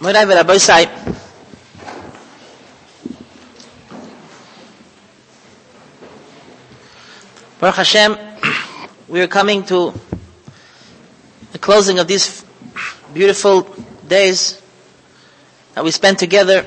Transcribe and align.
Rabbi 0.00 0.56
Sai. 0.58 0.86
Baruch 7.60 7.74
Hashem, 7.74 8.16
we 9.08 9.20
are 9.20 9.26
coming 9.26 9.64
to 9.64 9.92
the 11.50 11.58
closing 11.58 11.98
of 11.98 12.06
these 12.06 12.44
beautiful 13.12 13.62
days 14.06 14.62
that 15.74 15.82
we 15.82 15.90
spent 15.90 16.18
together 16.20 16.64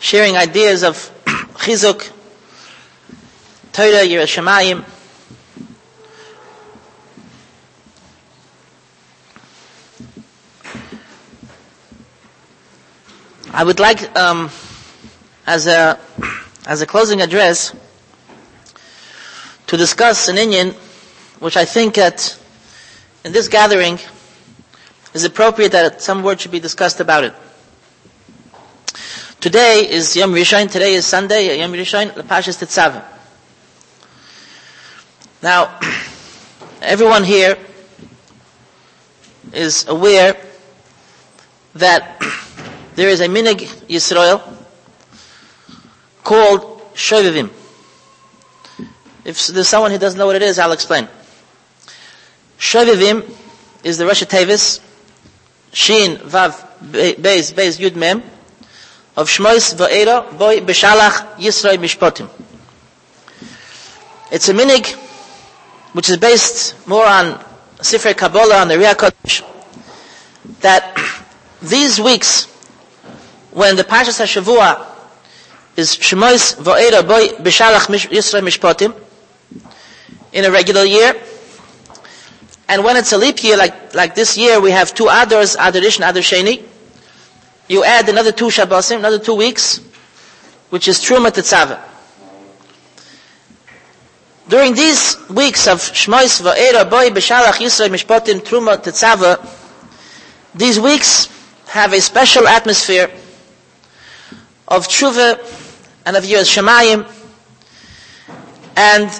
sharing 0.00 0.36
ideas 0.36 0.82
of 0.82 0.96
chizuk, 1.56 2.10
Torah, 3.72 4.06
Yerushalayim, 4.06 4.82
I 13.56 13.64
would 13.64 13.80
like, 13.80 14.14
um, 14.18 14.50
as 15.46 15.66
a 15.66 15.98
as 16.66 16.82
a 16.82 16.86
closing 16.86 17.22
address, 17.22 17.74
to 19.68 19.78
discuss 19.78 20.28
an 20.28 20.36
inyan, 20.36 20.74
which 21.40 21.56
I 21.56 21.64
think 21.64 21.94
that 21.94 22.38
in 23.24 23.32
this 23.32 23.48
gathering 23.48 23.98
is 25.14 25.24
appropriate 25.24 25.72
that 25.72 26.02
some 26.02 26.22
word 26.22 26.38
should 26.38 26.50
be 26.50 26.60
discussed 26.60 27.00
about 27.00 27.24
it. 27.24 27.34
Today 29.40 29.88
is 29.88 30.14
Yom 30.14 30.32
Rishon. 30.32 30.70
Today 30.70 30.92
is 30.92 31.06
Sunday. 31.06 31.58
Yom 31.58 31.72
Rishon, 31.72 32.10
Pashas 32.10 32.62
Tetzaveh. 32.62 33.02
Now, 35.42 35.80
everyone 36.82 37.24
here 37.24 37.56
is 39.54 39.88
aware 39.88 40.36
that 41.74 42.20
there 42.96 43.10
is 43.10 43.20
a 43.20 43.26
minig 43.28 43.58
Yisro 43.88 44.42
called 46.24 46.80
Shovivim. 46.94 47.50
If 49.24 49.46
there's 49.48 49.68
someone 49.68 49.90
who 49.90 49.98
doesn't 49.98 50.18
know 50.18 50.26
what 50.26 50.36
it 50.36 50.42
is, 50.42 50.58
I'll 50.58 50.72
explain. 50.72 51.06
Shovivim 52.58 53.30
is 53.84 53.98
the 53.98 54.06
Rosh 54.06 54.22
Tevis, 54.24 54.80
Shin, 55.72 56.16
Vav, 56.16 56.66
Beis, 56.80 57.52
Beis, 57.52 57.78
Yud, 57.78 57.96
Mem, 57.96 58.22
of 59.14 59.28
Shmois, 59.28 59.74
Va'era, 59.74 60.36
Boy, 60.38 60.60
Beshalach, 60.60 61.36
Yisrael, 61.36 61.76
Mishpotim. 61.76 62.30
It's 64.32 64.48
a 64.48 64.54
minig 64.54 64.94
which 65.92 66.08
is 66.08 66.16
based 66.16 66.88
more 66.88 67.06
on 67.06 67.38
Sifrei 67.78 68.16
Kabbalah, 68.16 68.62
on 68.62 68.68
the 68.68 68.74
Riyah 68.74 68.94
Kodesh, 68.94 69.42
that 70.60 70.96
these 71.62 72.00
weeks 72.00 72.55
when 73.56 73.74
the 73.74 73.84
Parshas 73.84 74.20
HaShavua 74.20 74.84
is 75.78 75.96
Shemois 75.96 76.56
Va'era 76.56 77.00
Boy 77.08 77.28
B'Shalach 77.42 77.86
Yisro 78.10 78.42
Mishpatim 78.42 78.94
in 80.34 80.44
a 80.44 80.50
regular 80.50 80.84
year. 80.84 81.14
And 82.68 82.84
when 82.84 82.98
it's 82.98 83.14
a 83.14 83.16
leap 83.16 83.42
year, 83.42 83.56
like, 83.56 83.94
like 83.94 84.14
this 84.14 84.36
year, 84.36 84.60
we 84.60 84.72
have 84.72 84.94
two 84.94 85.04
Adars, 85.04 85.56
Adar 85.58 85.82
Ish 85.82 85.96
and 85.96 86.04
Adar 86.04 86.20
Sheni. 86.20 86.62
You 87.66 87.82
add 87.82 88.06
another 88.10 88.30
two 88.30 88.48
Shabbosim, 88.48 88.98
another 88.98 89.18
two 89.18 89.34
weeks, 89.34 89.80
which 90.68 90.86
is 90.86 90.98
Truma 90.98 91.30
Tetzaveh. 91.30 91.80
During 94.50 94.74
these 94.74 95.16
weeks 95.30 95.66
of 95.66 95.78
Shmois 95.78 96.42
Va'era 96.42 96.90
Boy 96.90 97.08
B'Shalach 97.08 97.54
Yisro 97.54 97.88
Mishpatim 97.88 98.40
Truma 98.40 98.76
Tetzaveh, 98.76 99.40
these 100.54 100.78
weeks 100.78 101.30
have 101.68 101.94
a 101.94 102.02
special 102.02 102.46
atmosphere 102.46 103.10
of 104.68 104.86
tshuva 104.88 105.38
and 106.04 106.16
of 106.16 106.24
Yiras 106.24 106.50
Shemayim. 106.54 107.06
And 108.76 109.10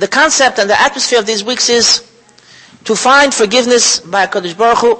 the 0.00 0.08
concept 0.08 0.58
and 0.58 0.68
the 0.68 0.80
atmosphere 0.80 1.18
of 1.18 1.26
these 1.26 1.44
weeks 1.44 1.68
is 1.68 2.10
to 2.84 2.96
find 2.96 3.32
forgiveness 3.32 4.00
by 4.00 4.26
HaKadosh 4.26 4.56
Baruch 4.58 4.78
Hu, 4.78 4.98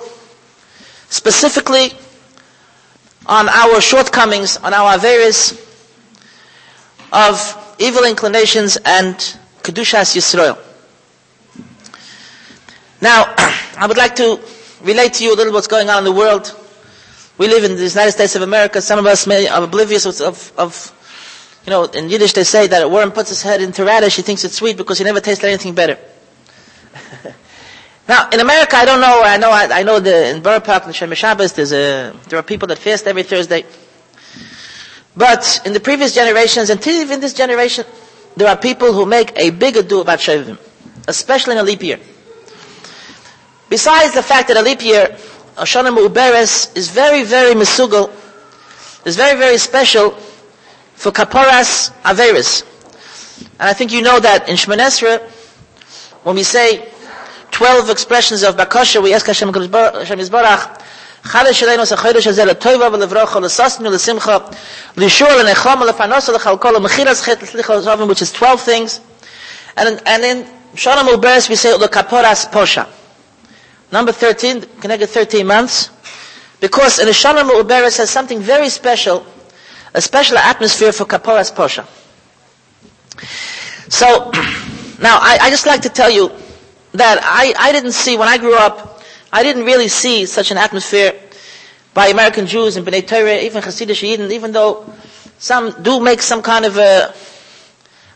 specifically 1.11 1.93
on 3.27 3.49
our 3.49 3.81
shortcomings, 3.81 4.57
on 4.59 4.73
our 4.73 4.99
various 4.99 5.53
of 7.13 7.77
evil 7.79 8.05
inclinations 8.05 8.77
and 8.85 9.15
Kedushas 9.63 10.15
Yisrael. 10.17 10.59
Now, 13.01 13.35
I 13.77 13.87
would 13.87 13.97
like 13.97 14.17
to 14.17 14.41
relate 14.83 15.15
to 15.15 15.25
you 15.25 15.35
a 15.35 15.37
little 15.37 15.53
what's 15.53 15.67
going 15.67 15.89
on 15.91 15.99
in 15.99 16.05
the 16.05 16.13
world 16.13 16.55
we 17.39 17.49
live 17.49 17.65
in 17.65 17.77
the 17.77 17.83
United 17.89 18.13
States 18.13 18.37
of 18.37 18.43
America. 18.43 18.81
Some 18.81 18.99
of 18.99 19.07
us 19.07 19.27
may 19.27 19.49
are 19.49 19.63
oblivious 19.63 20.07
of, 20.21 20.53
of, 20.57 21.61
you 21.67 21.71
know, 21.71 21.85
in 21.85 22.09
Yiddish 22.09 22.33
they 22.33 22.45
say 22.45 22.67
that 22.69 22.83
a 22.83 22.89
worm 22.89 23.11
puts 23.11 23.31
his 23.31 23.43
head 23.43 23.61
into 23.61 23.85
radish, 23.85 24.17
he 24.17 24.23
thinks 24.23 24.45
it's 24.45 24.55
sweet 24.55 24.77
because 24.77 24.99
he 24.99 25.05
never 25.05 25.21
tasted 25.21 25.49
anything 25.49 25.75
better. 25.75 25.99
now, 28.09 28.29
in 28.31 28.39
America, 28.41 28.77
I 28.77 28.85
don't 28.85 29.01
know, 29.01 29.23
I 29.25 29.37
know, 29.37 29.51
I, 29.51 29.81
I 29.81 29.83
know 29.83 29.99
the, 29.99 30.31
in 30.31 30.43
Borough 30.43 30.61
Park, 30.61 30.87
in 30.87 30.93
Shem 30.93 31.13
Shabbos, 31.15 31.53
there's 31.55 31.73
a, 31.73 32.15
there 32.29 32.39
are 32.39 32.43
people 32.43 32.69
that 32.69 32.79
fast 32.79 33.07
every 33.07 33.25
Thursday. 33.25 33.65
But 35.17 35.61
in 35.65 35.73
the 35.73 35.81
previous 35.81 36.15
generations, 36.15 36.71
and 36.71 36.85
even 36.87 37.21
this 37.21 37.35
generation, 37.35 37.85
there 38.37 38.49
are 38.49 38.57
people 38.57 38.93
who 38.93 39.07
make 39.07 39.33
a 39.37 39.51
big 39.51 39.77
ado 39.77 40.01
about 40.01 40.19
Shavim, 40.19 40.59
especially 41.07 41.53
in 41.55 41.59
a 41.59 41.63
leap 41.63 41.83
year. 41.83 42.01
Besides 43.69 44.15
the 44.15 44.23
fact 44.23 44.49
that 44.49 44.57
a 44.57 44.63
leap 44.63 44.83
year 44.83 45.17
Ashana 45.56 45.96
Mu'beres 45.96 46.76
is 46.76 46.90
very, 46.90 47.24
very 47.24 47.54
mesugal, 47.54 48.12
is 49.06 49.16
very, 49.16 49.38
very 49.38 49.58
special 49.58 50.12
for 50.96 51.12
Kaparas 51.12 51.92
Averis. 52.04 52.64
And 53.60 53.70
I 53.70 53.74
think 53.74 53.92
you 53.92 54.02
know 54.02 54.20
that 54.20 54.48
in 54.50 54.56
Shemanesra, 54.56 55.22
when 56.24 56.36
we 56.36 56.44
say 56.44 56.86
12 57.52 57.90
expressions 57.90 58.44
of 58.44 58.56
Bakasha, 58.56 59.02
we 59.02 59.14
ask 59.14 59.26
Hashem 59.26 59.52
Yisbarach, 59.52 60.80
חדש 61.24 61.60
שלנו 61.60 61.86
זה 61.86 61.98
חודש 61.98 62.28
הזה 62.28 62.46
לטובה 62.46 62.88
ולברוכה, 62.92 63.40
לששנו, 63.40 63.92
לשמחה, 63.92 64.38
לישור, 64.98 65.30
לנחום, 65.32 65.84
לפרנוסה, 65.84 66.32
לחלקו, 66.32 66.72
למחילת 66.72 67.18
חטא, 67.18 67.44
לסליחה, 67.46 67.76
לזרבים, 67.76 68.10
which 68.12 68.22
is 68.22 68.32
12 68.32 68.66
things. 68.66 69.00
And, 69.78 70.02
and 70.06 70.24
in 70.24 70.46
Shalom 70.76 71.08
Uberes 71.08 71.50
we 71.50 71.56
say, 71.56 71.74
lekaporas 71.74 72.46
posha. 72.52 72.86
Number 73.95 74.11
13, 74.11 74.63
connected 74.81 75.07
13 75.07 75.47
months. 75.47 75.89
Because 76.59 76.99
in 76.99 77.07
the 77.07 77.13
Shalom 77.13 77.47
Uberes 77.49 77.97
has 77.99 78.11
something 78.11 78.41
very 78.41 78.69
special, 78.69 79.25
a 79.95 80.01
special 80.01 80.37
atmosphere 80.37 80.91
for 80.91 81.05
Kaporas 81.05 81.55
Posha. 81.55 81.87
So, 83.89 84.33
now 85.01 85.19
I, 85.23 85.39
I 85.43 85.51
just 85.51 85.65
like 85.67 85.83
to 85.83 85.89
tell 85.91 86.11
you 86.11 86.33
that 86.95 87.21
I, 87.23 87.55
I 87.57 87.71
didn't 87.71 87.93
see, 87.93 88.19
when 88.19 88.27
I 88.27 88.37
grew 88.37 88.57
up, 88.57 89.01
I 89.33 89.45
didn't 89.45 89.63
really 89.65 89.87
see 89.87 90.27
such 90.27 90.51
an 90.51 90.57
atmosphere 90.59 91.13
by 91.95 92.09
American 92.09 92.49
Jews 92.49 92.77
and 92.77 92.85
B'nai 92.85 93.07
Torah, 93.07 93.39
even 93.43 93.63
Hasidic 93.63 94.03
Yidden, 94.03 94.33
even 94.33 94.51
though 94.51 94.93
some 95.39 95.71
do 95.85 96.01
make 96.01 96.21
some 96.21 96.43
kind 96.43 96.65
of 96.65 96.79
a, 96.79 97.15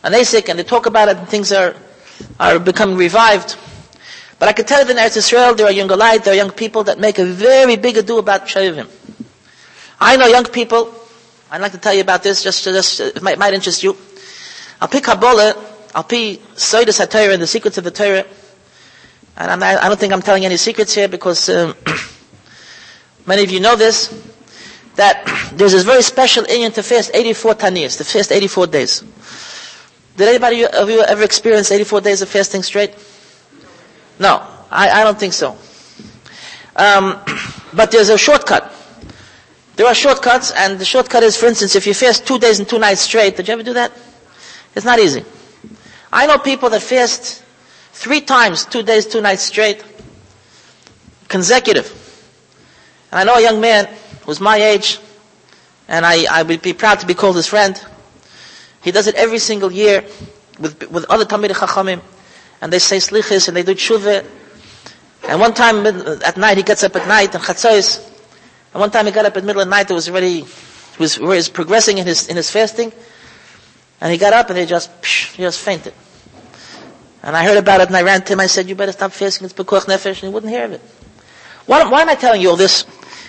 an 0.03 0.13
ASIC 0.13 0.49
and 0.49 0.59
they 0.59 0.65
talk 0.65 0.87
about 0.87 1.07
it 1.09 1.19
and 1.19 1.29
things 1.29 1.53
are, 1.53 1.77
are 2.41 2.59
becoming 2.59 2.97
revived. 2.97 3.57
But 4.39 4.49
I 4.49 4.53
can 4.53 4.65
tell 4.67 4.81
you 4.81 4.85
that 4.87 4.93
in 4.93 4.99
Eretz 4.99 5.17
Israel, 5.17 5.55
there 5.55 5.67
are 5.67 5.73
young 5.73 5.89
light, 5.89 6.23
there 6.25 6.33
are 6.33 6.37
young 6.37 6.51
people 6.53 6.85
that 6.85 6.99
make 6.99 7.19
a 7.19 7.25
very 7.25 7.77
big 7.77 7.97
ado 7.97 8.19
about 8.19 8.47
Shavim. 8.47 8.89
I 10.01 10.17
know 10.17 10.27
young 10.27 10.45
people, 10.45 10.95
I'd 11.51 11.61
like 11.61 11.73
to 11.73 11.79
tell 11.79 11.93
you 11.93 12.03
about 12.03 12.23
this, 12.23 12.43
just, 12.43 12.63
to 12.65 12.73
just 12.73 13.01
it 13.01 13.21
might, 13.23 13.37
might 13.39 13.53
interest 13.53 13.83
you. 13.83 13.97
I'll 14.81 14.87
pick 14.87 15.05
Kabbalah, 15.05 15.57
I'll 15.95 16.05
pick 16.05 16.41
Soidus 16.55 17.05
HaTorah 17.05 17.33
and 17.33 17.43
the 17.43 17.49
secrets 17.49 17.79
of 17.79 17.85
the 17.85 17.91
Torah. 17.91 18.25
And 19.37 19.51
I'm 19.51 19.63
I 19.63 19.89
don't 19.89 19.99
think 19.99 20.13
I'm 20.13 20.23
telling 20.23 20.45
any 20.45 20.57
secrets 20.57 20.95
here 20.95 21.09
because 21.09 21.49
um, 21.49 21.75
many 23.27 23.43
of 23.43 23.51
you 23.51 23.59
know 23.59 23.75
this, 23.75 24.09
that 24.95 25.25
there's 25.55 25.73
this 25.73 25.85
very 25.85 26.03
special 26.03 26.45
inyan 26.45 26.73
to 26.75 26.83
fast 26.85 27.11
84 27.13 27.55
Taniyas, 27.55 27.97
to 27.99 28.05
fast 28.05 28.31
84 28.31 28.67
days. 28.69 29.03
Did 30.17 30.29
anybody 30.29 30.65
of 30.65 30.91
you 30.91 31.01
ever 31.03 31.25
experience 31.25 31.71
84 31.73 32.01
days 32.03 32.23
of 32.23 32.29
fasting 32.29 32.63
straight? 32.63 32.95
No, 34.19 34.47
I, 34.71 34.91
I 34.91 35.05
don't 35.05 35.19
think 35.19 35.33
so. 35.33 35.57
Um, 36.77 37.21
but 37.73 37.91
there's 37.91 38.09
a 38.09 38.19
shortcut. 38.19 38.75
There 39.77 39.87
are 39.87 39.95
shortcuts, 39.95 40.51
and 40.51 40.79
the 40.79 40.85
shortcut 40.85 41.23
is, 41.23 41.37
for 41.37 41.47
instance, 41.47 41.77
if 41.77 41.87
you 41.87 41.95
fast 41.95 42.27
two 42.27 42.39
days 42.39 42.59
and 42.59 42.69
two 42.69 42.79
nights 42.81 43.03
straight, 43.03 43.37
did 43.37 43.47
you 43.47 43.55
ever 43.55 43.63
do 43.63 43.75
that? 43.75 43.93
It's 44.75 44.85
not 44.85 44.99
easy. 44.99 45.25
I 46.13 46.27
know 46.27 46.39
people 46.39 46.71
that 46.71 46.83
fast 46.83 47.45
three 47.93 48.21
times, 48.21 48.65
two 48.65 48.83
days, 48.83 49.07
two 49.07 49.21
nights 49.21 49.43
straight, 49.43 49.85
consecutive. 51.29 51.87
And 53.13 53.21
I 53.21 53.25
know 53.25 53.35
a 53.39 53.43
young 53.43 53.61
man 53.61 53.89
who's 54.25 54.41
my 54.41 54.57
age, 54.57 54.99
and 55.87 56.05
I, 56.05 56.27
I 56.31 56.43
would 56.43 56.61
be 56.63 56.73
proud 56.73 57.01
to 57.01 57.07
be 57.07 57.15
called 57.15 57.37
his 57.37 57.47
friend. 57.47 57.81
He 58.83 58.91
does 58.91 59.07
it 59.07 59.15
every 59.15 59.39
single 59.39 59.71
year 59.71 60.05
with, 60.59 60.91
with 60.91 61.05
other 61.09 61.25
Talmidei 61.25 61.55
Chachamim. 61.55 62.01
And 62.61 62.73
they 62.73 62.79
say 62.79 62.97
slichis, 62.99 63.49
and 63.49 63.57
they 63.57 63.63
do 63.63 63.75
tshuva. 63.75 64.27
And 65.29 65.41
one 65.41 65.55
time 65.55 65.87
at 65.87 66.37
night, 66.37 66.57
he 66.57 66.63
gets 66.63 66.83
up 66.85 66.97
at 66.97 67.07
night, 67.07 67.35
and 67.35 67.43
chatzos, 67.43 68.09
and 68.73 68.81
one 68.81 68.91
time 68.91 69.07
he 69.07 69.13
got 69.13 69.25
up 69.25 69.37
at 69.37 69.45
middle 69.45 69.63
of 69.63 69.67
the 69.67 69.71
night, 69.71 69.91
it 69.91 69.95
was 69.95 70.09
already, 70.09 70.43
he 70.43 70.47
was, 70.99 71.17
he 71.17 71.25
was 71.25 71.49
progressing 71.49 71.99
in 71.99 72.07
his, 72.07 72.29
in 72.29 72.37
his 72.37 72.51
fasting, 72.51 72.93
and 74.01 74.13
he 74.13 74.19
got 74.19 74.33
up 74.33 74.51
and 74.51 74.59
he 74.59 74.67
just, 74.67 74.91
psh, 75.03 75.35
he 75.35 75.43
just 75.43 75.61
fainted. 75.61 75.95
And 77.23 77.37
I 77.37 77.45
heard 77.45 77.57
about 77.57 77.81
it 77.81 77.89
and 77.89 77.97
I 77.97 78.03
ran 78.03 78.23
to 78.23 78.33
him, 78.35 78.41
I 78.41 78.47
said, 78.47 78.69
you 78.69 78.75
better 78.75 78.93
stop 78.93 79.13
fasting, 79.13 79.47
it's 79.47 79.55
Pikuach 79.55 79.87
Nefesh, 79.87 80.07
and 80.07 80.17
he 80.17 80.29
wouldn't 80.29 80.53
hear 80.53 80.65
of 80.65 80.73
it. 80.73 80.81
Why, 81.67 81.85
why 81.91 82.03
am 82.03 82.09
I 82.09 82.15
telling 82.15 82.41
you 82.41 82.51
all 82.51 82.57
this? 82.57 82.85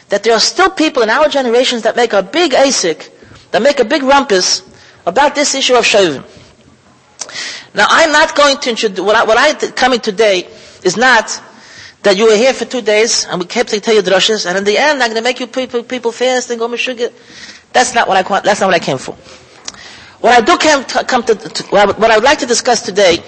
That 0.10 0.24
there 0.24 0.34
are 0.34 0.40
still 0.40 0.70
people 0.70 1.04
in 1.04 1.10
our 1.10 1.28
generations 1.30 1.84
that 1.84 1.96
make 1.96 2.14
a 2.14 2.22
big 2.22 2.52
ASIC, 2.52 3.10
that 3.52 3.62
make 3.62 3.80
a 3.80 3.86
big 3.86 4.04
rumpus 4.04 4.62
about 5.06 5.36
this 5.36 5.56
issue 5.56 5.76
of 5.76 5.86
Shovim. 5.86 6.24
Now 7.74 7.86
I'm 7.90 8.12
not 8.12 8.36
going 8.36 8.58
to 8.58 8.70
introduce, 8.70 9.00
what 9.00 9.16
I, 9.16 9.24
what 9.24 9.38
I 9.38 9.54
coming 9.72 10.00
today 10.00 10.48
is 10.84 10.98
not 10.98 11.42
that 12.04 12.18
you 12.18 12.26
were 12.28 12.36
here 12.36 12.54
for 12.54 12.66
two 12.66 12.82
days 12.82 13.26
and 13.26 13.40
we 13.40 13.46
kept 13.46 13.70
to 13.70 13.80
tell 13.80 13.94
you 13.94 14.02
drushes 14.02 14.46
and 14.46 14.58
in 14.58 14.64
the 14.64 14.78
end 14.78 15.04
I'm 15.04 15.10
going 15.10 15.22
to 15.22 15.24
make 15.24 15.40
you 15.40 15.48
people, 15.48 15.84
people 15.84 16.12
fast 16.12 16.50
and 16.50 16.60
go 16.60 16.74
sugar. 16.76 17.10
That's 17.74 17.94
not 17.94 18.08
what 18.08 18.18
I 18.18 18.40
that's 18.42 18.60
not 18.62 18.68
what 18.68 18.76
I 18.76 18.80
came 18.80 18.98
for. 18.98 19.14
What 20.22 20.34
I 20.38 20.42
do 20.42 20.58
come 20.58 21.24
to, 21.24 21.36
to, 21.36 21.50
to 21.50 21.64
what 21.70 22.12
I 22.12 22.16
would 22.16 22.24
like 22.24 22.40
to 22.40 22.46
discuss 22.46 22.82
today 22.82 23.24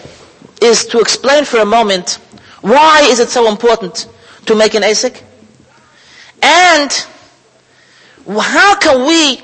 is 0.61 0.85
to 0.87 0.99
explain 0.99 1.45
for 1.45 1.59
a 1.59 1.65
moment 1.65 2.19
why 2.61 3.01
is 3.09 3.19
it 3.19 3.29
so 3.29 3.49
important 3.49 4.07
to 4.45 4.55
make 4.55 4.73
an 4.73 4.83
ASIC? 4.83 5.21
And 6.43 6.91
how 8.27 8.75
can 8.75 9.05
we, 9.07 9.37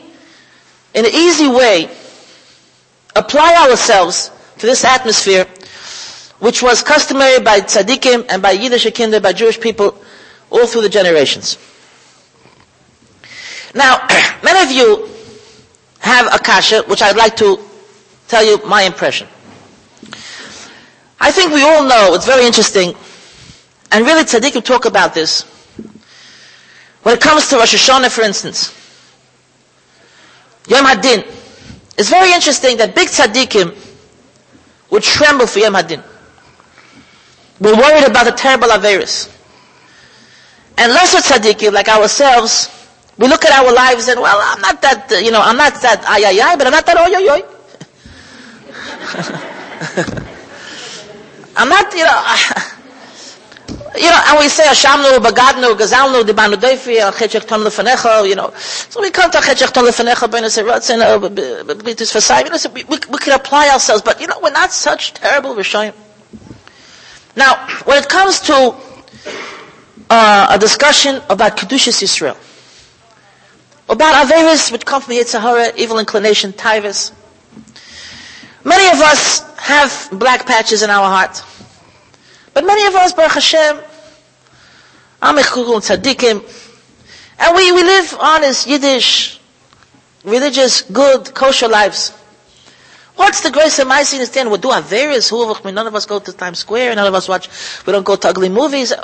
in 0.93 1.05
an 1.05 1.11
easy 1.13 1.47
way, 1.47 1.89
apply 3.15 3.67
ourselves 3.69 4.31
to 4.59 4.65
this 4.65 4.83
atmosphere 4.83 5.45
which 6.39 6.61
was 6.61 6.83
customary 6.83 7.39
by 7.39 7.59
tzaddikim 7.61 8.25
and 8.29 8.41
by 8.41 8.51
Yiddish 8.51 8.91
kinder, 8.93 9.19
by 9.19 9.33
Jewish 9.33 9.59
people, 9.59 9.97
all 10.49 10.67
through 10.67 10.83
the 10.83 10.89
generations. 10.89 11.57
Now, 13.73 14.05
many 14.43 14.63
of 14.63 14.71
you 14.71 15.09
have 15.99 16.27
a 16.33 16.37
kasha, 16.39 16.83
which 16.83 17.01
I'd 17.01 17.17
like 17.17 17.35
to 17.37 17.59
tell 18.27 18.43
you 18.45 18.63
my 18.67 18.83
impression. 18.83 19.27
I 21.19 21.31
think 21.31 21.51
we 21.51 21.63
all 21.63 21.83
know, 21.87 22.13
it's 22.13 22.25
very 22.27 22.45
interesting, 22.45 22.93
and 23.91 24.05
really 24.05 24.23
tzaddikim 24.23 24.63
talk 24.63 24.85
about 24.85 25.13
this. 25.15 25.41
When 27.01 27.15
it 27.15 27.21
comes 27.21 27.49
to 27.49 27.55
Rosh 27.57 27.73
Hashanah, 27.73 28.11
for 28.11 28.21
instance, 28.21 28.73
Yom 30.67 30.85
Hadin, 30.85 31.25
it's 31.97 32.09
very 32.09 32.33
interesting 32.33 32.77
that 32.77 32.93
big 32.93 33.07
tzaddikim 33.07 33.86
would 34.89 35.03
tremble 35.03 35.47
for 35.47 35.59
Yom 35.59 35.73
Hadin. 35.73 36.03
We're 37.59 37.75
worried 37.75 38.05
about 38.05 38.25
the 38.25 38.31
terrible 38.31 38.67
Averis. 38.67 39.33
And 40.77 40.93
lesser 40.93 41.17
tzaddikim, 41.17 41.73
like 41.73 41.89
ourselves, 41.89 42.69
we 43.17 43.27
look 43.27 43.43
at 43.45 43.51
our 43.51 43.73
lives 43.73 44.07
and, 44.07 44.21
well, 44.21 44.39
I'm 44.39 44.61
not 44.61 44.81
that, 44.83 45.11
uh, 45.11 45.15
you 45.15 45.31
know, 45.31 45.41
I'm 45.41 45.57
not 45.57 45.81
that 45.81 46.05
ay 46.05 46.23
ay 46.23 46.39
ay, 46.39 46.55
but 46.55 46.67
I'm 46.67 46.73
not 46.73 46.85
that 46.85 46.97
oy 46.97 47.09
oy 47.17 47.29
oy. 47.33 47.41
I'm 51.57 51.69
not, 51.69 51.91
you 51.93 52.03
know, 52.03 52.35
you 53.97 54.09
know, 54.09 54.21
and 54.27 54.39
we 54.39 54.49
say, 54.49 54.63
Hashamnu, 54.65 55.17
Bagadnu, 55.17 55.75
Gazalnu, 55.75 56.23
Dibanu 56.23 56.55
Deifi, 56.55 56.97
Chechech 57.11 57.47
Ton 57.47 57.61
Lefanecha, 57.61 58.27
you 58.27 58.35
know. 58.35 58.51
So 58.55 59.01
we 59.01 59.11
come 59.11 59.31
to 59.31 59.37
Chechech 59.39 59.71
Ton 59.71 59.85
Lefanecha, 59.85 60.29
Ben 60.31 60.43
Eseratzen, 60.43 60.99
Blitis 61.65 62.11
Fasai, 62.13 62.43
you 62.45 62.49
know, 62.49 62.73
we, 62.73 62.83
we, 62.85 62.97
we 63.11 63.17
can 63.17 63.33
apply 63.33 63.69
ourselves, 63.69 64.01
but 64.01 64.21
you 64.21 64.27
know, 64.27 64.39
we're 64.41 64.51
not 64.51 64.71
such 64.71 65.13
terrible 65.13 65.55
Rishayim. 65.55 65.93
Now, 67.35 67.67
when 67.85 67.97
it 68.01 68.09
comes 68.09 68.39
to 68.41 68.75
uh, 70.09 70.47
a 70.49 70.57
discussion 70.57 71.21
about 71.29 71.57
Kedushas 71.57 72.01
Yisrael, 72.01 72.37
about 73.89 74.27
Averis, 74.27 74.71
which 74.71 74.85
come 74.85 75.01
from 75.01 75.13
Yitzhahara, 75.13 75.75
evil 75.77 75.99
inclination, 75.99 76.51
Tivus, 76.51 77.13
many 78.63 78.89
of 78.89 79.01
us 79.01 79.41
have 79.59 80.09
black 80.11 80.45
patches 80.45 80.81
in 80.83 80.89
our 80.89 81.05
heart. 81.05 81.43
But 82.57 82.65
many 82.65 82.87
of 82.87 82.95
us, 82.95 83.13
Baruch 83.13 83.33
Hashem, 83.33 83.77
Amechul 85.21 85.79
Tzaddikim, 85.79 86.41
and 87.37 87.55
we, 87.55 87.71
we 87.71 87.83
live 87.83 88.17
honest, 88.19 88.65
Yiddish, 88.65 89.39
religious, 90.23 90.81
good, 90.81 91.35
kosher 91.35 91.67
lives. 91.67 92.17
What's 93.15 93.41
the 93.41 93.51
grace 93.51 93.77
of 93.77 93.87
my 93.87 94.01
sin 94.01 94.25
stand? 94.25 94.49
We 94.49 94.57
do 94.57 94.69
Averis, 94.69 95.29
who 95.29 95.51
of 95.51 95.63
none 95.65 95.85
of 95.85 95.93
us 95.93 96.07
go 96.07 96.17
to 96.17 96.33
Times 96.33 96.57
Square, 96.57 96.95
none 96.95 97.05
of 97.05 97.13
us 97.13 97.29
watch, 97.29 97.47
we 97.85 97.93
don't 97.93 98.03
go 98.03 98.15
to 98.15 98.27
ugly 98.27 98.49
movies. 98.49 98.91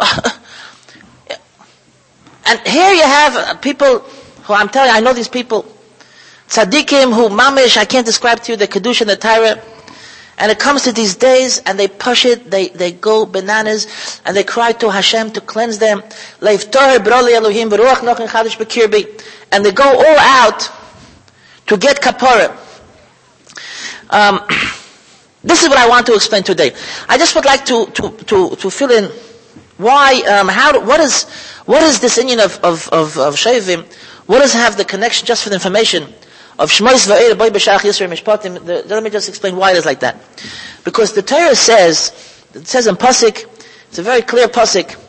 and 2.48 2.60
here 2.66 2.92
you 2.92 3.04
have 3.04 3.62
people 3.62 4.00
who 4.00 4.54
I'm 4.56 4.70
telling 4.70 4.90
you, 4.90 4.96
I 4.96 5.00
know 5.00 5.14
these 5.14 5.28
people, 5.28 5.64
tzaddikim 6.48 7.14
who 7.14 7.30
mamish, 7.30 7.78
I 7.78 7.86
can't 7.86 8.08
describe 8.08 8.40
to 8.40 8.54
you 8.54 8.58
the 8.58 8.68
kedusha 8.68 9.02
and 9.02 9.12
the 9.12 9.18
tyra, 9.18 9.64
and 10.38 10.52
it 10.52 10.60
comes 10.60 10.84
to 10.84 10.92
these 10.92 11.16
days, 11.16 11.60
and 11.66 11.78
they 11.80 11.88
push 11.88 12.26
it, 12.26 12.50
they, 12.50 12.70
they 12.70 12.92
go 12.92 13.26
bananas, 13.26 14.22
and 14.26 14.36
they 14.36 14.44
cry 14.44 14.72
to 14.74 14.90
Hashem 14.92 15.32
to 15.32 15.42
cleanse 15.42 15.78
them. 15.78 16.02
And 16.42 16.60
they 19.66 19.72
go 19.72 19.84
all 19.84 20.20
out 20.20 20.70
to 21.68 21.78
get 21.78 22.02
kapara. 22.02 22.58
Um, 24.10 24.40
this 25.44 25.62
is 25.64 25.70
what 25.70 25.78
I 25.78 25.88
want 25.88 26.06
to 26.08 26.16
explain 26.16 26.44
today. 26.44 26.72
I 27.08 27.18
just 27.18 27.36
would 27.36 27.46
like 27.46 27.66
to, 27.66 27.86
to, 27.86 28.10
to, 28.26 28.56
to 28.56 28.70
fill 28.70 28.92
in 28.92 29.10
why, 29.78 30.22
um, 30.22 30.48
how, 30.48 30.80
what 30.86 31.00
is, 31.00 31.24
what 31.66 31.82
is 31.84 32.00
this 32.00 32.18
union 32.18 32.40
of, 32.40 32.60
of, 32.64 32.88
of, 32.90 33.18
of? 33.18 33.40
What 34.26 34.40
does 34.40 34.54
have 34.54 34.78
the 34.78 34.86
connection, 34.86 35.26
just 35.26 35.44
for 35.44 35.50
the 35.50 35.56
information, 35.56 36.14
of 36.60 36.70
Mishpatim, 36.70 38.88
let 38.88 39.04
me 39.04 39.10
just 39.10 39.30
explain 39.30 39.56
why 39.56 39.72
it 39.72 39.78
is 39.78 39.86
like 39.86 40.02
that. 40.02 40.18
Because 40.84 41.14
the 41.14 41.22
Torah 41.22 41.56
says, 41.56 42.46
it 42.54 42.68
says 42.68 42.88
in 42.88 42.96
Pasik, 42.96 43.46
it's 43.88 44.00
a 44.00 44.04
very 44.04 44.22
clear 44.22 44.48
Pasik, 44.48 45.00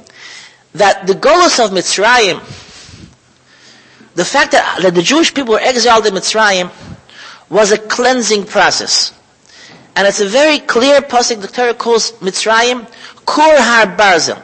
that 0.74 1.06
the 1.06 1.14
Golos 1.14 1.64
of 1.64 1.70
Mitzrayim, 1.70 2.38
the 4.14 4.24
fact 4.24 4.52
that, 4.52 4.80
that 4.82 4.94
the 4.94 5.02
Jewish 5.02 5.34
people 5.34 5.54
were 5.54 5.60
exiled 5.60 6.06
in 6.06 6.14
Mitzrayim, 6.14 6.70
was 7.50 7.72
a 7.72 7.78
cleansing 7.78 8.44
process. 8.44 9.12
And 9.96 10.08
it's 10.08 10.20
a 10.20 10.26
very 10.26 10.58
clear 10.58 11.00
Pasik, 11.02 11.40
the 11.40 11.48
Torah 11.48 11.74
calls 11.74 12.12
Mitzrayim, 12.12 12.86
Kur 13.26 13.56
HaBarzel. 13.56 14.40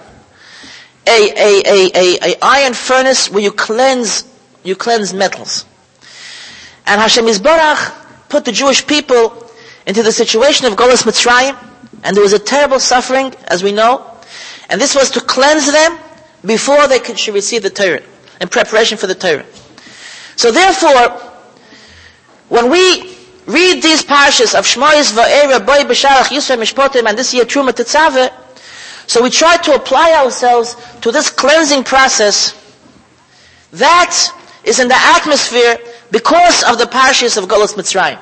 A, 1.07 1.11
a, 1.11 1.63
a, 1.67 1.91
a, 1.95 2.35
a 2.35 2.39
iron 2.43 2.75
furnace 2.75 3.31
where 3.31 3.43
you 3.43 3.53
cleanse, 3.53 4.25
you 4.63 4.77
cleanse 4.77 5.15
metals. 5.15 5.65
And 6.87 7.01
Hashem 7.01 7.27
Yisbarach 7.27 8.29
put 8.29 8.45
the 8.45 8.53
Jewish 8.53 8.87
people 8.87 9.51
into 9.87 10.03
the 10.03 10.13
situation 10.13 10.67
of 10.67 10.75
Golas 10.75 11.05
Mitzrayim, 11.05 11.57
and 12.05 12.17
there 12.17 12.23
was 12.23 12.33
a 12.33 12.39
terrible 12.39 12.79
suffering, 12.81 13.35
as 13.49 13.63
we 13.63 13.73
know, 13.73 14.07
and 14.69 14.81
this 14.81 14.95
was 14.95 15.11
to 15.11 15.21
cleanse 15.21 15.71
them 15.71 15.99
before 16.45 16.87
they 16.89 16.99
could, 17.01 17.19
should 17.19 17.35
receive 17.35 17.63
the 17.63 17.71
Torah, 17.71 18.03
in 18.41 18.49
preparation 18.49 18.97
for 18.97 19.07
the 19.07 19.15
Torah. 19.15 19.45
So 20.37 20.53
therefore, 20.53 21.21
when 22.49 22.71
we 22.71 23.17
read 23.47 23.83
these 23.83 24.03
parshas 24.03 24.55
of 24.59 24.65
Shmoyis 24.65 25.13
Va'era 25.13 25.65
Boy 25.65 25.83
B'Shalach 25.85 26.29
Yisro 26.29 26.57
Mishpotim 26.57 27.07
and 27.09 27.19
this 27.19 27.35
year 27.35 27.45
Truma 27.45 27.71
Tetzaveh, 27.71 28.33
so 29.07 29.23
we 29.23 29.31
try 29.31 29.57
to 29.57 29.75
apply 29.75 30.13
ourselves 30.13 30.77
to 31.01 31.11
this 31.11 31.31
cleansing 31.31 31.83
process. 31.83 32.55
That 33.73 34.15
is 34.63 34.79
in 34.79 34.87
the 34.89 34.95
atmosphere 34.97 35.79
because 36.11 36.63
of 36.65 36.79
the 36.79 36.85
parashas 36.85 37.37
of 37.37 37.45
Golos 37.49 37.75
Mitzrayim. 37.75 38.19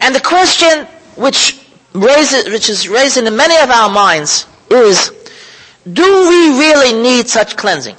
And 0.00 0.14
the 0.14 0.20
question 0.20 0.86
which 1.16 1.60
raises, 1.92 2.50
which 2.52 2.68
is 2.68 2.88
raised 2.88 3.16
in 3.16 3.24
many 3.36 3.56
of 3.62 3.70
our 3.70 3.88
minds 3.90 4.46
is, 4.70 5.10
do 5.90 6.02
we 6.28 6.58
really 6.58 7.02
need 7.02 7.28
such 7.28 7.56
cleansing? 7.56 7.96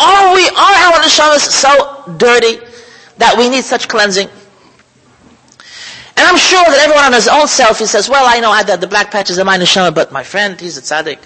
Are 0.00 0.34
we, 0.34 0.46
are 0.48 0.74
our 0.74 1.00
neshamas 1.02 1.40
so 1.40 2.14
dirty 2.16 2.58
that 3.18 3.36
we 3.38 3.48
need 3.48 3.64
such 3.64 3.88
cleansing? 3.88 4.28
And 6.16 6.26
I'm 6.26 6.36
sure 6.36 6.64
that 6.64 6.78
everyone 6.84 7.04
on 7.04 7.12
his 7.12 7.28
own 7.28 7.48
self, 7.48 7.78
he 7.78 7.86
says, 7.86 8.08
well, 8.08 8.24
I 8.26 8.40
know 8.40 8.50
I, 8.50 8.62
the, 8.62 8.76
the 8.76 8.86
black 8.86 9.10
patches 9.10 9.38
are 9.38 9.44
my 9.44 9.58
neshama, 9.58 9.94
but 9.94 10.12
my 10.12 10.22
friend, 10.22 10.60
he's 10.60 10.76
a 10.76 10.82
tzaddik. 10.82 11.18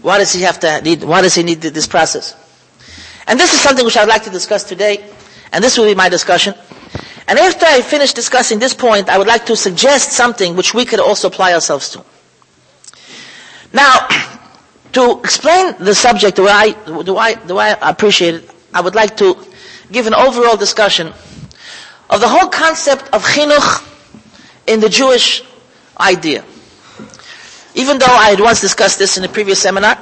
Why 0.00 0.18
does 0.18 0.32
he 0.32 0.42
have 0.42 0.60
to 0.60 0.80
need, 0.82 1.04
why 1.04 1.22
does 1.22 1.34
he 1.34 1.42
need 1.42 1.60
this 1.60 1.86
process? 1.86 2.34
And 3.26 3.38
this 3.38 3.52
is 3.54 3.60
something 3.60 3.84
which 3.84 3.96
I'd 3.96 4.08
like 4.08 4.24
to 4.24 4.30
discuss 4.30 4.64
today. 4.64 5.04
And 5.52 5.62
this 5.62 5.76
will 5.78 5.86
be 5.86 5.94
my 5.94 6.08
discussion. 6.08 6.54
And 7.26 7.38
after 7.38 7.66
I 7.66 7.80
finish 7.82 8.12
discussing 8.12 8.58
this 8.58 8.74
point, 8.74 9.08
I 9.08 9.18
would 9.18 9.26
like 9.26 9.46
to 9.46 9.56
suggest 9.56 10.12
something 10.12 10.56
which 10.56 10.74
we 10.74 10.84
could 10.84 11.00
also 11.00 11.28
apply 11.28 11.52
ourselves 11.54 11.90
to. 11.90 12.04
Now, 13.72 14.08
to 14.92 15.20
explain 15.20 15.74
the 15.78 15.94
subject 15.94 16.36
the 16.36 16.42
way 16.42 16.50
I, 16.52 16.70
the 17.02 17.14
way, 17.14 17.34
the 17.46 17.54
way 17.54 17.72
I 17.80 17.90
appreciate 17.90 18.34
it, 18.34 18.50
I 18.74 18.80
would 18.80 18.94
like 18.94 19.16
to 19.18 19.36
give 19.92 20.06
an 20.06 20.14
overall 20.14 20.56
discussion 20.56 21.08
of 22.08 22.20
the 22.20 22.28
whole 22.28 22.48
concept 22.48 23.04
of 23.12 23.24
chinuch 23.24 23.86
in 24.66 24.80
the 24.80 24.88
Jewish 24.88 25.42
idea. 25.98 26.44
even 27.74 27.98
though 27.98 28.06
I 28.06 28.30
had 28.30 28.40
once 28.40 28.60
discussed 28.60 28.98
this 28.98 29.16
in 29.16 29.24
a 29.24 29.28
previous 29.28 29.60
seminar, 29.60 29.98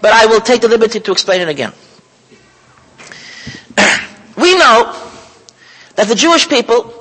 but 0.00 0.12
I 0.12 0.26
will 0.26 0.40
take 0.40 0.60
the 0.60 0.68
liberty 0.68 1.00
to 1.00 1.12
explain 1.12 1.40
it 1.40 1.48
again. 1.48 1.72
We 4.42 4.58
know 4.58 4.92
that 5.96 6.08
the 6.08 6.14
Jewish 6.16 6.48
people 6.48 6.92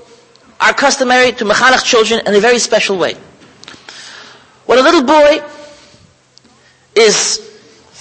are 0.60 0.74
customary 0.74 1.32
to 1.34 1.44
mechanech 1.44 1.84
children 1.84 2.22
in 2.28 2.36
a 2.36 2.40
very 2.40 2.60
special 2.60 2.98
way. 2.98 3.16
When 4.68 4.78
a 4.78 4.82
little 4.84 5.04
boy 5.04 5.42
is 6.96 7.38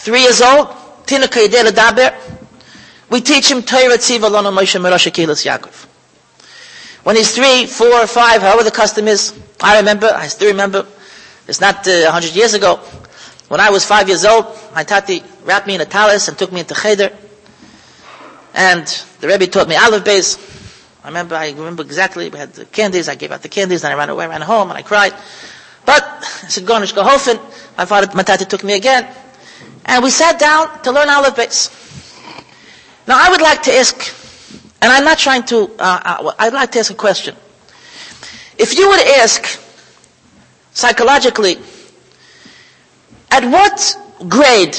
three 0.05 0.21
years 0.23 0.43
old, 0.43 0.69
Tinaka 1.07 1.49
Yedel 1.49 1.71
Daber, 1.73 2.15
we 3.09 3.21
teach 3.23 3.51
him 3.51 3.63
Torah 3.63 3.97
Tziva 3.99 4.29
Lano 4.31 4.53
Moshe 4.57 4.79
Merosha 4.81 5.11
Kehillas 5.11 5.45
Yaakov. 5.49 5.87
When 7.03 7.17
he's 7.17 7.35
three, 7.35 7.65
four, 7.67 8.07
five, 8.07 8.43
however 8.43 8.63
the 8.63 8.71
custom 8.71 9.09
is, 9.09 9.33
I 9.61 9.79
remember, 9.79 10.07
I 10.15 10.27
still 10.29 10.49
remember, 10.49 10.87
it's 11.49 11.61
not 11.61 11.89
uh, 11.89 12.03
100 12.13 12.37
years 12.37 12.53
ago, 12.55 12.77
when 13.49 13.59
I 13.59 13.71
was 13.71 13.85
five 13.87 14.07
years 14.07 14.25
old, 14.25 14.47
my 14.75 14.85
tati 14.85 15.23
wrapped 15.45 15.67
me 15.67 15.75
in 15.77 15.81
a 15.81 15.87
talis 15.87 16.29
and 16.29 16.37
took 16.39 16.53
me 16.53 16.61
into 16.61 16.75
cheder. 16.75 17.11
And 18.55 18.87
the 19.21 19.29
Rebbe 19.29 19.47
taught 19.47 19.69
me 19.69 19.77
Aleph 19.77 20.05
Beis. 20.05 20.39
I 21.03 21.09
remember, 21.09 21.35
I 21.35 21.51
remember 21.51 21.83
exactly, 21.83 22.29
we 22.29 22.39
had 22.39 22.53
the 22.53 22.67
candies, 22.67 23.09
I 23.09 23.15
gave 23.15 23.33
out 23.33 23.43
the 23.43 23.49
candies, 23.49 23.83
then 23.83 23.93
I 23.93 23.95
ran 23.95 24.11
away, 24.11 24.27
I 24.27 24.29
ran 24.29 24.43
home, 24.43 24.69
and 24.69 24.77
I 24.77 24.83
cried. 24.83 25.15
But, 25.87 26.05
I 26.05 26.49
said, 26.49 26.65
Gornish 26.65 26.93
Gehofen, 26.93 27.41
my 27.79 27.87
father, 27.87 28.09
my 28.15 28.23
tati 28.23 28.45
took 28.45 28.63
me 28.63 28.75
again. 28.75 29.09
And 29.87 30.05
we 30.05 30.11
sat 30.11 30.39
down 30.39 30.83
to 30.83 30.93
learn 30.93 31.09
Aleph 31.09 31.37
Beis. 31.37 31.71
Now 33.07 33.17
I 33.19 33.31
would 33.31 33.41
like 33.41 33.63
to 33.63 33.73
ask, 33.73 33.97
and 34.83 34.93
I'm 34.93 35.05
not 35.05 35.19
trying 35.19 35.45
to, 35.45 35.71
uh, 35.79 36.01
uh, 36.05 36.33
I'd 36.39 36.53
like 36.53 36.73
to 36.73 36.81
ask 36.81 36.91
a 36.91 36.95
question. 36.95 37.35
If 38.59 38.77
you 38.79 38.89
would 38.89 39.01
ask, 39.19 39.59
psychologically, 40.73 41.57
at 43.31 43.45
what 43.45 43.97
grade 44.29 44.77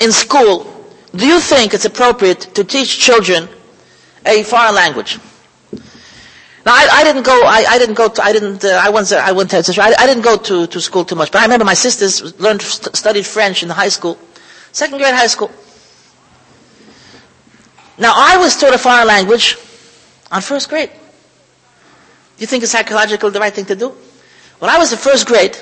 in 0.00 0.10
school 0.10 0.73
do 1.16 1.26
you 1.26 1.40
think 1.40 1.74
it's 1.74 1.84
appropriate 1.84 2.40
to 2.54 2.64
teach 2.64 2.98
children 2.98 3.48
a 4.26 4.42
foreign 4.42 4.74
language? 4.74 5.18
Now, 6.66 6.72
I, 6.72 6.88
I 6.92 7.04
didn't 7.04 7.24
go. 7.24 7.42
I, 7.44 7.64
I, 7.68 7.78
didn't 7.78 7.94
go. 7.94 8.08
To, 8.08 8.22
I 8.24 8.32
didn't. 8.32 8.64
Uh, 8.64 8.80
I 8.82 8.88
went. 8.88 9.12
I 9.12 9.32
went 9.32 9.50
to. 9.50 9.56
I, 9.58 9.94
I 9.98 10.06
didn't 10.06 10.22
go 10.22 10.38
to, 10.38 10.66
to 10.66 10.80
school 10.80 11.04
too 11.04 11.14
much. 11.14 11.30
But 11.30 11.40
I 11.40 11.44
remember 11.44 11.66
my 11.66 11.74
sisters 11.74 12.40
learned 12.40 12.62
st- 12.62 12.96
studied 12.96 13.26
French 13.26 13.62
in 13.62 13.68
the 13.68 13.74
high 13.74 13.90
school, 13.90 14.18
second 14.72 14.96
grade 14.98 15.14
high 15.14 15.26
school. 15.26 15.50
Now, 17.98 18.12
I 18.16 18.38
was 18.38 18.56
taught 18.56 18.74
a 18.74 18.78
foreign 18.78 19.06
language 19.06 19.56
on 20.32 20.40
first 20.40 20.68
grade. 20.70 20.88
Do 20.90 22.40
you 22.40 22.46
think 22.46 22.62
it's 22.62 22.72
psychologically 22.72 23.30
the 23.30 23.40
right 23.40 23.52
thing 23.52 23.66
to 23.66 23.76
do? 23.76 23.90
When 24.58 24.70
I 24.70 24.78
was 24.78 24.90
in 24.92 24.98
first 24.98 25.26
grade, 25.26 25.56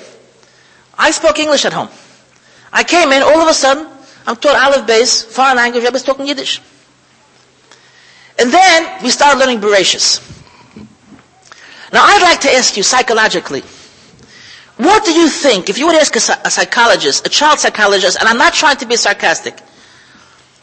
I 0.97 1.11
spoke 1.11 1.39
English 1.39 1.65
at 1.65 1.73
home. 1.73 1.89
I 2.73 2.85
came 2.85 3.13
in, 3.13 3.23
all 3.23 3.41
of 3.41 3.49
a 3.49 3.53
sudden, 3.55 3.92
I'm 4.27 4.37
taught 4.37 4.55
Aleph 4.57 4.87
Beis, 4.87 5.25
foreign 5.25 5.57
language, 5.57 5.85
I 5.85 5.91
was 5.91 6.03
talking 6.03 6.27
Yiddish. 6.27 6.61
And 8.39 8.53
then 8.53 9.03
we 9.03 9.11
started 9.11 9.39
learning 9.39 9.61
Bereshis. 9.61 10.21
Now 11.93 12.05
I'd 12.05 12.23
like 12.23 12.41
to 12.41 12.53
ask 12.53 12.77
you 12.77 12.83
psychologically, 12.83 13.63
what 14.79 15.05
do 15.05 15.13
you 15.13 15.29
think, 15.29 15.69
if 15.69 15.79
you 15.79 15.87
would 15.87 15.97
ask 15.97 16.15
a, 16.17 16.47
a 16.47 16.51
psychologist, 16.51 17.27
a 17.27 17.31
child 17.31 17.59
psychologist, 17.59 18.17
and 18.19 18.29
I'm 18.29 18.39
not 18.39 18.55
trying 18.55 18.77
to 18.79 18.87
be 18.87 18.97
sarcastic, 18.97 19.55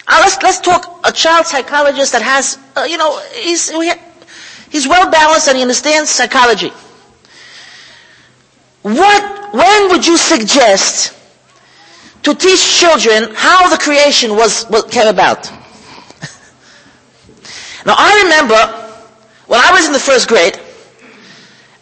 uh, 0.08 0.18
let's, 0.22 0.42
let's 0.42 0.60
talk 0.60 1.00
a 1.08 1.12
child 1.12 1.46
psychologist 1.46 2.13
that 2.13 2.24
has, 2.24 2.58
uh, 2.75 2.84
you 2.84 2.98
know, 2.98 3.20
he's, 3.36 3.70
he's 4.72 4.88
well 4.88 5.12
balanced 5.12 5.48
and 5.48 5.58
he 5.58 5.62
understands 5.62 6.10
psychology. 6.10 6.72
What, 8.82 9.54
when 9.54 9.89
would 9.89 10.08
you 10.08 10.18
suggest 10.18 11.13
to 12.24 12.34
teach 12.36 12.80
children 12.80 13.34
how 13.36 13.70
the 13.70 13.78
creation 13.78 14.36
was, 14.36 14.66
what 14.66 14.92
came 14.92 15.08
about? 15.08 15.50
now 17.86 17.96
I 17.98 18.24
remember 18.24 18.90
when 19.48 19.60
I 19.60 19.72
was 19.72 19.88
in 19.88 19.94
the 19.94 20.00
first 20.00 20.28
grade, 20.28 20.60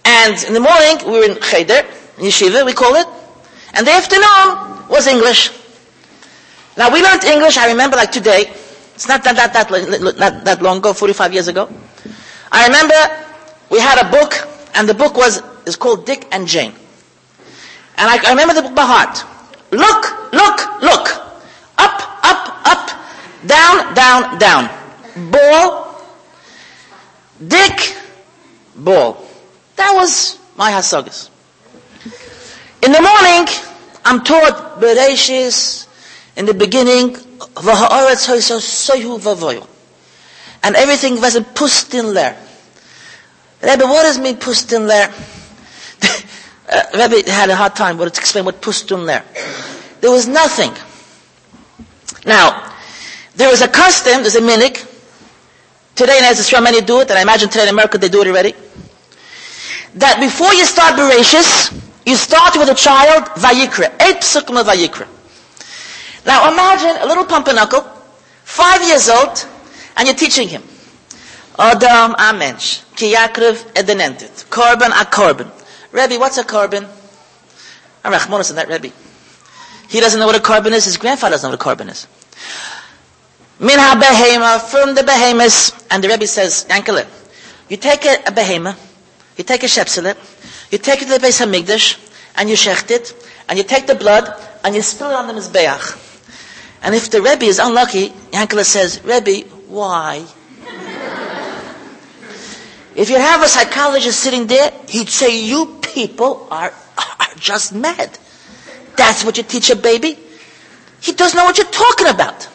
and 0.06 0.42
in 0.46 0.54
the 0.54 0.60
morning, 0.62 0.98
we 1.06 1.20
were 1.20 1.26
in 1.26 1.36
Cheder, 1.42 1.84
Yeshiva, 2.16 2.66
we 2.66 2.72
call 2.74 2.96
it. 2.96 3.08
And 3.74 3.86
the 3.86 3.92
afternoon 3.92 4.88
was 4.88 5.06
English. 5.06 5.52
Now 6.78 6.94
we 6.94 7.02
learned 7.02 7.24
English, 7.26 7.58
I 7.58 7.68
remember 7.68 7.98
like 7.98 8.12
today. 8.12 8.50
It's 8.96 9.08
not 9.08 9.24
that, 9.26 9.36
that, 9.36 9.54
that, 9.54 10.18
not 10.18 10.46
that 10.46 10.62
long 10.62 10.78
ago, 10.78 10.94
45 10.94 11.34
years 11.34 11.48
ago. 11.50 11.70
I 12.52 12.68
remember 12.68 12.96
we 13.70 13.80
had 13.80 14.00
a 14.00 14.10
book, 14.10 14.34
and 14.76 14.88
the 14.88 14.94
book 14.94 15.16
was, 15.16 15.42
is 15.66 15.76
called 15.76 16.06
Dick 16.06 16.26
and 16.32 16.48
Jane. 16.48 16.72
And 17.98 18.10
I, 18.10 18.28
I 18.28 18.30
remember 18.30 18.54
the 18.54 18.62
book 18.62 18.76
by 18.76 18.86
heart. 18.86 19.24
Look, 19.72 20.32
look, 20.34 20.82
look. 20.82 21.10
Up, 21.78 22.02
up, 22.24 22.68
up. 22.68 22.90
Down, 23.46 23.94
down, 23.94 24.38
down. 24.40 24.70
Ball. 25.32 26.02
Dick. 27.46 27.96
Ball. 28.76 29.24
That 29.76 29.94
was 29.94 30.40
my 30.56 30.72
hasagas. 30.72 31.30
In 32.84 32.92
the 32.92 33.02
morning, 33.02 33.48
I'm 34.06 34.24
taught 34.24 34.80
Bereshis, 34.80 35.88
in 36.38 36.46
the 36.46 36.54
beginning, 36.54 37.18
and 40.64 40.76
everything 40.76 41.20
was 41.20 41.36
in 41.36 41.44
pustin 41.44 42.14
there. 42.14 42.38
Rebbe, 43.62 43.86
what 43.86 44.04
does 44.04 44.20
mean 44.20 44.38
pustin 44.38 44.88
there? 44.88 45.14
Uh, 46.70 46.84
Rebbe 46.94 47.30
had 47.30 47.50
a 47.50 47.56
hard 47.56 47.76
time 47.76 47.98
but 47.98 48.14
to 48.14 48.20
explain 48.20 48.46
what 48.46 48.62
pustin 48.62 49.06
there. 49.06 49.24
There 50.02 50.12
was 50.12 50.28
nothing. 50.28 50.72
Now, 52.26 52.74
there 53.36 53.52
is 53.52 53.62
a 53.62 53.68
custom, 53.68 54.22
there's 54.22 54.36
a 54.36 54.42
minik. 54.42 54.86
Today 55.96 56.20
in 56.20 56.26
Israel 56.26 56.62
many 56.62 56.82
do 56.82 57.02
it, 57.02 57.10
and 57.10 57.18
I 57.18 57.22
imagine 57.22 57.50
today 57.50 57.64
in 57.64 57.70
America 57.70 57.98
they 57.98 58.10
do 58.10 58.22
it 58.22 58.28
already 58.28 58.54
that 60.00 60.20
before 60.20 60.54
you 60.54 60.66
start 60.66 60.96
Bereshis, 60.96 61.74
you 62.06 62.16
start 62.16 62.56
with 62.56 62.70
a 62.70 62.76
child, 62.76 63.26
Vayikra. 63.36 63.94
Eight 64.02 64.22
psukim 64.22 64.60
of 64.60 64.68
Vayikra. 64.68 65.08
Now 66.26 66.52
imagine 66.52 67.02
a 67.02 67.06
little 67.06 67.26
pumpernickel, 67.26 67.82
five 68.44 68.82
years 68.86 69.10
old, 69.10 69.46
and 69.96 70.08
you're 70.08 70.16
teaching 70.16 70.48
him. 70.48 70.64
Adam 71.58 72.14
amensh, 72.14 72.84
ki 72.96 73.14
yakrev 73.14 73.56
edenentit. 73.74 74.46
Korban 74.50 74.92
a 74.92 75.06
korban. 75.06 75.50
Rebbe, 75.92 76.20
what's 76.20 76.38
a 76.38 76.44
korban? 76.44 76.88
Arachmonos 78.04 78.50
in 78.50 78.56
that 78.58 78.68
Rebbe. 78.68 78.94
He 79.90 80.00
doesn't 80.00 80.20
know 80.20 80.26
what 80.26 80.36
a 80.36 80.40
korban 80.40 80.72
is, 80.72 80.86
his 80.86 80.98
grandfather 80.98 81.34
doesn't 81.34 81.50
know 81.50 81.58
what 81.58 81.62
a 81.62 81.84
korban 81.84 81.90
is. 81.90 82.08
Min 83.60 83.80
ha 83.80 84.68
from 84.70 84.94
the 84.94 85.04
behemoths, 85.04 85.72
and 85.90 86.04
the 86.04 86.10
Rebbe 86.10 86.28
says, 86.28 86.66
Yankele, 86.70 87.08
you 87.70 87.78
take 87.78 88.06
a, 88.06 88.24
a 88.28 88.32
behemoth, 88.32 88.78
you 89.38 89.44
take 89.44 89.64
a 89.64 89.68
shepselet, 89.68 90.16
you 90.72 90.78
take 90.78 91.02
it 91.02 91.06
to 91.06 91.18
the 91.18 91.26
Beis 91.26 91.42
Hamikdash, 91.44 91.98
and 92.36 92.50
you 92.50 92.56
shecht 92.56 92.92
it, 92.92 93.14
and 93.50 93.58
you 93.58 93.64
take 93.64 93.88
the 93.88 93.96
blood, 93.96 94.32
and 94.64 94.76
you 94.76 94.82
spill 94.82 95.10
it 95.10 95.16
on 95.16 95.28
the 95.28 95.34
Mizbeach. 95.34 96.04
And 96.84 96.94
if 96.94 97.10
the 97.10 97.22
Rebbe 97.22 97.46
is 97.46 97.58
unlucky, 97.58 98.10
Yankele 98.32 98.64
says, 98.64 99.04
Rebbe, 99.04 99.48
why? 99.68 100.26
If 102.98 103.12
you 103.12 103.18
have 103.18 103.44
a 103.44 103.48
psychologist 103.48 104.20
sitting 104.20 104.48
there, 104.48 104.74
he'd 104.90 105.08
say, 105.08 105.40
you 105.40 105.80
people 105.82 106.48
are, 106.50 106.74
are 106.98 107.36
just 107.36 107.74
mad. 107.74 108.18
That's 108.98 109.24
what 109.24 109.38
you 109.38 109.44
teach 109.44 109.70
a 109.70 109.76
baby? 109.76 110.18
He 111.00 111.12
doesn't 111.12 111.38
know 111.38 111.46
what 111.46 111.60
you're 111.60 111.68
talking 111.68 112.08
about. 112.08 112.50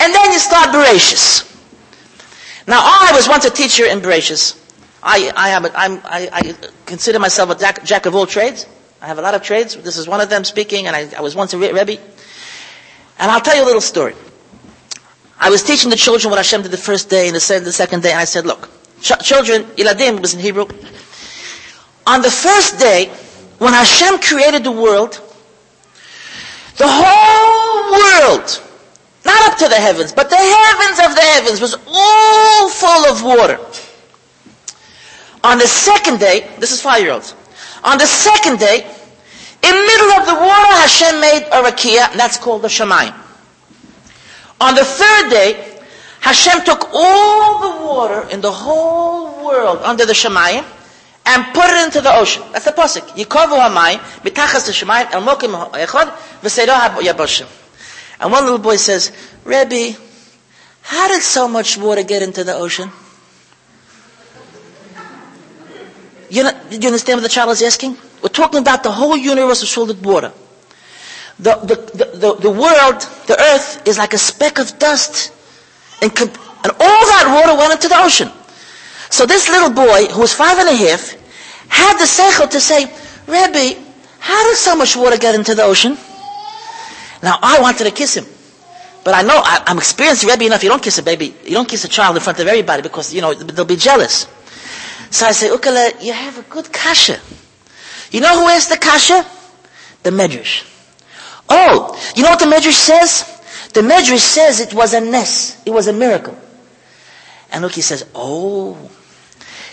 And 0.00 0.14
then 0.14 0.32
you 0.32 0.38
start 0.38 0.70
Bereshis. 0.70 1.44
Now, 2.66 2.80
I 2.82 3.12
was 3.14 3.28
once 3.28 3.44
a 3.44 3.50
teacher 3.50 3.84
in 3.84 4.00
Bereshis. 4.00 4.58
I, 5.02 5.30
I, 5.36 5.50
am 5.50 5.66
a, 5.66 5.70
I, 5.74 6.28
I 6.32 6.54
consider 6.86 7.18
myself 7.18 7.50
a 7.50 7.54
jack, 7.54 7.84
jack, 7.84 8.06
of 8.06 8.14
all 8.14 8.26
trades. 8.26 8.66
I 9.02 9.06
have 9.06 9.18
a 9.18 9.22
lot 9.22 9.34
of 9.34 9.42
trades. 9.42 9.76
This 9.76 9.98
is 9.98 10.08
one 10.08 10.22
of 10.22 10.30
them 10.30 10.44
speaking, 10.44 10.86
and 10.86 10.96
I, 10.96 11.18
I 11.18 11.20
was 11.20 11.36
once 11.36 11.52
a 11.52 11.58
Rebbe. 11.58 12.00
And 13.18 13.30
I'll 13.30 13.42
tell 13.42 13.54
you 13.54 13.64
a 13.64 13.66
little 13.66 13.82
story. 13.82 14.14
I 15.38 15.50
was 15.50 15.62
teaching 15.62 15.90
the 15.90 15.96
children 15.96 16.30
what 16.30 16.38
Hashem 16.38 16.62
did 16.62 16.70
the 16.70 16.78
first 16.78 17.10
day 17.10 17.28
and 17.28 17.36
the 17.36 17.40
second 17.40 18.02
day, 18.02 18.12
and 18.12 18.18
I 18.18 18.24
said, 18.24 18.46
look, 18.46 18.70
ch- 19.06 19.24
children, 19.24 19.64
iladim 19.76 20.20
was 20.20 20.34
in 20.34 20.40
Hebrew. 20.40 20.66
On 22.06 22.22
the 22.22 22.30
first 22.30 22.78
day, 22.78 23.06
when 23.58 23.72
Hashem 23.72 24.18
created 24.20 24.64
the 24.64 24.72
world, 24.72 25.20
the 26.76 26.86
whole 26.88 27.92
world, 27.92 28.62
not 29.24 29.52
up 29.52 29.58
to 29.58 29.68
the 29.68 29.76
heavens, 29.76 30.12
but 30.12 30.28
the 30.30 30.36
heavens 30.36 30.98
of 31.06 31.14
the 31.14 31.22
heavens 31.22 31.60
was 31.60 31.74
all 31.86 32.68
full 32.68 33.06
of 33.06 33.22
water. 33.22 33.58
On 35.42 35.58
the 35.58 35.66
second 35.66 36.18
day, 36.20 36.48
this 36.58 36.72
is 36.72 36.80
five-year-olds. 36.82 37.34
On 37.84 37.98
the 37.98 38.06
second 38.06 38.58
day, 38.58 38.84
in 39.62 39.74
the 39.74 39.86
middle 39.92 40.12
of 40.12 40.26
the 40.26 40.34
water, 40.34 40.72
Hashem 40.84 41.20
made 41.20 41.42
a 41.50 41.62
rakia, 41.62 42.10
and 42.10 42.20
that's 42.20 42.36
called 42.36 42.62
the 42.62 42.68
Shemayim. 42.68 43.14
On 44.60 44.74
the 44.74 44.84
third 44.84 45.30
day, 45.30 45.75
Hashem 46.20 46.64
took 46.64 46.90
all 46.92 47.60
the 47.60 47.84
water 47.84 48.28
in 48.30 48.40
the 48.40 48.52
whole 48.52 49.44
world 49.44 49.80
under 49.82 50.04
the 50.06 50.12
Shemayim, 50.12 50.64
and 51.26 51.44
put 51.52 51.64
it 51.68 51.84
into 51.84 52.00
the 52.00 52.14
ocean. 52.14 52.42
That's 52.52 52.64
the 52.64 52.70
pasuk. 52.70 53.02
Yikovu 53.18 53.58
hamayim 53.58 53.98
mitachas 54.22 54.68
l'shemayim 54.68 55.12
el 55.12 55.22
mokim 55.22 55.52
echad 55.72 56.10
v'seidah 56.40 56.96
yaboshim. 56.98 57.46
And 58.20 58.32
one 58.32 58.44
little 58.44 58.58
boy 58.58 58.76
says, 58.76 59.12
Rebbe, 59.44 59.98
how 60.82 61.08
did 61.08 61.20
so 61.22 61.48
much 61.48 61.76
water 61.76 62.02
get 62.04 62.22
into 62.22 62.44
the 62.44 62.54
ocean? 62.54 62.90
You, 66.30 66.44
know, 66.44 66.60
you 66.70 66.86
understand 66.86 67.18
what 67.18 67.22
the 67.22 67.28
child 67.28 67.50
is 67.50 67.62
asking? 67.62 67.96
We're 68.22 68.28
talking 68.30 68.60
about 68.60 68.82
the 68.82 68.90
whole 68.90 69.16
universe 69.16 69.62
of 69.76 69.88
with 69.88 70.04
water. 70.04 70.32
The, 71.38 71.54
the, 71.56 71.74
the, 71.74 72.16
the, 72.16 72.34
the 72.36 72.50
world, 72.50 73.00
the 73.26 73.36
earth, 73.38 73.86
is 73.86 73.98
like 73.98 74.14
a 74.14 74.18
speck 74.18 74.58
of 74.58 74.78
dust. 74.78 75.32
And, 76.02 76.12
and 76.20 76.72
all 76.80 77.02
that 77.12 77.42
water 77.44 77.56
went 77.58 77.72
into 77.72 77.88
the 77.88 77.98
ocean. 77.98 78.30
So 79.10 79.24
this 79.26 79.48
little 79.48 79.70
boy, 79.70 80.06
who 80.06 80.20
was 80.20 80.32
five 80.34 80.58
and 80.58 80.68
a 80.68 80.74
half, 80.76 81.12
had 81.68 81.98
the 81.98 82.04
sechel 82.04 82.50
to 82.50 82.60
say, 82.60 82.84
Rebbe, 83.26 83.80
how 84.18 84.42
does 84.50 84.58
so 84.58 84.76
much 84.76 84.96
water 84.96 85.16
get 85.16 85.34
into 85.34 85.54
the 85.54 85.62
ocean? 85.62 85.96
Now, 87.22 87.38
I 87.42 87.60
wanted 87.60 87.84
to 87.84 87.90
kiss 87.90 88.16
him. 88.16 88.26
But 89.04 89.14
I 89.14 89.22
know, 89.22 89.40
I, 89.42 89.62
am 89.68 89.78
experienced 89.78 90.24
Rebbe 90.24 90.44
enough, 90.46 90.62
you 90.64 90.68
don't 90.68 90.82
kiss 90.82 90.98
a 90.98 91.02
baby, 91.02 91.34
you 91.44 91.52
don't 91.52 91.68
kiss 91.68 91.84
a 91.84 91.88
child 91.88 92.16
in 92.16 92.22
front 92.22 92.40
of 92.40 92.46
everybody 92.48 92.82
because, 92.82 93.14
you 93.14 93.20
know, 93.20 93.32
they'll 93.34 93.64
be 93.64 93.76
jealous. 93.76 94.26
So 95.10 95.26
I 95.26 95.32
say, 95.32 95.48
Ukala, 95.48 96.02
you 96.02 96.12
have 96.12 96.38
a 96.38 96.42
good 96.42 96.72
kasha. 96.72 97.20
You 98.10 98.20
know 98.20 98.40
who 98.40 98.48
asked 98.48 98.68
the 98.70 98.76
kasha? 98.76 99.24
The 100.02 100.10
Medrash. 100.10 100.64
Oh, 101.48 101.96
you 102.16 102.22
know 102.24 102.30
what 102.30 102.40
the 102.40 102.46
Medrash 102.46 102.72
says? 102.72 103.35
The 103.76 103.82
Medrash 103.82 104.20
says 104.20 104.60
it 104.60 104.72
was 104.72 104.94
a 104.94 105.02
ness. 105.02 105.60
It 105.66 105.70
was 105.70 105.86
a 105.86 105.92
miracle. 105.92 106.34
And 107.52 107.60
look, 107.60 107.72
he 107.72 107.82
says, 107.82 108.06
oh, 108.14 108.72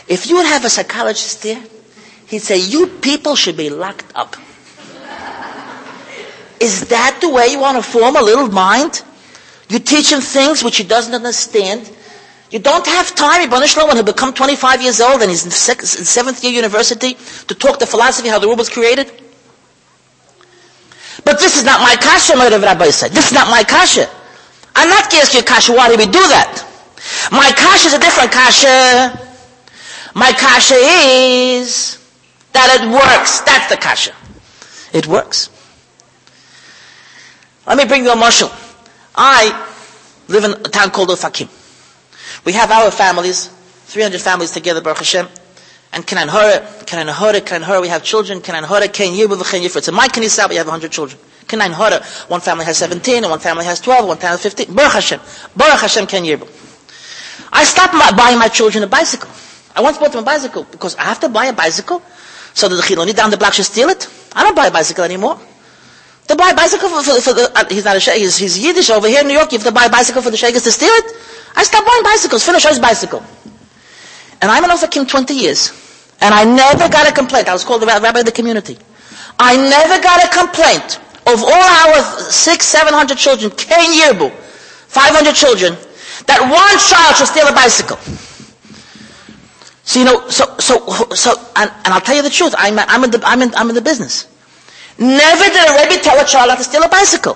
if 0.10 0.28
you 0.28 0.36
would 0.36 0.46
have 0.46 0.66
a 0.66 0.70
psychologist 0.70 1.42
there, 1.44 1.64
he'd 2.28 2.40
say, 2.40 2.58
you 2.58 2.88
people 2.88 3.38
should 3.38 3.56
be 3.56 3.70
locked 3.70 4.12
up. 4.14 4.36
Is 6.60 6.90
that 6.90 7.20
the 7.22 7.30
way 7.30 7.48
you 7.48 7.62
want 7.62 7.78
to 7.78 7.82
form 7.82 8.18
a 8.18 8.22
little 8.22 8.50
mind? 8.50 9.02
You 9.70 9.80
teach 9.80 10.12
him 10.12 10.20
things 10.20 10.66
which 10.66 10.76
he 10.76 10.84
doesn't 10.84 11.14
understand. 11.16 11.90
You 12.52 12.60
don't 12.60 12.86
have 12.86 13.16
time, 13.16 13.44
Ibn 13.44 13.62
when 13.88 13.96
he 13.96 14.04
become 14.04 14.34
25 14.34 14.82
years 14.82 15.00
old 15.00 15.22
and 15.22 15.32
he's 15.32 15.46
in 15.46 15.52
seventh 15.52 16.44
year 16.44 16.52
university 16.52 17.14
to 17.48 17.56
talk 17.56 17.80
the 17.80 17.86
philosophy 17.86 18.28
how 18.28 18.40
the 18.40 18.48
world 18.48 18.60
was 18.60 18.70
created. 18.70 19.10
But 21.26 21.40
this 21.40 21.58
is 21.58 21.64
not 21.64 21.80
my 21.82 21.96
kasha, 21.96 22.36
my 22.36 22.50
Rabbi 22.50 22.90
said. 22.90 23.12
This 23.12 23.28
is 23.28 23.34
not 23.34 23.50
my 23.50 23.64
kasha. 23.64 24.10
I'm 24.76 24.90
not 24.90 25.14
asking 25.14 25.40
you 25.40 25.46
kasha, 25.46 25.74
why 25.74 25.90
do 25.90 25.98
we 25.98 26.06
do 26.06 26.20
that? 26.34 26.66
My 27.32 27.52
kasha 27.52 27.88
is 27.88 27.94
a 27.94 28.00
different 28.00 28.32
kasha. 28.32 29.20
My 30.16 30.32
kasha 30.32 30.76
is 30.76 31.98
that 32.54 32.80
it 32.80 32.90
works. 32.92 33.42
That's 33.42 33.70
the 33.70 33.78
kasha. 33.78 34.14
It 34.94 35.08
works. 35.08 35.50
Let 37.66 37.78
me 37.78 37.86
bring 37.86 38.04
you 38.04 38.12
a 38.12 38.16
mashal. 38.16 38.52
I 39.16 39.52
live 40.28 40.44
in 40.44 40.52
a 40.52 40.56
town 40.70 40.92
called 40.92 41.10
Ofakim. 41.10 41.50
We 42.46 42.54
have 42.54 42.72
our 42.72 42.92
families, 42.92 43.48
300 43.86 44.20
families 44.22 44.52
together, 44.52 44.82
Baruch 44.82 44.98
Hashem. 45.00 45.28
And 45.94 46.06
Kenan 46.08 46.28
Hora, 46.28 46.68
Kenan 46.88 47.08
Hora, 47.08 47.40
Kenan 47.40 47.62
Hora, 47.62 47.80
we 47.80 47.88
have 47.88 48.04
children. 48.04 48.42
Kenan 48.42 48.64
Hora, 48.64 48.88
Ken 48.88 49.14
Yibu, 49.14 49.38
V'chen 49.38 49.62
Yifrit. 49.62 49.88
In 49.88 49.94
my 49.94 50.08
Knesset, 50.08 50.50
we 50.50 50.56
have 50.56 50.66
100 50.66 50.92
children. 50.92 51.20
Kenan 51.48 51.72
Hora, 51.72 52.04
one 52.30 52.42
family 52.42 52.66
has 52.66 52.78
17, 52.78 53.24
and 53.24 53.30
one 53.30 53.40
family 53.40 53.64
has 53.66 53.80
12, 53.80 54.08
one 54.08 54.18
family 54.18 54.32
has 54.32 54.42
15. 54.42 54.74
Baruch 54.76 54.94
Hashem. 54.94 55.20
Baruch 55.56 55.80
Hashem, 55.82 56.08
Ken 56.08 56.24
Yibu. 56.24 56.48
I 57.54 57.64
stopped 57.64 57.94
my, 57.94 58.12
buying 58.18 58.40
my 58.40 58.48
children 58.48 58.84
a 58.84 58.88
bicycle. 58.88 59.30
I 59.76 59.82
once 59.82 60.00
bought 60.00 60.12
them 60.12 60.24
a 60.24 60.26
bicycle 60.26 60.64
because 60.64 60.96
I 60.96 61.04
have 61.04 61.20
to 61.22 61.30
buy 61.30 61.46
a 61.46 61.54
bicycle 61.54 62.02
so 62.56 62.68
that 62.68 62.76
the 62.76 62.82
Chiloni 62.82 63.16
down 63.16 63.30
the 63.30 63.38
block 63.38 63.54
should 63.54 63.66
steal 63.66 63.90
it. 63.90 64.08
I 64.36 64.44
don't 64.44 64.56
buy 64.56 64.68
a 64.68 64.72
bicycle 64.72 65.04
anymore. 65.04 65.40
To 66.28 66.36
buy 66.36 66.50
a 66.52 66.56
bicycle 66.56 66.90
for, 66.90 67.04
for, 67.04 67.22
for 67.22 67.34
the, 67.34 67.52
uh, 67.56 67.66
he's 67.70 67.86
not 67.86 67.98
a 67.98 68.00
sheikh, 68.00 68.16
he's, 68.18 68.38
he's 68.38 68.58
Yiddish 68.64 68.90
over 68.90 69.08
here 69.08 69.22
in 69.22 69.28
New 69.28 69.34
York, 69.34 69.52
you 69.52 69.58
have 69.60 69.68
to 69.68 69.74
buy 69.74 69.86
a 69.86 69.90
bicycle 69.92 70.22
for 70.22 70.32
the 70.32 70.38
sheikhs 70.38 70.64
to 70.64 70.72
steal 70.72 70.90
it. 70.90 71.16
I 71.56 71.64
stopped 71.64 71.86
buying 71.86 72.04
bicycles, 72.04 72.44
finish 72.44 72.66
his 72.66 72.80
bicycle. 72.80 73.24
And 74.42 74.50
I'm 74.50 74.64
an 74.64 74.72
Ofakim 74.72 75.08
20 75.08 75.34
years. 75.34 75.83
And 76.24 76.34
I 76.34 76.46
never 76.46 76.88
got 76.88 77.06
a 77.08 77.12
complaint. 77.12 77.50
I 77.50 77.54
was 77.54 77.66
called 77.66 77.82
the 77.82 77.86
rabbi 77.86 78.20
of 78.20 78.26
the 78.26 78.32
community. 78.32 78.78
I 79.38 79.58
never 79.58 80.02
got 80.02 80.24
a 80.24 80.30
complaint 80.32 81.00
of 81.28 81.44
all 81.44 81.52
our 81.84 82.02
six, 82.32 82.66
seven 82.66 82.94
hundred 82.94 83.18
children, 83.18 83.52
Ken 83.52 83.92
Yirbu, 83.92 84.32
500 84.32 85.36
children, 85.36 85.74
that 86.28 86.40
one 86.48 86.76
child 86.80 87.16
should 87.20 87.28
steal 87.28 87.48
a 87.48 87.54
bicycle. 87.54 87.98
So 89.84 90.00
you 90.00 90.06
know, 90.06 90.30
so 90.30 90.56
so 90.60 90.88
so, 91.12 91.36
and, 91.58 91.70
and 91.84 91.94
I'll 91.94 92.00
tell 92.02 92.16
you 92.16 92.24
the 92.24 92.30
truth. 92.30 92.56
I'm 92.58 92.80
I'm 92.80 93.04
in 93.04 93.12
the 93.12 93.22
I'm 93.26 93.42
in 93.42 93.54
I'm 93.56 93.68
in 93.68 93.76
the 93.76 93.82
business. 93.82 94.28
Never 94.98 95.44
did 95.44 95.60
a 95.70 95.74
rabbi 95.76 95.98
tell 96.02 96.20
a 96.20 96.26
child 96.26 96.48
not 96.48 96.58
to 96.60 96.64
steal 96.64 96.84
a 96.84 96.90
bicycle. 96.90 97.36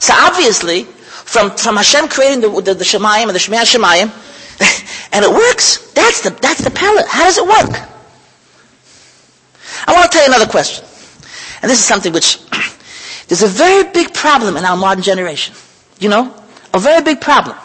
So 0.00 0.12
obviously, 0.16 0.84
from 0.84 1.52
from 1.52 1.76
Hashem 1.76 2.08
creating 2.08 2.40
the 2.40 2.50
the, 2.50 2.74
the 2.74 2.84
Shemayim 2.84 3.30
and 3.30 3.34
the 3.34 3.38
Shemaya 3.38 3.62
Shemayim, 3.62 4.10
and 5.12 5.24
it 5.24 5.30
works. 5.30 5.92
That's 5.92 6.22
the 6.22 6.30
that's 6.30 6.64
the 6.64 6.70
palette. 6.70 7.06
How 7.06 7.24
does 7.24 7.38
it 7.38 7.46
work? 7.46 7.93
I 9.86 9.92
want 9.92 10.10
to 10.10 10.16
tell 10.16 10.26
you 10.26 10.32
another 10.34 10.50
question, 10.50 10.84
and 11.62 11.70
this 11.70 11.78
is 11.78 11.84
something 11.84 12.12
which 12.12 12.38
there's 13.28 13.42
a 13.42 13.46
very 13.48 13.90
big 13.92 14.14
problem 14.14 14.56
in 14.56 14.64
our 14.64 14.76
modern 14.76 15.02
generation. 15.02 15.54
You 15.98 16.08
know, 16.08 16.34
a 16.72 16.78
very 16.78 17.02
big 17.02 17.20
problem. 17.20 17.56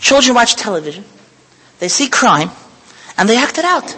Children 0.00 0.34
watch 0.34 0.56
television, 0.56 1.04
they 1.80 1.88
see 1.88 2.08
crime, 2.08 2.50
and 3.16 3.28
they 3.28 3.36
act 3.36 3.58
it 3.58 3.64
out. 3.64 3.96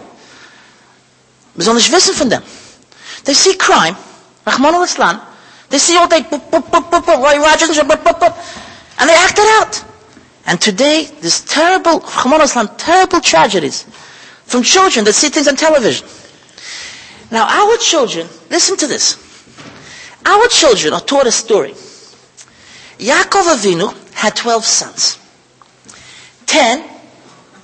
Besonders 1.56 1.90
wissen 1.90 2.14
von 2.14 2.28
them. 2.28 2.42
They 3.24 3.34
see 3.34 3.56
crime, 3.56 3.94
Rachmana 4.46 4.80
litzlan, 4.84 5.20
they 5.68 5.78
see 5.78 5.96
all 5.96 6.08
day, 6.08 6.18
and 6.18 6.30
they 9.08 9.14
act 9.14 9.38
it 9.38 9.62
out. 9.62 9.84
And 10.46 10.60
today, 10.60 11.04
this 11.20 11.42
terrible, 11.44 12.00
Rachmana 12.00 12.40
litzlan, 12.44 12.74
terrible 12.78 13.20
tragedies 13.20 13.84
from 14.44 14.62
children 14.62 15.04
that 15.04 15.12
see 15.12 15.28
things 15.28 15.48
on 15.48 15.56
television. 15.56 16.06
Now, 17.30 17.46
our 17.48 17.76
children, 17.76 18.26
listen 18.50 18.76
to 18.78 18.86
this. 18.86 19.16
Our 20.26 20.48
children 20.48 20.94
are 20.94 21.00
taught 21.00 21.26
a 21.26 21.32
story. 21.32 21.72
Yaakov 22.98 23.54
Avinu 23.54 24.14
had 24.14 24.36
12 24.36 24.64
sons. 24.64 25.18
10 26.46 26.84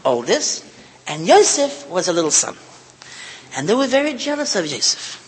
oldest, 0.04 0.64
and 1.08 1.26
Yosef 1.26 1.88
was 1.88 2.08
a 2.08 2.12
little 2.12 2.30
son. 2.30 2.56
And 3.56 3.68
they 3.68 3.74
were 3.74 3.86
very 3.88 4.14
jealous 4.14 4.54
of 4.56 4.66
Yosef. 4.66 5.22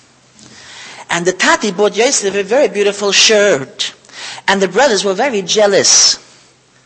And 1.11 1.27
the 1.27 1.33
Tati 1.33 1.73
bought 1.73 1.97
Yosef 1.97 2.35
a 2.35 2.43
very 2.43 2.69
beautiful 2.69 3.13
shirt. 3.13 3.95
And 4.47 4.63
the 4.63 4.69
brothers 4.69 5.05
were 5.05 5.15
very 5.15 5.43
jealous. 5.43 6.17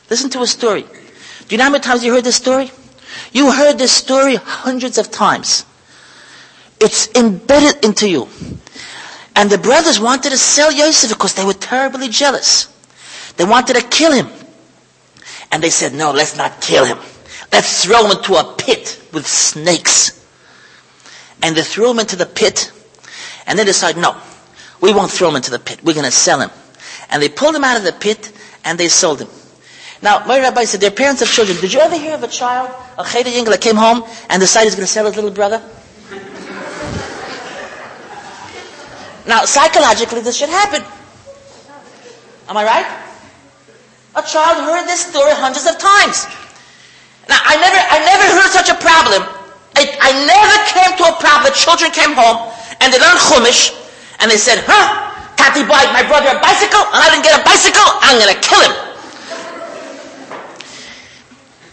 Listen 0.08 0.30
to 0.30 0.40
a 0.42 0.46
story. 0.46 0.82
Do 0.82 0.88
you 1.50 1.58
know 1.58 1.64
how 1.64 1.70
many 1.70 1.82
times 1.82 2.04
you 2.04 2.12
heard 2.12 2.24
this 2.24 2.36
story? 2.36 2.70
You 3.32 3.52
heard 3.52 3.78
this 3.78 3.92
story 3.92 4.36
hundreds 4.36 4.98
of 4.98 5.10
times. 5.10 5.64
It's 6.82 7.14
embedded 7.14 7.84
into 7.84 8.08
you. 8.08 8.26
And 9.36 9.48
the 9.48 9.56
brothers 9.56 10.00
wanted 10.00 10.30
to 10.30 10.36
sell 10.36 10.72
Yosef 10.72 11.10
because 11.10 11.34
they 11.34 11.44
were 11.44 11.54
terribly 11.54 12.08
jealous. 12.08 12.66
They 13.36 13.44
wanted 13.44 13.76
to 13.76 13.82
kill 13.86 14.12
him. 14.12 14.26
And 15.52 15.62
they 15.62 15.70
said, 15.70 15.94
no, 15.94 16.10
let's 16.10 16.36
not 16.36 16.60
kill 16.60 16.84
him. 16.84 16.98
Let's 17.52 17.84
throw 17.84 18.04
him 18.04 18.16
into 18.16 18.34
a 18.34 18.54
pit 18.58 19.00
with 19.12 19.26
snakes. 19.26 20.26
And 21.40 21.56
they 21.56 21.62
threw 21.62 21.88
him 21.90 22.00
into 22.00 22.16
the 22.16 22.26
pit. 22.26 22.72
And 23.46 23.56
they 23.56 23.64
decided, 23.64 24.02
no, 24.02 24.16
we 24.80 24.92
won't 24.92 25.12
throw 25.12 25.28
him 25.28 25.36
into 25.36 25.52
the 25.52 25.60
pit. 25.60 25.80
We're 25.84 25.94
going 25.94 26.04
to 26.04 26.10
sell 26.10 26.40
him. 26.40 26.50
And 27.10 27.22
they 27.22 27.28
pulled 27.28 27.54
him 27.54 27.62
out 27.62 27.76
of 27.76 27.84
the 27.84 27.92
pit 27.92 28.32
and 28.64 28.76
they 28.76 28.88
sold 28.88 29.20
him. 29.20 29.28
Now, 30.02 30.26
my 30.26 30.40
rabbi 30.40 30.64
said, 30.64 30.80
they're 30.80 30.90
parents 30.90 31.22
of 31.22 31.28
children. 31.28 31.56
Did 31.60 31.72
you 31.72 31.78
ever 31.78 31.96
hear 31.96 32.14
of 32.14 32.24
a 32.24 32.28
child, 32.28 32.70
a 32.98 33.04
cheder 33.04 33.30
that 33.50 33.60
came 33.60 33.76
home 33.76 34.02
and 34.28 34.40
decided 34.40 34.66
he's 34.66 34.74
going 34.74 34.86
to 34.86 34.92
sell 34.92 35.06
his 35.06 35.14
little 35.14 35.30
brother? 35.30 35.62
Now, 39.26 39.44
psychologically, 39.44 40.20
this 40.20 40.36
should 40.36 40.48
happen. 40.48 40.82
Am 42.48 42.56
I 42.56 42.64
right? 42.64 42.88
A 44.14 44.22
child 44.22 44.60
heard 44.66 44.86
this 44.86 45.06
story 45.06 45.32
hundreds 45.32 45.66
of 45.66 45.78
times. 45.78 46.26
Now, 47.28 47.38
I 47.38 47.56
never, 47.56 47.80
I 47.80 47.98
never 48.02 48.26
heard 48.34 48.50
such 48.50 48.68
a 48.68 48.78
problem. 48.82 49.22
I, 49.78 49.88
I 49.88 50.10
never 50.26 50.56
came 50.68 50.92
to 51.00 51.04
a 51.08 51.16
problem. 51.16 51.48
The 51.48 51.56
Children 51.56 51.90
came 51.94 52.12
home 52.12 52.52
and 52.82 52.92
they 52.92 52.98
learned 52.98 53.16
Chumash 53.22 53.72
and 54.20 54.30
they 54.30 54.36
said, 54.36 54.60
huh, 54.66 55.10
Tati 55.38 55.64
bought 55.64 55.88
my 55.94 56.04
brother 56.04 56.34
a 56.34 56.40
bicycle 56.42 56.82
and 56.92 57.00
I 57.00 57.08
didn't 57.08 57.24
get 57.24 57.40
a 57.40 57.44
bicycle, 57.46 57.86
I'm 58.04 58.18
going 58.20 58.34
to 58.34 58.40
kill 58.42 58.60
him. 58.60 58.74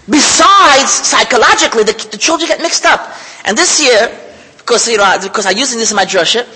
Besides, 0.09 0.89
psychologically, 0.89 1.83
the, 1.83 1.93
the, 2.09 2.17
children 2.17 2.47
get 2.47 2.61
mixed 2.61 2.85
up. 2.85 3.13
And 3.45 3.55
this 3.57 3.79
year, 3.79 4.09
because, 4.57 4.87
you 4.87 4.97
know, 4.97 5.17
because 5.21 5.45
I'm 5.45 5.57
using 5.57 5.77
this 5.77 5.91
in 5.91 5.97
my 5.97 6.05
drasha, 6.05 6.47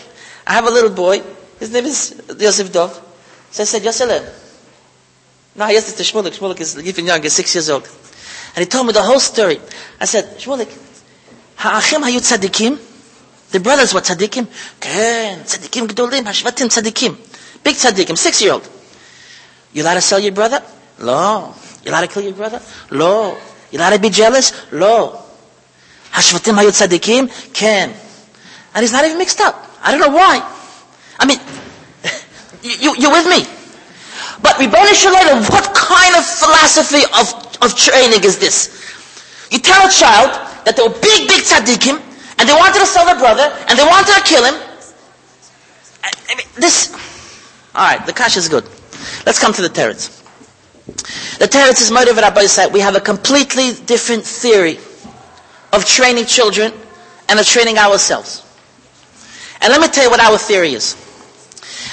I 0.45 0.53
have 0.53 0.65
a 0.65 0.69
little 0.69 0.89
boy. 0.89 1.21
His 1.59 1.71
name 1.71 1.85
is 1.85 2.21
Yosef 2.39 2.71
Dov. 2.71 3.01
So 3.51 3.63
I 3.63 3.65
said, 3.65 3.83
Yosef, 3.83 4.09
now 5.55 5.67
he 5.67 5.75
has 5.75 5.93
to 5.93 6.03
Shmulik. 6.03 6.37
Shmulik 6.37 6.59
is 6.61 6.77
even 6.79 7.05
young, 7.05 7.21
he's 7.21 7.33
six 7.33 7.53
years 7.53 7.69
old. 7.69 7.87
And 8.55 8.63
he 8.63 8.65
told 8.65 8.87
me 8.87 8.93
the 8.93 9.01
whole 9.01 9.19
story. 9.19 9.59
I 9.99 10.05
said, 10.05 10.37
Shmulik, 10.37 10.69
ha'achim 11.57 12.01
hayu 12.01 12.19
tzadikim? 12.19 12.79
The 13.51 13.59
brothers 13.59 13.93
were 13.93 14.01
tzaddikim? 14.01 14.47
Ken, 14.79 15.39
tzaddikim 15.41 15.87
gdolim, 15.87 16.23
hashvatim 16.23 16.69
tzaddikim. 16.69 17.15
Big 17.63 17.75
tzaddikim, 17.75 18.17
six-year-old. 18.17 18.67
You 19.73 19.83
allowed 19.83 19.95
to 19.95 20.01
sell 20.01 20.19
your 20.19 20.31
brother? 20.31 20.61
No. 20.99 21.55
You 21.83 21.91
allowed 21.91 22.01
to 22.01 22.07
kill 22.07 22.23
your 22.23 22.33
brother? 22.33 22.61
No. 22.91 23.37
You 23.71 23.77
allowed 23.77 23.91
to 23.91 23.99
be 23.99 24.09
jealous? 24.09 24.71
No. 24.71 25.23
Hashvatim 26.11 26.57
hayu 26.57 26.69
tzaddikim? 26.69 27.53
Ken. 27.53 27.93
And 28.73 28.81
he's 28.81 28.91
not 28.91 29.05
even 29.05 29.19
mixed 29.19 29.39
up. 29.39 29.69
I 29.83 29.91
don't 29.91 29.99
know 29.99 30.15
why. 30.15 30.39
I 31.19 31.25
mean, 31.27 31.39
you, 32.63 32.95
you, 32.95 33.11
with 33.11 33.27
me? 33.27 33.43
But 34.41 34.57
Ribbon 34.57 34.87
Shalom, 34.95 35.43
what 35.51 35.75
kind 35.75 36.15
of 36.15 36.25
philosophy 36.25 37.03
of, 37.19 37.27
of 37.61 37.77
training 37.77 38.23
is 38.23 38.39
this? 38.39 38.71
You 39.51 39.59
tell 39.59 39.85
a 39.87 39.91
child 39.91 40.31
that 40.65 40.75
they 40.75 40.83
were 40.83 40.95
big, 41.03 41.27
big 41.27 41.43
tzaddikim, 41.43 41.99
and 42.39 42.49
they 42.49 42.53
wanted 42.53 42.79
to 42.79 42.85
sell 42.85 43.05
their 43.05 43.19
brother, 43.19 43.43
and 43.67 43.77
they 43.77 43.83
wanted 43.83 44.15
to 44.15 44.21
kill 44.23 44.43
him. 44.43 44.55
I, 46.03 46.11
I 46.29 46.35
mean, 46.35 46.47
this... 46.55 46.91
Alright, 47.75 48.05
the 48.05 48.13
cash 48.13 48.37
is 48.37 48.47
good. 48.49 48.63
Let's 49.25 49.39
come 49.39 49.53
to 49.53 49.61
the 49.61 49.69
teretz. 49.69 50.21
The 51.39 51.47
teretz 51.47 51.81
is 51.81 51.91
motive 51.91 52.17
Rabbi 52.17 52.45
said 52.45 52.73
we 52.73 52.79
have 52.81 52.95
a 52.95 52.99
completely 52.99 53.73
different 53.85 54.23
theory 54.23 54.77
of 55.71 55.85
training 55.85 56.25
children 56.25 56.73
and 57.29 57.39
of 57.39 57.45
training 57.45 57.77
ourselves. 57.77 58.43
And 59.63 59.71
let 59.71 59.79
me 59.79 59.87
tell 59.87 60.03
you 60.03 60.09
what 60.09 60.19
our 60.19 60.37
theory 60.37 60.73
is. 60.73 60.97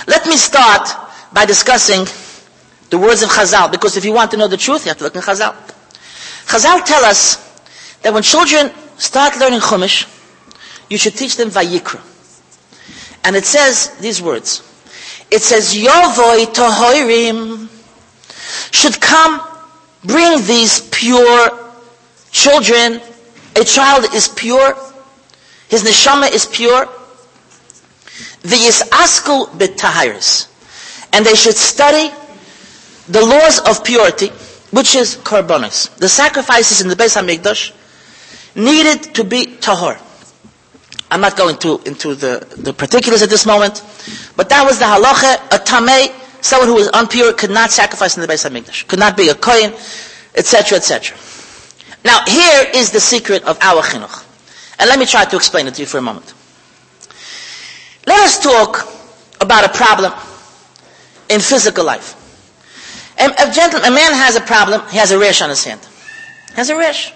Let 0.09 0.27
me 0.27 0.37
start 0.37 0.89
by 1.33 1.47
discussing 1.47 2.05
the 2.91 2.99
words 2.99 3.23
of 3.23 3.29
Chazal, 3.29 3.71
because 3.71 3.97
if 3.97 4.05
you 4.05 4.13
want 4.13 4.33
to 4.33 4.37
know 4.37 4.49
the 4.49 4.57
truth, 4.57 4.85
you 4.85 4.89
have 4.89 4.99
to 4.99 5.05
look 5.05 5.15
in 5.15 5.23
Chazal. 5.23 5.55
Chazal 6.47 6.85
tell 6.85 7.05
us 7.05 7.37
that 8.03 8.13
when 8.13 8.25
children 8.25 8.73
start 8.97 9.39
learning 9.39 9.61
Chumash, 9.61 10.09
you 10.91 10.99
should 10.99 11.15
teach 11.15 11.37
them 11.37 11.49
Vayikra. 11.51 12.01
And 13.23 13.37
it 13.37 13.45
says 13.45 13.97
these 14.01 14.21
words. 14.21 14.67
It 15.31 15.41
says, 15.43 15.73
Yovoi 15.73 16.47
Tohoirim 16.47 17.69
should 18.73 19.01
come, 19.01 19.41
bring 20.05 20.45
these 20.45 20.89
pure 20.91 21.51
children. 22.33 23.01
A 23.55 23.63
child 23.65 24.13
is 24.13 24.27
pure. 24.27 24.75
His 25.69 25.85
neshama 25.85 26.33
is 26.33 26.47
pure. 26.47 26.89
V'yisasku 28.43 29.49
b'tahiris. 29.51 30.47
And 31.13 31.27
they 31.27 31.35
should 31.35 31.57
study 31.57 32.11
the 33.09 33.25
laws 33.25 33.59
of 33.61 33.85
purity, 33.85 34.29
which 34.71 34.95
is 34.95 35.17
korbanos. 35.17 35.95
The 35.97 36.09
sacrifices 36.09 36.81
in 36.81 36.89
the 36.89 36.95
Beis 36.95 37.17
HaMikdash 37.21 37.73
needed 38.55 39.15
to 39.15 39.25
be 39.25 39.47
tahor. 39.47 39.99
I'm 41.11 41.21
not 41.21 41.37
going 41.37 41.57
to, 41.59 41.81
into 41.87 42.15
the, 42.15 42.47
the 42.57 42.73
particulars 42.73 43.23
at 43.23 43.31
this 43.31 43.45
moment, 43.45 43.83
but 44.37 44.49
that 44.51 44.65
was 44.65 44.79
the 44.79 44.85
halacha, 44.85 45.35
a 45.53 45.59
tamei, 45.65 46.13
someone 46.43 46.69
who 46.69 46.75
was 46.77 46.89
unpure 46.93 47.37
could 47.37 47.51
not 47.51 47.73
sacrifice 47.73 48.17
in 48.17 48.23
the 48.23 48.29
Beis 48.29 48.49
HaMikdash, 48.49 48.87
could 48.87 49.01
not 49.01 49.17
be 49.17 49.29
a 49.29 49.35
kohen, 49.35 49.73
etc., 50.37 50.79
etc. 50.79 51.17
Now, 52.05 52.21
here 52.27 52.67
is 52.75 52.93
the 52.93 53.01
secret 53.01 53.43
of 53.45 53.59
our 53.61 53.83
chinuch. 53.83 54.25
And 54.79 54.89
let 54.89 54.99
me 54.99 55.05
try 55.05 55.25
to 55.25 55.37
explain 55.37 55.67
it 55.67 55.75
to 55.75 55.83
you 55.83 55.87
for 55.87 55.99
a 55.99 56.03
moment. 56.03 56.33
Let 58.11 58.23
us 58.27 58.43
talk 58.43 58.89
about 59.41 59.65
a 59.65 59.69
problem 59.69 60.13
in 61.29 61.39
physical 61.39 61.85
life. 61.85 62.17
A, 63.17 63.27
a, 63.27 63.53
gentleman, 63.53 63.93
a 63.93 63.95
man 63.95 64.13
has 64.13 64.35
a 64.35 64.41
problem, 64.41 64.83
he 64.91 64.97
has 64.99 65.13
a 65.13 65.19
rash 65.19 65.41
on 65.41 65.49
his 65.49 65.63
hand. 65.65 65.81
Has 66.57 66.71
a 66.71 66.77
rash. 66.77 67.13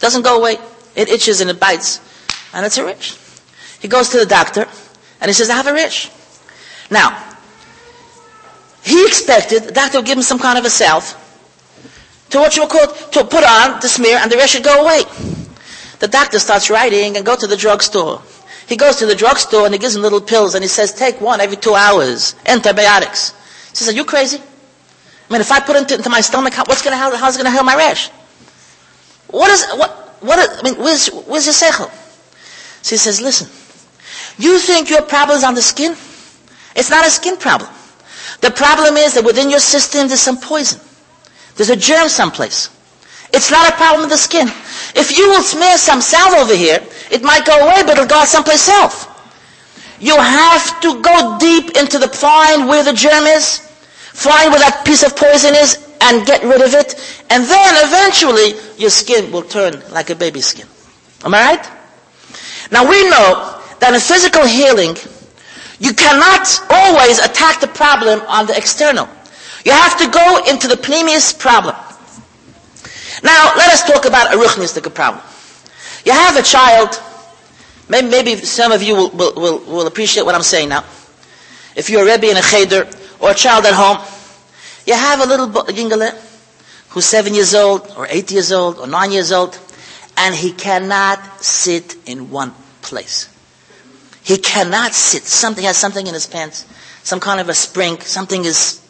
Doesn't 0.00 0.22
go 0.22 0.38
away. 0.40 0.56
It 0.96 1.10
itches 1.10 1.42
and 1.42 1.50
it 1.50 1.60
bites. 1.60 2.00
And 2.54 2.64
it's 2.64 2.78
a 2.78 2.84
rash. 2.86 3.18
He 3.80 3.88
goes 3.88 4.08
to 4.10 4.18
the 4.18 4.24
doctor 4.24 4.66
and 5.20 5.28
he 5.28 5.34
says, 5.34 5.50
I 5.50 5.56
have 5.56 5.66
a 5.66 5.74
rash. 5.74 6.10
Now, 6.90 7.10
he 8.82 9.04
expected 9.06 9.64
the 9.64 9.72
doctor 9.72 9.98
would 9.98 10.06
give 10.06 10.16
him 10.16 10.22
some 10.24 10.38
kind 10.38 10.58
of 10.58 10.64
a 10.64 10.70
salve 10.70 11.04
to 12.30 12.38
what 12.38 12.56
you 12.56 12.62
would 12.62 12.70
call 12.70 12.86
to 12.86 13.24
put 13.24 13.44
on, 13.44 13.78
to 13.82 13.88
smear, 13.88 14.16
and 14.16 14.32
the 14.32 14.38
rash 14.38 14.52
should 14.52 14.64
go 14.64 14.84
away. 14.84 15.02
The 15.98 16.08
doctor 16.08 16.38
starts 16.38 16.70
writing 16.70 17.18
and 17.18 17.26
go 17.26 17.36
to 17.36 17.46
the 17.46 17.58
drugstore. 17.58 18.22
He 18.66 18.76
goes 18.76 18.96
to 18.96 19.06
the 19.06 19.14
drugstore 19.14 19.64
and 19.66 19.74
he 19.74 19.78
gives 19.78 19.94
him 19.94 20.02
little 20.02 20.20
pills 20.20 20.54
and 20.54 20.64
he 20.64 20.68
says, 20.68 20.92
take 20.92 21.20
one 21.20 21.40
every 21.40 21.56
two 21.56 21.74
hours, 21.74 22.34
antibiotics. 22.46 23.34
She 23.70 23.76
says, 23.76 23.88
are 23.88 23.96
you 23.96 24.04
crazy? 24.04 24.38
I 24.38 25.32
mean, 25.32 25.40
if 25.40 25.50
I 25.50 25.60
put 25.60 25.76
it 25.76 25.90
into, 25.90 26.08
my 26.10 26.20
stomach, 26.20 26.54
what's 26.66 26.82
going 26.82 26.92
to 26.92 26.98
help, 26.98 27.14
how's 27.14 27.34
it 27.36 27.38
going 27.42 27.50
to 27.50 27.56
heal 27.56 27.64
my 27.64 27.76
rash? 27.76 28.08
What 29.28 29.50
is, 29.50 29.66
what, 29.74 29.90
what, 30.20 30.38
is, 30.38 30.58
I 30.58 30.62
mean, 30.62 30.74
where's, 30.76 31.08
where's 31.08 31.46
your 31.46 31.54
seichel? 31.54 31.90
She 32.82 32.96
says, 32.96 33.20
listen, 33.20 33.48
you 34.38 34.58
think 34.58 34.90
your 34.90 35.02
problem 35.02 35.36
is 35.38 35.44
on 35.44 35.54
the 35.54 35.62
skin? 35.62 35.92
It's 36.76 36.90
not 36.90 37.06
a 37.06 37.10
skin 37.10 37.36
problem. 37.36 37.70
The 38.40 38.50
problem 38.50 38.96
is 38.96 39.14
that 39.14 39.24
within 39.24 39.50
your 39.50 39.60
system 39.60 40.08
there's 40.08 40.20
some 40.20 40.38
poison. 40.38 40.80
There's 41.56 41.70
a 41.70 41.76
germ 41.76 42.08
someplace. 42.08 42.68
It's 43.32 43.50
not 43.50 43.72
a 43.72 43.76
problem 43.76 44.02
with 44.02 44.10
the 44.10 44.16
skin. 44.16 44.48
If 44.94 45.16
you 45.16 45.28
will 45.28 45.42
smear 45.42 45.76
some 45.76 46.00
salve 46.00 46.34
over 46.34 46.54
here, 46.54 46.80
it 47.10 47.22
might 47.22 47.44
go 47.44 47.58
away, 47.58 47.82
but 47.82 47.98
it'll 47.98 48.06
go 48.06 48.24
someplace 48.24 48.68
else. 48.68 49.06
You 50.00 50.16
have 50.16 50.80
to 50.80 51.00
go 51.02 51.38
deep 51.38 51.76
into 51.76 51.98
the 51.98 52.08
find 52.08 52.68
where 52.68 52.84
the 52.84 52.92
germ 52.92 53.24
is, 53.24 53.58
find 54.12 54.50
where 54.50 54.60
that 54.60 54.84
piece 54.84 55.02
of 55.02 55.16
poison 55.16 55.54
is, 55.54 55.84
and 56.00 56.26
get 56.26 56.42
rid 56.42 56.60
of 56.60 56.74
it, 56.74 56.94
and 57.30 57.44
then 57.44 57.74
eventually 57.86 58.54
your 58.78 58.90
skin 58.90 59.32
will 59.32 59.42
turn 59.42 59.82
like 59.90 60.10
a 60.10 60.14
baby 60.14 60.40
skin. 60.40 60.66
Am 61.24 61.34
I 61.34 61.56
right? 61.56 61.70
Now 62.70 62.88
we 62.88 63.08
know 63.08 63.60
that 63.80 63.94
in 63.94 64.00
physical 64.00 64.44
healing, 64.44 64.96
you 65.78 65.94
cannot 65.94 66.46
always 66.70 67.18
attack 67.18 67.60
the 67.60 67.66
problem 67.68 68.20
on 68.28 68.46
the 68.46 68.56
external. 68.56 69.08
You 69.64 69.72
have 69.72 69.98
to 69.98 70.10
go 70.10 70.44
into 70.50 70.68
the 70.68 70.76
previous 70.76 71.32
problem. 71.32 71.74
Now, 73.24 73.52
let 73.56 73.72
us 73.72 73.82
talk 73.82 74.04
about 74.04 74.34
a 74.34 74.36
ruchnistic 74.36 74.92
problem. 74.94 75.24
You 76.04 76.12
have 76.12 76.36
a 76.36 76.42
child, 76.42 76.90
maybe, 77.88 78.08
maybe 78.10 78.36
some 78.36 78.70
of 78.70 78.82
you 78.82 78.94
will, 78.94 79.10
will, 79.10 79.34
will, 79.34 79.58
will, 79.60 79.86
appreciate 79.86 80.24
what 80.24 80.34
I'm 80.34 80.42
saying 80.42 80.68
now. 80.68 80.84
If 81.74 81.88
you're 81.88 82.02
a 82.02 82.12
Rebbe 82.12 82.30
in 82.30 82.36
a 82.36 82.42
cheder, 82.42 82.86
or 83.20 83.30
a 83.30 83.34
child 83.34 83.64
at 83.64 83.72
home, 83.72 83.96
you 84.86 84.92
have 84.92 85.20
a 85.20 85.24
little 85.26 85.48
yingale 85.48 86.12
who's 86.90 87.06
seven 87.06 87.34
years 87.34 87.54
old, 87.54 87.90
or 87.96 88.06
eight 88.10 88.30
years 88.30 88.52
old, 88.52 88.78
or 88.78 88.86
nine 88.86 89.10
years 89.10 89.32
old, 89.32 89.58
and 90.18 90.34
he 90.34 90.52
cannot 90.52 91.18
sit 91.42 91.96
in 92.06 92.30
one 92.30 92.52
place. 92.82 93.30
He 94.22 94.36
cannot 94.36 94.92
sit. 94.92 95.22
Something 95.22 95.64
has 95.64 95.78
something 95.78 96.06
in 96.06 96.12
his 96.12 96.26
pants, 96.26 96.66
some 97.02 97.20
kind 97.20 97.40
of 97.40 97.48
a 97.48 97.54
spring, 97.54 97.98
something 98.00 98.44
is, 98.44 98.80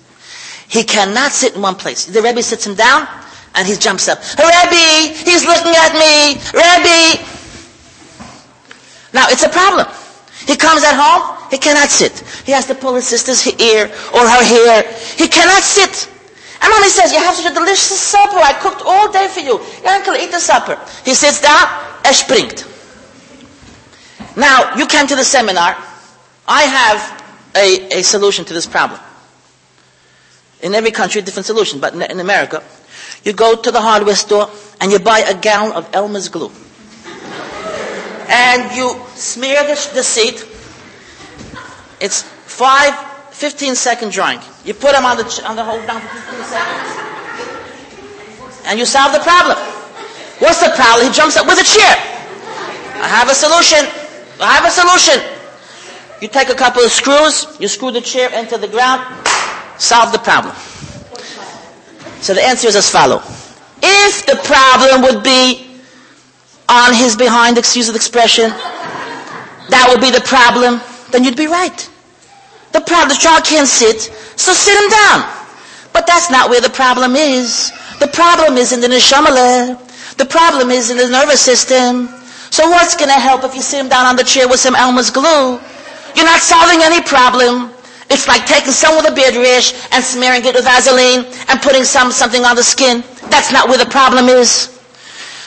he 0.69 0.83
cannot 0.83 1.31
sit 1.31 1.55
in 1.55 1.63
one 1.63 1.77
place. 1.77 2.07
The 2.07 2.21
Rebbe 2.21 2.43
sits 2.43 2.67
him 2.67 2.75
down, 2.75 3.07
and 3.55 3.67
he 3.67 3.77
jumps 3.77 4.09
up. 4.09 4.19
Rabbi, 4.39 5.15
he's 5.25 5.45
looking 5.45 5.75
at 5.75 5.93
me. 5.95 6.41
Rabbi. 6.53 7.23
Now, 9.13 9.27
it's 9.31 9.45
a 9.45 9.49
problem. 9.49 9.87
He 10.47 10.57
comes 10.57 10.83
at 10.85 10.95
home, 10.99 11.39
he 11.51 11.59
cannot 11.59 11.89
sit. 11.89 12.19
He 12.45 12.53
has 12.53 12.67
to 12.67 12.75
pull 12.75 12.95
his 12.95 13.07
sister's 13.07 13.47
ear 13.61 13.87
or 14.13 14.21
her 14.21 14.45
hair. 14.45 14.83
He 15.17 15.29
cannot 15.29 15.63
sit. 15.63 16.11
And 16.61 16.71
mommy 16.71 16.89
says, 16.89 17.13
you 17.13 17.19
have 17.19 17.35
such 17.35 17.51
a 17.51 17.55
delicious 17.55 17.99
supper. 18.01 18.39
I 18.39 18.53
cooked 18.55 18.83
all 18.85 19.11
day 19.13 19.29
for 19.29 19.41
you. 19.41 19.61
Uncle, 19.87 20.15
eat 20.15 20.31
the 20.33 20.41
supper. 20.41 20.79
He 21.05 21.15
sits 21.15 21.41
down, 21.41 21.63
er 22.05 22.13
springt. 22.13 22.71
Now, 24.37 24.75
you 24.77 24.87
came 24.87 25.07
to 25.07 25.15
the 25.15 25.25
seminar. 25.25 25.77
I 26.49 26.63
have 26.63 27.25
a, 27.55 27.99
a 27.99 28.03
solution 28.03 28.45
to 28.47 28.53
this 28.53 28.67
problem. 28.67 29.01
In 30.63 30.75
every 30.75 30.91
country, 30.91 31.23
different 31.23 31.47
solution, 31.47 31.79
but 31.81 31.95
in 31.95 32.19
America, 32.21 32.63
you 33.25 33.33
go 33.33 33.57
to 33.57 33.71
the 33.71 33.81
hardware 33.81 34.15
store 34.15 34.51
and 34.81 34.93
you 34.93 34.99
buy 34.99 35.21
a 35.21 35.35
gallon 35.35 35.73
of 35.73 35.89
Elmer's 35.95 36.29
glue. 36.29 36.51
and 38.29 38.77
you 38.77 38.95
smear 39.15 39.63
the, 39.65 39.75
the 39.95 40.03
seat. 40.03 40.47
It's 42.01 42.23
five, 42.23 42.95
15 43.35 43.75
second 43.75 44.13
drying. 44.13 44.41
You 44.65 44.75
put 44.75 44.93
them 44.93 45.05
on 45.05 45.17
the, 45.17 45.25
on 45.47 45.57
the 45.57 45.65
hold 45.65 45.87
down 45.87 46.01
for 46.01 46.09
15 46.09 46.45
seconds. 46.45 47.01
And 48.67 48.79
you 48.79 48.85
solve 48.87 49.13
the 49.13 49.21
problem. 49.21 49.57
What's 50.39 50.61
the 50.61 50.73
problem? 50.75 51.07
He 51.07 51.13
jumps 51.13 51.37
up 51.37 51.47
with 51.47 51.59
a 51.61 51.65
chair. 51.65 51.95
I 53.03 53.09
have 53.09 53.29
a 53.29 53.35
solution. 53.35 53.81
I 54.41 54.55
have 54.55 54.65
a 54.65 54.71
solution. 54.71 55.23
You 56.21 56.29
take 56.29 56.49
a 56.49 56.55
couple 56.55 56.83
of 56.83 56.91
screws, 56.91 57.47
you 57.61 57.69
screw 57.69 57.91
the 57.91 58.01
chair 58.01 58.33
into 58.33 58.57
the 58.57 58.69
ground, 58.69 59.03
solve 59.79 60.13
the 60.13 60.19
problem. 60.19 60.55
So 62.25 62.33
the 62.33 62.41
answer 62.43 62.69
is 62.69 62.75
as 62.75 62.89
follow. 62.89 63.21
If 63.83 64.25
the 64.25 64.41
problem 64.49 65.03
would 65.03 65.23
be 65.23 65.77
on 66.71 66.95
his 66.95 67.17
behind, 67.17 67.59
excuse 67.59 67.87
the 67.89 67.95
expression, 67.95 68.49
that 69.69 69.85
would 69.93 70.01
be 70.01 70.11
the 70.11 70.25
problem, 70.25 70.81
then 71.13 71.23
you'd 71.23 71.37
be 71.37 71.49
right. 71.49 71.77
The 72.73 72.81
problem, 72.81 73.11
the 73.11 73.21
child 73.21 73.45
can't 73.45 73.69
sit, 73.69 74.01
so 74.41 74.55
sit 74.55 74.73
him 74.73 74.89
down. 74.89 75.29
But 75.93 76.07
that's 76.07 76.31
not 76.31 76.49
where 76.49 76.63
the 76.63 76.71
problem 76.73 77.15
is. 77.15 77.71
The 78.01 78.09
problem 78.09 78.57
is 78.57 78.73
in 78.73 78.81
the 78.81 78.89
neshama. 78.89 79.77
The 80.17 80.25
problem 80.25 80.71
is 80.71 80.89
in 80.89 80.97
the 80.97 81.11
nervous 81.11 81.43
system. 81.43 82.09
So 82.49 82.71
what's 82.71 82.97
going 82.97 83.13
to 83.13 83.21
help 83.21 83.45
if 83.45 83.55
you 83.55 83.61
sit 83.61 83.81
him 83.81 83.91
down 83.91 84.07
on 84.07 84.17
the 84.17 84.25
chair 84.25 84.49
with 84.49 84.61
some 84.61 84.75
Elmer's 84.75 85.11
glue? 85.11 85.61
You're 86.17 86.25
not 86.25 86.41
solving 86.41 86.81
any 86.81 87.03
problem. 87.03 87.74
It's 88.15 88.29
like 88.29 88.47
taking 88.47 88.71
some 88.71 88.97
of 88.97 89.03
the 89.05 89.11
beard 89.11 89.35
rash 89.35 89.75
and 89.91 90.05
smearing 90.05 90.45
it 90.45 90.55
with 90.55 90.63
Vaseline 90.63 91.27
and 91.51 91.61
putting 91.61 91.83
some 91.83 92.13
something 92.13 92.45
on 92.45 92.55
the 92.55 92.63
skin. 92.63 93.03
That's 93.29 93.51
not 93.51 93.69
where 93.69 93.77
the 93.77 93.91
problem 93.91 94.29
is. 94.29 94.71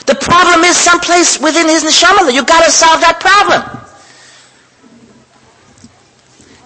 The 0.04 0.14
problem 0.14 0.64
is 0.64 0.76
someplace 0.76 1.40
within 1.40 1.66
his 1.66 1.82
neshama. 1.82 2.30
You 2.30 2.44
got 2.44 2.62
to 2.66 2.70
solve 2.70 3.00
that 3.00 3.20
problem. 3.20 3.62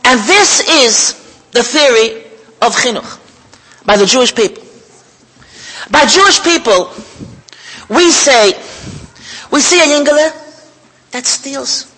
And 0.04 0.18
this 0.26 0.68
is 0.68 1.14
the 1.52 1.62
theory 1.62 2.24
of 2.60 2.74
chinuch 2.74 3.86
by 3.86 3.96
the 3.96 4.04
Jewish 4.06 4.34
people. 4.34 4.64
By 5.88 6.04
Jewish 6.06 6.42
people, 6.42 6.90
we 7.88 8.10
say, 8.10 8.54
we 9.52 9.60
see 9.60 9.78
a 9.78 9.84
yingale 9.86 10.34
that 11.12 11.26
steals. 11.26 11.94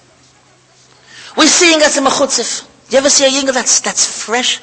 We 1.38 1.47
see 1.47 1.73
a 1.73 1.79
as 1.79 1.97
a 1.97 2.03
mechutzif. 2.03 2.69
You 2.94 2.98
ever 2.98 3.11
see 3.11 3.24
a 3.24 3.28
yingle 3.28 3.52
that's, 3.52 3.80
that's 3.80 4.07
fresh? 4.07 4.61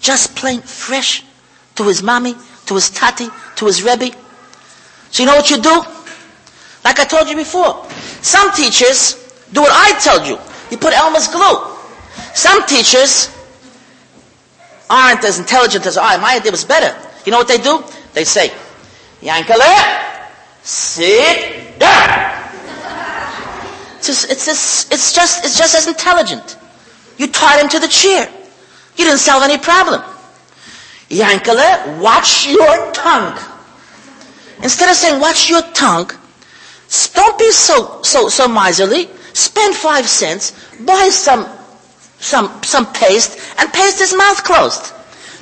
Just 0.00 0.34
plain 0.34 0.60
fresh 0.62 1.22
to 1.76 1.84
his 1.84 2.02
mommy, 2.02 2.34
to 2.66 2.74
his 2.74 2.90
tati, 2.90 3.28
to 3.54 3.66
his 3.66 3.84
rebbe. 3.84 4.10
So 5.12 5.22
you 5.22 5.28
know 5.28 5.36
what 5.36 5.48
you 5.48 5.62
do? 5.62 5.80
Like 6.84 6.98
I 6.98 7.04
told 7.04 7.28
you 7.28 7.36
before. 7.36 7.86
Some 8.20 8.50
teachers 8.52 9.14
do 9.52 9.60
what 9.60 9.70
I 9.72 9.96
told 10.00 10.26
you. 10.26 10.40
You 10.72 10.76
put 10.76 10.92
Elmer's 10.92 11.28
glue. 11.28 11.62
Some 12.34 12.66
teachers 12.66 13.30
aren't 14.90 15.22
as 15.24 15.38
intelligent 15.38 15.86
as 15.86 15.96
I. 15.96 16.16
My 16.16 16.34
idea 16.34 16.50
was 16.50 16.64
better. 16.64 16.98
You 17.24 17.30
know 17.30 17.38
what 17.38 17.46
they 17.46 17.58
do? 17.58 17.84
They 18.12 18.24
say, 18.24 18.50
Yankele, 19.20 20.26
sit 20.64 21.78
down. 21.78 22.42
It's 23.98 24.08
just, 24.08 24.30
it's, 24.32 24.46
just, 24.46 24.92
it's, 24.92 25.12
just, 25.14 25.44
it's 25.44 25.56
just 25.56 25.76
as 25.76 25.86
intelligent. 25.86 26.56
You 27.18 27.28
tied 27.28 27.62
him 27.62 27.68
to 27.70 27.78
the 27.78 27.88
chair. 27.88 28.30
You 28.96 29.04
didn't 29.04 29.18
solve 29.18 29.42
any 29.42 29.58
problem. 29.58 30.02
Yankele, 31.08 32.00
watch 32.00 32.46
your 32.48 32.92
tongue. 32.92 33.38
Instead 34.62 34.90
of 34.90 34.96
saying, 34.96 35.20
watch 35.20 35.48
your 35.48 35.62
tongue, 35.72 36.10
don't 37.14 37.38
be 37.38 37.50
so, 37.52 38.00
so, 38.02 38.28
so 38.28 38.48
miserly. 38.48 39.08
Spend 39.32 39.74
five 39.76 40.06
cents, 40.08 40.52
buy 40.80 41.08
some, 41.10 41.46
some, 42.18 42.62
some 42.62 42.86
paste, 42.92 43.38
and 43.58 43.72
paste 43.72 43.98
his 43.98 44.14
mouth 44.16 44.42
closed. 44.44 44.92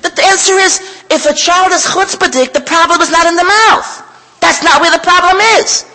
The 0.03 0.23
answer 0.25 0.55
is, 0.59 0.81
if 1.11 1.27
a 1.27 1.33
child 1.33 1.73
is 1.73 1.85
chutzpahdik, 1.87 2.53
the 2.53 2.61
problem 2.61 3.01
is 3.01 3.11
not 3.11 3.27
in 3.27 3.37
the 3.37 3.45
mouth. 3.45 4.03
That's 4.41 4.63
not 4.63 4.81
where 4.83 4.91
the 4.91 5.03
problem 5.03 5.39
is. 5.59 5.87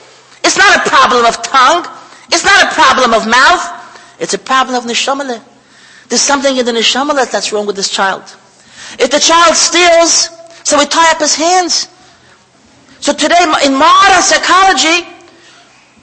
It's 0.43 0.57
not 0.57 0.75
a 0.77 0.89
problem 0.89 1.25
of 1.25 1.41
tongue. 1.43 1.85
It's 2.31 2.43
not 2.43 2.63
a 2.63 2.73
problem 2.73 3.13
of 3.13 3.27
mouth. 3.27 3.61
It's 4.19 4.33
a 4.33 4.39
problem 4.39 4.75
of 4.75 4.89
neshamale. 4.89 5.43
There's 6.09 6.21
something 6.21 6.57
in 6.57 6.65
the 6.65 6.71
neshama 6.71 7.13
that's 7.31 7.53
wrong 7.53 7.65
with 7.67 7.75
this 7.75 7.89
child. 7.89 8.23
If 8.97 9.11
the 9.11 9.19
child 9.19 9.55
steals, 9.55 10.29
so 10.63 10.77
we 10.77 10.85
tie 10.85 11.11
up 11.11 11.19
his 11.19 11.35
hands. 11.35 11.87
So 12.99 13.13
today, 13.13 13.41
in 13.63 13.73
modern 13.75 14.21
psychology, 14.21 15.07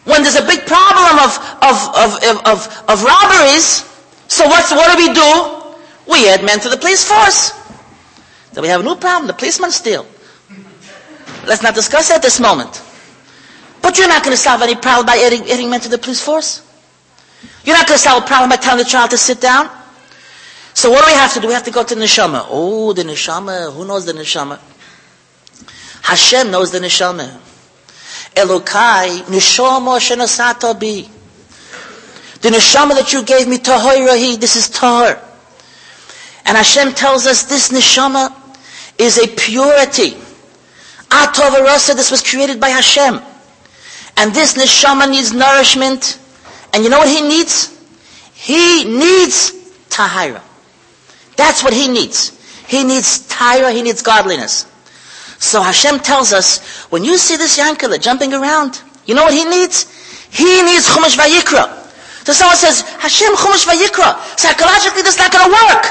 when 0.05 0.23
there's 0.23 0.37
a 0.37 0.47
big 0.47 0.65
problem 0.67 1.19
of, 1.19 1.37
of, 1.61 1.77
of, 1.95 2.47
of, 2.47 2.85
of 2.89 3.03
robberies, 3.03 3.85
so 4.29 4.47
what's, 4.47 4.71
what 4.71 4.97
do 4.97 5.07
we 5.07 5.13
do? 5.13 6.11
We 6.11 6.29
add 6.31 6.45
men 6.45 6.61
to 6.61 6.69
the 6.69 6.77
police 6.77 7.07
force. 7.07 7.51
Then 8.53 8.63
we 8.63 8.69
have 8.69 8.81
a 8.81 8.85
new 8.85 8.97
problem. 8.97 9.27
The 9.27 9.35
policemen 9.35 9.73
steal. 9.73 10.07
Let's 11.47 11.63
not 11.63 11.75
discuss 11.75 12.09
that 12.09 12.17
at 12.17 12.23
this 12.23 12.41
moment. 12.41 12.83
But 13.83 13.99
you're 13.99 14.09
not 14.09 14.25
going 14.25 14.35
to 14.35 14.41
solve 14.43 14.63
any 14.63 14.77
problem 14.77 15.07
by 15.07 15.19
adding, 15.19 15.43
adding 15.51 15.71
men 15.71 15.81
to 15.81 15.89
the 15.89 15.99
police 15.99 16.23
force. 16.23 16.63
You're 17.65 17.77
not 17.77 17.87
going 17.87 17.99
to 17.99 18.03
solve 18.03 18.25
a 18.25 18.27
problem 18.27 18.51
by 18.51 18.57
telling 18.57 18.83
the 18.83 18.89
child 18.89 19.11
to 19.11 19.19
sit 19.19 19.41
down. 19.41 19.69
So 20.77 20.91
what 20.91 21.07
do 21.07 21.11
we 21.11 21.17
have 21.17 21.33
to 21.33 21.41
do? 21.41 21.49
We 21.49 21.55
have 21.55 21.65
to 21.65 21.71
go 21.71 21.85
to 21.85 21.95
the 21.95 22.03
neshama. 22.03 22.45
Oh, 22.51 22.93
the 22.93 23.03
neshama. 23.03 23.73
Who 23.75 23.87
knows 23.87 24.05
the 24.05 24.13
neshama? 24.13 24.59
Hashem 26.03 26.51
knows 26.51 26.71
the 26.71 26.81
neshama. 26.81 27.35
Elokai 28.35 29.23
neshama 29.23 29.99
shenasato 29.99 30.79
bi. 30.79 31.09
The 32.43 32.51
neshama 32.51 32.91
that 32.91 33.11
you 33.15 33.25
gave 33.25 33.49
me, 33.49 33.57
tahoirahi, 33.57 34.39
this 34.39 34.57
is 34.57 34.69
tahor. 34.69 35.19
And 36.45 36.59
Hashem 36.59 36.93
tells 36.93 37.27
us 37.27 37.45
this 37.45 37.73
neshama 37.73 38.35
is 38.99 39.17
a 39.17 39.29
purity. 39.29 40.11
Atovarasa, 41.09 41.97
this 41.97 42.11
was 42.11 42.23
created 42.23 42.61
by 42.61 42.69
Hashem. 42.69 43.19
And 44.19 44.35
this 44.35 44.59
neshama 44.59 45.09
needs 45.09 45.33
nourishment. 45.33 46.19
And 46.75 46.85
you 46.85 46.91
know 46.91 46.99
what 46.99 47.09
he 47.09 47.27
needs? 47.27 47.75
He 48.35 48.85
needs 48.85 49.53
tahira. 49.89 50.43
That's 51.37 51.63
what 51.63 51.73
he 51.73 51.89
needs. 51.89 52.33
He 52.67 52.83
needs 52.85 53.29
Tyra, 53.29 53.73
he 53.73 53.83
needs 53.83 54.03
godliness. 54.03 54.67
So 55.39 55.61
Hashem 55.61 56.01
tells 56.01 56.33
us, 56.33 56.85
when 56.91 57.05
you 57.05 57.17
see 57.19 57.37
this 57.37 57.59
Yankala 57.59 58.01
jumping 58.01 58.33
around, 58.33 58.81
you 59.05 59.15
know 59.15 59.25
what 59.25 59.35
he 59.35 59.45
needs? 59.45 59.85
He 60.31 60.63
needs 60.63 60.89
Chumash 60.89 61.17
Vayikra. 61.17 61.85
So 62.25 62.33
someone 62.33 62.57
says, 62.57 62.81
Hashem 62.81 63.35
Chumash 63.37 63.67
Vayikra. 63.67 64.39
Psychologically, 64.39 65.03
this 65.03 65.15
is 65.15 65.19
not 65.19 65.31
going 65.31 65.45
to 65.45 65.53
work. 65.53 65.85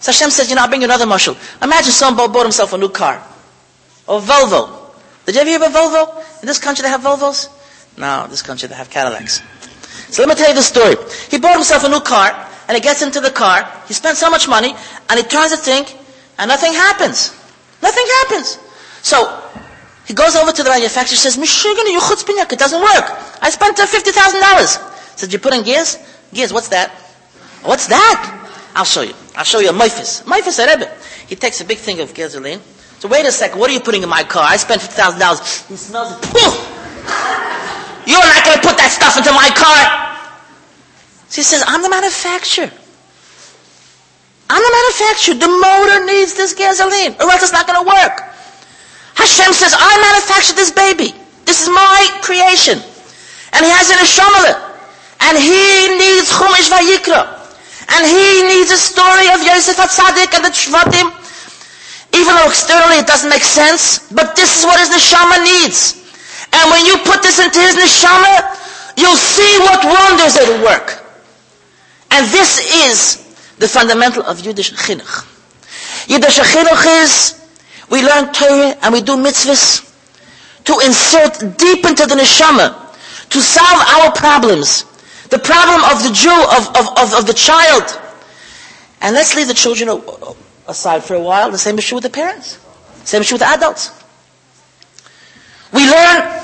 So 0.00 0.12
Hashem 0.12 0.30
says, 0.30 0.48
you 0.48 0.56
know, 0.56 0.62
I'll 0.62 0.68
bring 0.68 0.82
you 0.82 0.86
another 0.86 1.06
mashal. 1.06 1.36
Imagine 1.62 1.92
someone 1.92 2.32
bought 2.32 2.42
himself 2.42 2.72
a 2.72 2.78
new 2.78 2.88
car. 2.88 3.22
Or 4.06 4.20
Volvo. 4.20 4.82
Did 5.26 5.36
you 5.36 5.40
ever 5.40 5.50
hear 5.50 5.62
of 5.62 5.74
a 5.74 5.78
Volvo? 5.78 6.42
In 6.42 6.46
this 6.46 6.58
country 6.58 6.82
they 6.82 6.88
have 6.88 7.02
Volvos? 7.02 7.48
No, 7.96 8.26
this 8.28 8.42
country 8.42 8.68
they 8.68 8.74
have 8.74 8.90
Cadillacs. 8.90 9.42
So 10.10 10.22
let 10.22 10.28
me 10.28 10.34
tell 10.34 10.48
you 10.48 10.54
the 10.54 10.62
story. 10.62 10.96
He 11.30 11.38
bought 11.38 11.54
himself 11.54 11.84
a 11.84 11.88
new 11.88 12.00
car, 12.00 12.48
and 12.72 12.80
he 12.80 12.88
gets 12.88 13.02
into 13.02 13.20
the 13.20 13.30
car, 13.30 13.70
he 13.86 13.92
spends 13.92 14.18
so 14.18 14.30
much 14.30 14.48
money, 14.48 14.74
and 15.10 15.20
he 15.20 15.26
turns 15.26 15.50
the 15.50 15.58
thing, 15.58 15.84
and 16.38 16.48
nothing 16.48 16.72
happens. 16.72 17.28
Nothing 17.82 18.06
happens. 18.24 18.58
So, 19.02 19.28
he 20.06 20.14
goes 20.14 20.34
over 20.36 20.52
to 20.52 20.62
the 20.62 20.70
manufacturer, 20.70 21.18
says, 21.18 21.36
Mishigan, 21.36 21.84
you 21.92 22.00
chutzpinyak, 22.00 22.50
it 22.50 22.58
doesn't 22.58 22.80
work. 22.80 23.12
I 23.42 23.50
spent 23.50 23.78
uh, 23.78 23.84
$50,000. 23.84 25.18
Says, 25.18 25.30
you 25.30 25.38
put 25.38 25.52
in 25.52 25.64
gears? 25.64 25.98
Gears, 26.32 26.50
what's 26.50 26.68
that? 26.68 26.88
What's 27.62 27.88
that? 27.88 28.48
I'll 28.74 28.86
show 28.86 29.02
you. 29.02 29.12
I'll 29.36 29.44
show 29.44 29.58
you 29.60 29.68
a 29.68 29.74
Mephis. 29.74 30.24
Mephis 30.24 30.58
Rebbe. 30.58 30.90
He 31.28 31.36
takes 31.36 31.60
a 31.60 31.66
big 31.66 31.76
thing 31.76 32.00
of 32.00 32.14
gasoline. 32.14 32.60
So 33.00 33.08
wait 33.08 33.26
a 33.26 33.32
second, 33.32 33.60
what 33.60 33.68
are 33.68 33.74
you 33.74 33.80
putting 33.80 34.02
in 34.02 34.08
my 34.08 34.24
car? 34.24 34.44
I 34.48 34.56
spent 34.56 34.80
$50,000. 34.80 35.68
He 35.68 35.76
smells 35.76 36.12
it. 36.12 36.24
You're 38.08 38.18
not 38.18 38.44
going 38.46 38.56
to 38.56 38.66
put 38.66 38.78
that 38.78 38.88
stuff 38.88 39.18
into 39.18 39.30
my 39.32 39.50
car. 39.52 40.11
So 41.32 41.40
he 41.40 41.48
says, 41.48 41.64
I'm 41.64 41.80
the 41.80 41.88
manufacturer. 41.88 42.68
I'm 44.52 44.60
the 44.60 44.74
manufacturer. 44.84 45.40
The 45.40 45.48
motor 45.48 46.04
needs 46.04 46.36
this 46.36 46.52
gasoline, 46.52 47.16
or 47.24 47.32
else 47.32 47.40
it's 47.40 47.56
not 47.56 47.64
going 47.64 47.80
to 47.80 47.88
work. 47.88 48.20
Hashem 49.16 49.48
says, 49.56 49.72
I 49.72 49.92
manufactured 50.12 50.60
this 50.60 50.76
baby. 50.76 51.16
This 51.48 51.64
is 51.64 51.72
my 51.72 52.04
creation. 52.20 52.76
And 53.56 53.64
he 53.64 53.72
has 53.72 53.88
it 53.88 53.96
in 53.96 54.04
a 54.04 54.10
shomalah. 54.12 54.60
And 55.24 55.40
he 55.40 55.96
needs 55.96 56.28
Chumash 56.28 56.68
Vayikra. 56.68 57.24
And 57.96 58.04
he 58.04 58.44
needs 58.52 58.68
a 58.68 58.76
story 58.76 59.32
of 59.32 59.40
Yosef 59.40 59.80
HaTzadik 59.80 60.36
and 60.36 60.44
the 60.44 60.52
Shvatim. 60.52 61.16
Even 62.12 62.36
though 62.36 62.52
externally 62.52 63.00
it 63.00 63.08
doesn't 63.08 63.32
make 63.32 63.40
sense, 63.40 64.04
but 64.12 64.36
this 64.36 64.60
is 64.60 64.68
what 64.68 64.76
his 64.76 64.92
neshama 64.92 65.40
needs. 65.40 65.96
And 66.52 66.68
when 66.68 66.84
you 66.84 67.00
put 67.08 67.24
this 67.24 67.40
into 67.40 67.56
his 67.56 67.72
neshama, 67.72 68.52
you'll 69.00 69.16
see 69.16 69.56
what 69.64 69.80
wonders 69.80 70.36
it'll 70.36 70.60
work. 70.60 71.01
And 72.12 72.26
this 72.28 72.60
is 72.86 73.56
the 73.56 73.66
fundamental 73.66 74.22
of 74.24 74.38
Yiddish 74.40 74.74
chinuch. 74.74 75.24
Yiddish 76.08 76.38
chinuch 76.38 77.02
is 77.02 77.40
we 77.88 78.02
learn 78.02 78.32
Torah 78.32 78.76
and 78.82 78.92
we 78.92 79.00
do 79.00 79.16
mitzvahs 79.16 79.88
to 80.64 80.78
insert 80.84 81.58
deep 81.58 81.84
into 81.86 82.06
the 82.06 82.14
neshama, 82.14 82.76
to 83.30 83.40
solve 83.40 83.80
our 83.96 84.12
problems, 84.12 84.84
the 85.30 85.38
problem 85.38 85.82
of 85.90 86.02
the 86.02 86.12
Jew, 86.12 86.30
of, 86.30 86.68
of, 86.76 86.98
of, 86.98 87.14
of 87.14 87.26
the 87.26 87.34
child. 87.34 87.98
And 89.00 89.14
let's 89.14 89.34
leave 89.34 89.48
the 89.48 89.54
children 89.54 89.88
aside 90.68 91.02
for 91.02 91.14
a 91.14 91.20
while. 91.20 91.50
The 91.50 91.58
same 91.58 91.78
is 91.78 91.86
true 91.86 91.96
with 91.96 92.04
the 92.04 92.10
parents. 92.10 92.58
Same 93.04 93.22
is 93.22 93.28
true 93.28 93.36
with 93.36 93.42
the 93.42 93.48
adults. 93.48 93.90
We 95.72 95.88
learn 95.88 96.40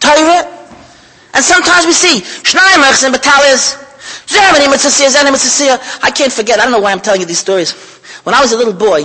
Torah, 0.00 0.46
and 1.32 1.42
sometimes 1.42 1.86
we 1.86 1.92
see 1.92 2.20
Shnayim 2.20 2.84
and 2.84 3.81
Battalias, 4.28 6.02
I 6.02 6.10
can't 6.10 6.32
forget, 6.32 6.58
I 6.58 6.64
don't 6.64 6.72
know 6.72 6.80
why 6.80 6.92
I'm 6.92 7.00
telling 7.00 7.20
you 7.20 7.26
these 7.26 7.38
stories. 7.38 7.72
When 8.24 8.34
I 8.34 8.40
was 8.40 8.52
a 8.52 8.56
little 8.56 8.72
boy, 8.72 9.04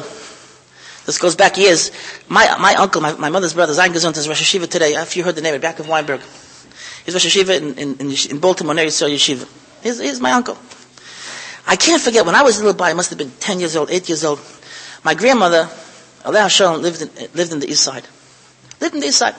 this 1.05 1.17
goes 1.17 1.35
back 1.35 1.57
years, 1.57 1.91
my, 2.27 2.57
my 2.59 2.75
uncle, 2.75 3.01
my, 3.01 3.13
my 3.13 3.29
mother's 3.29 3.53
brother, 3.53 3.73
Zayn 3.73 3.89
Gesund, 3.89 4.17
is 4.17 4.27
Rosh 4.27 4.41
Yeshiva 4.41 4.69
today. 4.69 4.93
If 4.93 5.15
you 5.15 5.23
heard 5.23 5.35
the 5.35 5.41
name, 5.41 5.59
Yaakov 5.59 5.87
Weinberg. 5.87 6.21
He's 7.05 7.13
Rosh 7.13 7.25
Yeshiva 7.25 7.77
in, 7.77 7.97
in, 7.99 8.11
in, 8.31 8.39
Baltimore, 8.39 8.73
Ner 8.75 8.85
Yisrael 8.85 9.13
Yeshiva. 9.13 9.47
He's, 9.81 9.99
he's 9.99 10.19
my 10.19 10.31
uncle. 10.31 10.57
I 11.65 11.75
can't 11.75 12.01
forget, 12.01 12.25
when 12.25 12.35
I 12.35 12.43
was 12.43 12.59
a 12.59 12.63
little 12.63 12.77
boy, 12.77 12.85
I 12.85 12.93
must 12.93 13.09
have 13.09 13.17
been 13.17 13.31
10 13.31 13.59
years 13.59 13.75
old, 13.75 13.89
8 13.89 14.09
years 14.09 14.23
old, 14.23 14.39
my 15.03 15.13
grandmother, 15.13 15.69
Aleh 16.23 16.41
Hashem, 16.41 16.81
lived 16.81 17.01
in, 17.01 17.09
lived 17.33 17.53
in 17.53 17.59
the 17.59 17.67
east 17.67 17.83
side. 17.83 18.05
Lived 18.81 18.95
in 18.95 19.01
the 19.01 19.07
east 19.07 19.17
side. 19.19 19.35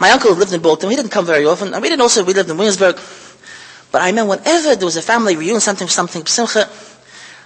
My 0.00 0.10
uncle 0.10 0.34
lived 0.34 0.52
in 0.52 0.60
Baltimore. 0.60 0.90
He 0.90 0.96
didn't 0.96 1.12
come 1.12 1.26
very 1.26 1.46
often. 1.46 1.72
And 1.72 1.80
we 1.80 1.88
didn't 1.88 2.02
also, 2.02 2.24
we 2.24 2.34
lived 2.34 2.50
in 2.50 2.56
Williamsburg. 2.56 2.98
But 3.92 4.00
I 4.00 4.06
remember 4.08 4.36
whenever 4.36 4.74
there 4.74 4.86
was 4.86 4.96
a 4.96 5.02
family 5.02 5.36
reunion, 5.36 5.60
something, 5.60 5.86
something, 5.86 6.24
simcha, 6.26 6.68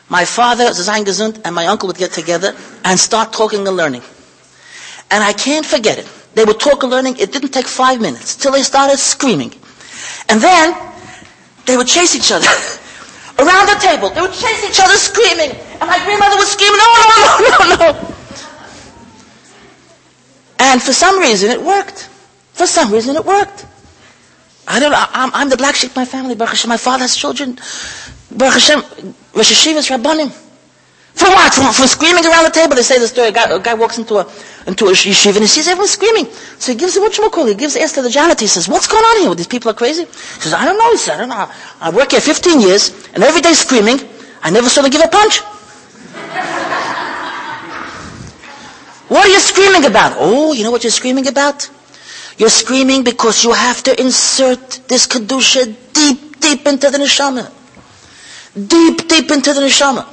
my 0.09 0.25
father, 0.25 0.67
Zayn 0.71 1.05
Gesund, 1.05 1.41
and 1.45 1.55
my 1.55 1.67
uncle 1.67 1.89
would 1.89 1.99
get 1.99 2.13
together 2.13 2.55
and 2.85 2.99
start 2.99 3.33
talking 3.33 3.67
and 3.67 3.77
learning. 3.77 4.03
And 5.11 5.23
I 5.23 5.33
can't 5.33 5.67
forget 5.67 5.99
it. 5.99 6.09
They 6.35 6.45
would 6.45 6.61
talk 6.61 6.85
and 6.85 6.93
learning. 6.93 7.17
It 7.19 7.33
didn't 7.33 7.51
take 7.51 7.67
five 7.67 8.01
minutes 8.01 8.37
till 8.37 8.53
they 8.53 8.63
started 8.63 8.99
screaming. 8.99 9.53
And 10.29 10.41
then 10.41 10.77
they 11.67 11.77
would 11.77 11.89
chase 11.89 12.15
each 12.15 12.31
other 12.31 12.47
around 13.43 13.67
the 13.67 13.79
table. 13.81 14.11
They 14.11 14.21
would 14.21 14.33
chase 14.33 14.63
each 14.69 14.79
other 14.79 14.95
screaming. 14.95 15.51
And 15.51 15.91
my 15.91 15.99
grandmother 16.05 16.37
would 16.37 16.47
scream, 16.47 16.71
no, 16.71 16.87
no, 17.03 17.17
no, 17.41 17.77
no, 17.77 17.93
no. 17.93 18.15
And 20.59 20.81
for 20.81 20.93
some 20.93 21.19
reason 21.19 21.51
it 21.51 21.61
worked. 21.61 22.09
For 22.53 22.67
some 22.67 22.93
reason 22.93 23.17
it 23.17 23.25
worked. 23.25 23.67
I 24.69 24.81
don't. 24.81 24.93
I'm, 24.95 25.31
I'm 25.33 25.49
the 25.49 25.57
black 25.57 25.77
sheep 25.77 25.91
of 25.91 25.97
my 25.97 26.05
family. 26.05 26.35
Baruch 26.35 26.51
Hashem, 26.51 26.69
my 26.69 26.77
father 26.77 27.05
has 27.05 27.17
children. 27.17 27.59
Baruch 28.31 28.55
Hashem, 28.55 28.81
Rosh 29.35 29.53
Hashivas 29.53 29.91
Rabbanim. 29.91 30.31
For 31.15 31.29
what? 31.29 31.55
For, 31.55 31.73
for 31.73 31.87
screaming 31.87 32.27
around 32.27 32.45
the 32.45 32.51
table. 32.51 32.75
They 32.75 32.83
say 32.83 32.99
the 32.99 33.09
story. 33.09 33.29
A 33.29 33.33
guy, 33.33 33.49
a 33.49 33.59
guy 33.61 33.75
walks 33.75 33.97
into 33.97 34.17
a, 34.17 34.27
into 34.67 34.87
a 34.87 34.91
yeshiva 34.91 35.37
and 35.37 35.45
he 35.45 35.47
sees 35.47 35.69
everyone 35.69 35.89
screaming. 35.89 36.27
So 36.59 36.73
he 36.73 36.79
gives 36.79 36.97
a 36.97 37.01
what 37.01 37.33
call. 37.33 37.47
He 37.47 37.55
gives 37.55 37.75
to 37.75 38.03
the 38.03 38.11
janitor. 38.11 38.41
He 38.41 38.49
says, 38.49 38.69
"What's 38.69 38.89
going 38.89 39.05
on 39.05 39.23
here? 39.23 39.35
These 39.35 39.47
people 39.47 39.71
are 39.71 39.75
crazy." 39.75 40.05
He 40.05 40.41
says, 40.43 40.53
"I 40.53 40.65
don't 40.65 40.79
know." 40.79 40.91
He 40.91 40.99
said, 40.99 41.15
"I 41.15 41.19
don't 41.19 41.29
know. 41.29 41.49
I 41.81 41.91
work 41.91 42.11
here 42.11 42.21
15 42.21 42.61
years, 42.61 43.09
and 43.15 43.23
every 43.23 43.41
day 43.41 43.55
screaming. 43.55 44.01
I 44.43 44.51
never 44.51 44.69
saw 44.69 44.83
them 44.83 44.91
give 44.91 45.01
a 45.03 45.09
punch." 45.09 45.41
What 49.09 49.25
are 49.25 49.29
you 49.31 49.39
screaming 49.39 49.85
about? 49.85 50.17
Oh, 50.19 50.53
you 50.53 50.65
know 50.65 50.73
what 50.73 50.83
you're 50.83 50.91
screaming 50.91 51.29
about? 51.29 51.71
You're 52.39 52.51
screaming 52.51 53.03
because 53.03 53.45
you 53.45 53.53
have 53.53 53.83
to 53.85 53.99
insert 54.01 54.81
this 54.89 55.07
Kedusha 55.07 55.75
deep, 55.93 56.41
deep 56.41 56.67
into 56.67 56.91
the 56.91 56.99
neshama. 56.99 57.51
Deep, 58.55 59.09
deep 59.09 59.31
into 59.31 59.55
the 59.55 59.61
neshama. 59.61 60.07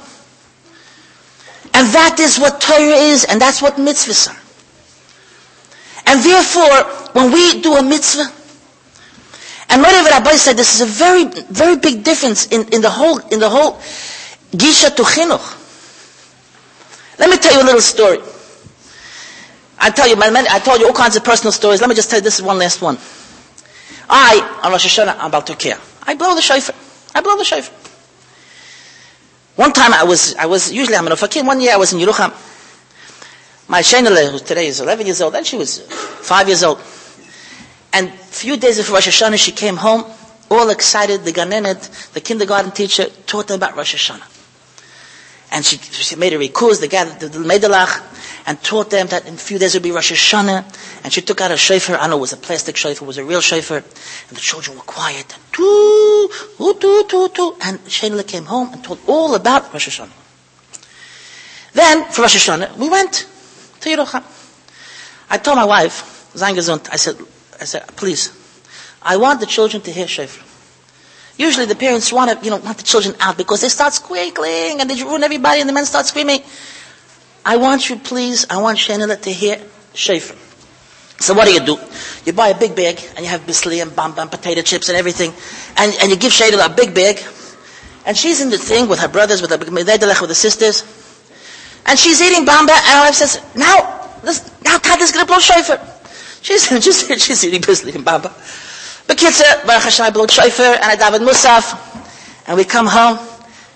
And 1.74 1.88
that 1.88 2.18
is 2.20 2.38
what 2.38 2.60
Torah 2.60 2.96
is, 2.96 3.24
and 3.24 3.40
that's 3.40 3.60
what 3.60 3.74
mitzvahs 3.76 4.28
are. 4.30 4.40
And 6.06 6.22
therefore, 6.22 6.84
when 7.12 7.32
we 7.32 7.60
do 7.60 7.74
a 7.74 7.82
mitzvah, 7.82 8.30
and 9.70 9.82
whatever 9.82 10.08
Rabbi 10.10 10.32
said, 10.32 10.56
this 10.56 10.80
is 10.80 10.82
a 10.82 10.86
very, 10.86 11.24
very 11.50 11.76
big 11.76 12.04
difference 12.04 12.46
in, 12.52 12.68
in 12.72 12.80
the 12.80 12.90
whole, 12.90 13.18
in 13.28 13.40
the 13.40 13.48
whole 13.48 13.72
gisha 14.52 14.94
to 14.94 15.02
chinuch. 15.02 15.60
Let 17.18 17.30
me 17.30 17.36
tell 17.38 17.54
you 17.54 17.62
a 17.62 17.66
little 17.66 17.80
story. 17.80 18.18
I 19.78 19.90
tell 19.90 20.08
you, 20.08 20.16
I 20.18 20.58
told 20.60 20.80
you 20.80 20.86
all 20.86 20.92
kinds 20.94 21.16
of 21.16 21.24
personal 21.24 21.52
stories. 21.52 21.80
Let 21.80 21.88
me 21.88 21.94
just 21.96 22.10
tell 22.10 22.18
you 22.18 22.24
this 22.24 22.40
one 22.40 22.58
last 22.58 22.80
one. 22.80 22.98
I, 24.08 24.60
on 24.62 24.72
Rosh 24.72 24.86
Hashanah, 24.86 25.16
I'm 25.18 25.26
about 25.26 25.46
to 25.48 25.54
care. 25.56 25.78
I 26.02 26.14
blow 26.14 26.34
the 26.34 26.42
shofar. 26.42 26.74
I 27.14 27.20
blow 27.20 27.36
the 27.36 27.44
shofar. 27.44 27.74
One 29.56 29.72
time 29.72 29.92
I 29.92 30.04
was, 30.04 30.34
I 30.36 30.46
was, 30.46 30.72
usually 30.72 30.96
I'm 30.96 31.06
in 31.06 31.12
Ofakim. 31.12 31.46
One 31.46 31.60
year 31.60 31.74
I 31.74 31.76
was 31.76 31.92
in 31.92 32.00
Yerucham. 32.00 32.32
My 33.68 33.80
Shenele, 33.80 34.30
who 34.32 34.38
today 34.40 34.66
is 34.66 34.80
11 34.80 35.06
years 35.06 35.20
old, 35.20 35.34
and 35.34 35.46
she 35.46 35.56
was 35.56 35.80
5 35.80 36.48
years 36.48 36.62
old. 36.64 36.78
And 37.92 38.08
a 38.08 38.12
few 38.12 38.56
days 38.56 38.78
before 38.78 38.96
Rosh 38.96 39.08
Hashanah, 39.08 39.38
she 39.38 39.52
came 39.52 39.76
home, 39.76 40.04
all 40.50 40.68
excited. 40.70 41.24
The 41.24 41.32
Ganenet, 41.32 42.12
the 42.12 42.20
kindergarten 42.20 42.72
teacher, 42.72 43.04
taught 43.26 43.46
them 43.46 43.56
about 43.56 43.76
Rosh 43.76 43.94
Hashanah. 43.94 44.30
And 45.52 45.64
she, 45.64 45.76
she 45.78 46.16
made 46.16 46.32
a 46.32 46.38
recuse, 46.38 46.86
gathered 46.90 47.20
the, 47.20 47.38
the 47.38 47.44
Medelach, 47.44 48.02
and 48.46 48.62
taught 48.62 48.90
them 48.90 49.06
that 49.08 49.26
in 49.26 49.34
a 49.34 49.38
few 49.38 49.58
days 49.58 49.74
it 49.74 49.78
would 49.78 49.84
be 49.84 49.90
Rosh 49.90 50.12
Hashanah. 50.12 51.02
And 51.04 51.12
she 51.12 51.20
took 51.22 51.40
out 51.40 51.50
a 51.50 51.56
shofar. 51.56 51.96
I 51.96 52.08
know 52.08 52.18
it 52.18 52.20
was 52.20 52.32
a 52.32 52.36
plastic 52.36 52.76
shofar, 52.76 53.04
it 53.04 53.06
was 53.06 53.18
a 53.18 53.24
real 53.24 53.40
shofar. 53.40 53.78
And 53.78 54.36
the 54.36 54.40
children 54.40 54.76
were 54.76 54.82
quiet. 54.82 55.32
And 55.34 55.42
too, 55.52 56.30
too, 56.58 56.74
too, 56.80 57.04
too, 57.08 57.28
too. 57.28 57.56
And 57.62 57.78
Shaila 57.80 58.26
came 58.26 58.44
home 58.44 58.72
and 58.72 58.84
told 58.84 59.00
all 59.06 59.34
about 59.34 59.72
Rosh 59.72 59.88
Hashanah. 59.88 60.10
Then, 61.72 62.04
for 62.10 62.22
Rosh 62.22 62.36
Hashanah, 62.36 62.76
we 62.76 62.88
went 62.88 63.26
to 63.80 63.88
Yerucham. 63.88 64.22
I 65.30 65.38
told 65.38 65.56
my 65.56 65.64
wife, 65.64 66.30
Zangazund, 66.34 66.88
I 66.92 66.96
said, 66.96 67.16
I 67.60 67.64
said, 67.64 67.86
please, 67.96 68.30
I 69.02 69.16
want 69.16 69.40
the 69.40 69.46
children 69.46 69.82
to 69.82 69.90
hear 69.90 70.06
shofar. 70.06 70.44
Usually 71.36 71.66
the 71.66 71.74
parents 71.74 72.12
want 72.12 72.30
to, 72.30 72.44
you 72.44 72.50
know, 72.50 72.58
want 72.58 72.76
the 72.78 72.84
children 72.84 73.16
out 73.18 73.36
because 73.36 73.62
they 73.62 73.68
start 73.68 73.92
squealing 73.92 74.80
and 74.80 74.88
they 74.88 75.02
ruin 75.02 75.22
everybody 75.24 75.60
and 75.60 75.68
the 75.68 75.72
men 75.72 75.84
start 75.84 76.06
screaming. 76.06 76.42
I 77.44 77.56
want 77.56 77.88
you, 77.90 77.96
please, 77.96 78.46
I 78.48 78.60
want 78.60 78.78
Shanila 78.78 79.20
to 79.22 79.30
hear 79.32 79.60
shofar. 79.92 80.36
So 81.18 81.34
what 81.34 81.46
do 81.46 81.52
you 81.52 81.60
do? 81.60 81.78
You 82.24 82.32
buy 82.32 82.48
a 82.48 82.58
big 82.58 82.74
bag 82.74 82.98
and 83.16 83.20
you 83.24 83.30
have 83.30 83.42
bisli 83.42 83.80
and 83.82 83.90
bamba 83.90 84.18
and 84.22 84.30
potato 84.30 84.62
chips 84.62 84.88
and 84.88 84.96
everything, 84.98 85.32
and, 85.76 85.94
and 86.00 86.10
you 86.10 86.16
give 86.16 86.32
Shanila 86.32 86.72
a 86.72 86.74
big 86.74 86.94
bag, 86.94 87.22
and 88.06 88.16
she's 88.16 88.40
in 88.40 88.50
the 88.50 88.58
thing 88.58 88.88
with 88.88 88.98
her 89.00 89.08
brothers, 89.08 89.40
with 89.42 89.50
her 89.50 89.58
with 89.58 89.70
the 89.76 90.34
sisters, 90.34 90.82
and 91.86 91.98
she's 91.98 92.20
eating 92.20 92.44
bamba, 92.46 92.70
and 92.70 92.84
her 92.84 93.00
wife 93.06 93.14
says, 93.14 93.40
"Now, 93.54 94.08
this, 94.22 94.50
now 94.62 94.78
Tata's 94.78 95.12
going 95.12 95.24
to 95.26 95.30
blow 95.30 95.38
shofar." 95.38 95.78
She's 96.42 96.68
just 96.84 97.06
she's 97.20 97.44
eating 97.44 97.60
bisli 97.62 97.94
and 97.94 98.04
bamba. 98.04 98.32
But 99.06 99.18
Bekitzer, 99.18 99.62
uh, 99.62 99.66
Baruch 99.66 99.82
Hashem, 99.84 100.06
I 100.06 100.10
blow 100.10 100.26
shofar 100.26 100.64
and 100.80 100.84
I 100.84 100.96
daven 100.96 101.26
musaf, 101.26 102.46
and 102.48 102.56
we 102.56 102.64
come 102.64 102.86
home, 102.86 103.18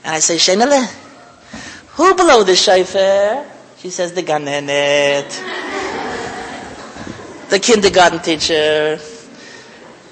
and 0.05 0.15
I 0.15 0.21
say, 0.21 0.37
Shanila, 0.37 0.87
who 1.97 2.15
blew 2.15 2.45
the 2.45 2.57
shofar? 2.57 3.58
She 3.89 3.93
says, 3.93 4.13
the 4.13 4.23
ganenet. 4.23 5.31
the 7.49 7.59
kindergarten 7.59 8.19
teacher. 8.21 9.01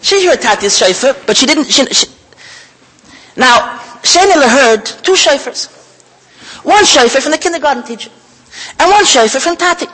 She 0.01 0.25
heard 0.27 0.41
Tati's 0.41 0.79
shofar, 0.79 1.15
but 1.27 1.37
she 1.37 1.45
didn't, 1.45 1.65
she, 1.65 1.85
she, 1.93 2.07
now, 3.37 3.77
Shanila 4.01 4.49
heard 4.49 4.87
two 4.87 5.13
shofars. 5.13 5.69
One 6.65 6.87
shofar 6.87 7.21
from 7.21 7.33
the 7.33 7.37
kindergarten 7.37 7.83
teacher, 7.83 8.09
and 8.81 8.91
one 8.91 9.05
shofar 9.05 9.43
from 9.43 9.57
Tati. 9.59 9.85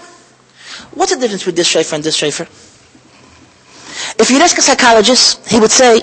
What's 0.95 1.13
the 1.13 1.21
difference 1.21 1.45
with 1.45 1.57
this 1.57 1.67
shofar 1.67 1.97
and 1.97 2.05
this 2.05 2.15
shofar? 2.15 2.47
If 4.17 4.31
you 4.31 4.39
ask 4.39 4.57
a 4.59 4.63
psychologist, 4.63 5.49
he 5.51 5.59
would 5.59 5.73
say, 5.73 5.99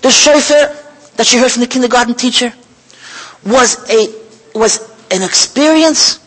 the 0.00 0.10
shofar 0.10 0.74
that 1.16 1.26
she 1.26 1.36
heard 1.36 1.50
from 1.52 1.60
the 1.60 1.68
kindergarten 1.68 2.14
teacher 2.14 2.50
was 3.44 3.76
a, 3.90 4.08
was 4.54 4.90
an 5.10 5.20
experience 5.22 6.23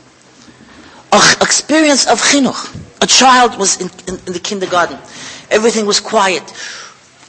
an 1.18 1.42
experience 1.42 2.08
of 2.08 2.20
chinuch. 2.22 2.76
A 3.02 3.08
child 3.08 3.58
was 3.58 3.80
in, 3.82 3.90
in, 4.08 4.20
in 4.28 4.34
the 4.34 4.40
kindergarten. 4.40 4.98
Everything 5.50 5.86
was 5.86 6.00
quiet. 6.00 6.44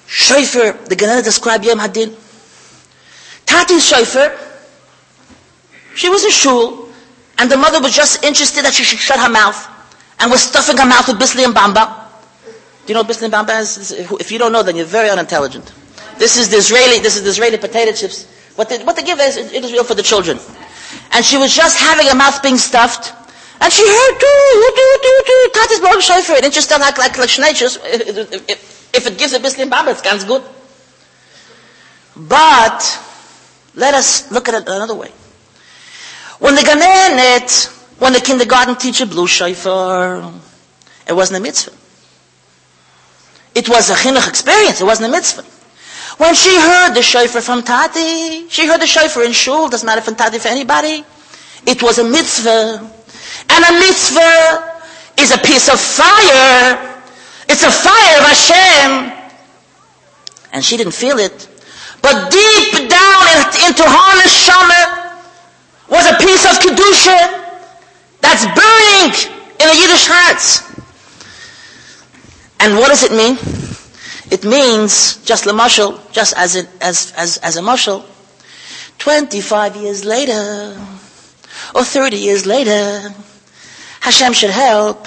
Shofar, 0.07 0.73
the 0.89 0.97
Gemara 0.97 1.23
described 1.23 1.65
Yom 1.65 1.79
Hadin. 1.79 2.15
Tati's 3.45 3.87
shofar, 3.87 4.37
she 5.95 6.09
was 6.09 6.25
in 6.25 6.31
shul, 6.31 6.89
and 7.39 7.51
the 7.51 7.57
mother 7.57 7.81
was 7.81 7.95
just 7.95 8.25
interested 8.25 8.65
that 8.65 8.73
she 8.73 8.85
should 8.85 8.99
shut 8.99 9.19
her 9.19 9.29
mouth, 9.29 9.57
and 10.21 10.31
was 10.31 10.43
stuffing 10.43 10.77
her 10.77 10.87
mouth 10.87 11.09
with 11.09 11.19
bisli 11.19 11.45
and 11.45 11.55
bamba. 11.55 12.09
Do 12.87 12.93
you 12.93 12.95
know 12.95 13.05
bisli 13.05 13.25
and 13.25 13.33
bamba 13.33 13.61
is? 13.61 13.93
If 13.93 14.33
you 14.33 14.39
don't 14.39 14.53
know, 14.53 14.63
then 14.63 14.77
you're 14.77 14.87
very 14.87 15.11
unintelligent. 15.11 15.73
This 16.19 16.37
is 16.37 16.49
the 16.49 16.57
Israeli, 16.57 16.99
this 16.99 17.17
is 17.17 17.23
the 17.23 17.31
Israeli 17.31 17.59
potato 17.59 17.93
chips. 17.93 18.27
What 18.57 18.69
they, 18.69 18.83
what 18.83 18.97
they 18.97 19.03
give 19.03 19.21
is, 19.21 19.37
it 19.37 19.65
is 19.65 19.73
real 19.73 19.85
for 19.85 19.95
the 19.95 20.03
children. 20.03 20.39
And 21.13 21.25
she 21.25 21.37
was 21.37 21.55
just 21.55 21.79
having 21.79 22.07
her 22.09 22.17
mouth 22.17 22.43
being 22.43 22.57
stuffed, 22.57 23.13
and 23.61 23.73
she 23.73 23.87
heard, 23.87 24.19
do, 24.19 24.73
do, 24.77 24.99
do, 25.03 25.23
do, 25.27 25.51
Tati's 25.53 25.81
blowing 25.81 26.01
shofar. 26.01 26.37
It 26.37 26.53
just 26.53 26.71
like, 26.71 26.97
like, 26.99 27.19
like 27.19 27.29
Schneitzus. 27.29 27.79
Uh, 27.79 28.21
uh, 28.21 28.37
uh, 28.37 28.55
if 28.95 29.07
it 29.07 29.19
gives 29.19 29.33
a 29.33 29.41
bisschen 29.41 29.69
bamba, 29.69 29.93
it's 29.93 30.03
ganz 30.03 30.25
good. 30.25 30.43
But, 32.17 32.81
let 33.75 33.95
us 33.95 34.31
look 34.31 34.49
at 34.49 34.55
it 34.55 34.69
another 34.69 34.95
way. 34.95 35.11
When 36.39 36.55
the 36.55 36.63
Ganenet, 36.63 37.67
when 37.99 38.13
the 38.13 38.21
kindergarten 38.21 38.77
teacher 38.77 39.07
blew 39.07 39.27
shofar, 39.27 40.33
it 41.07 41.13
wasn't 41.13 41.39
a 41.39 41.43
mitzvah. 41.43 41.73
It 43.55 43.69
was 43.69 43.91
a 43.91 43.95
chinuch 43.95 44.29
experience. 44.29 44.81
It 44.81 44.85
wasn't 44.85 45.09
a 45.09 45.13
mitzvah. 45.13 45.43
When 46.19 46.35
she 46.35 46.55
heard 46.55 46.95
the 46.95 47.03
shofar 47.03 47.41
from 47.41 47.63
Tati, 47.63 48.49
she 48.49 48.67
heard 48.67 48.81
the 48.81 48.87
shofar 48.87 49.25
in 49.25 49.33
shul, 49.33 49.69
doesn't 49.69 49.87
matter 49.87 50.01
from 50.01 50.15
Tati 50.15 50.39
for 50.39 50.49
anybody. 50.49 51.05
It 51.67 51.83
was 51.83 51.99
a 51.99 52.05
mitzvah. 52.05 52.98
And 53.59 53.75
a 53.75 53.81
mitzvah 53.81 54.83
is 55.19 55.33
a 55.33 55.39
piece 55.39 55.69
of 55.69 55.81
fire. 55.81 56.79
It's 57.49 57.65
a 57.65 57.73
fire 57.73 58.19
of 58.21 58.25
Hashem. 58.31 59.11
And 60.53 60.65
she 60.65 60.77
didn't 60.77 60.95
feel 60.95 61.19
it. 61.19 61.49
But 62.01 62.31
deep 62.31 62.89
down 62.89 63.23
into 63.67 63.83
her 63.83 64.11
neshama 64.23 65.19
was 65.91 66.07
a 66.07 66.17
piece 66.23 66.45
of 66.47 66.61
kedusha 66.63 67.19
that's 68.21 68.47
burning 68.47 69.11
in 69.59 69.67
the 69.67 69.75
Yiddish 69.75 70.07
hearts. 70.07 70.63
And 72.61 72.77
what 72.77 72.91
does 72.91 73.03
it 73.03 73.11
mean? 73.11 73.39
It 74.31 74.45
means, 74.45 75.17
just 75.25 75.47
the 75.47 75.53
mushal, 75.53 75.99
just 76.13 76.33
as, 76.37 76.55
it, 76.55 76.69
as, 76.81 77.13
as, 77.17 77.39
as 77.39 77.57
a 77.57 77.61
mushal, 77.61 78.05
25 78.99 79.75
years 79.75 80.05
later, 80.05 80.81
or 81.75 81.83
30 81.83 82.17
years 82.17 82.47
later, 82.47 83.13
Hashem 84.09 84.33
should 84.33 84.49
help. 84.49 85.07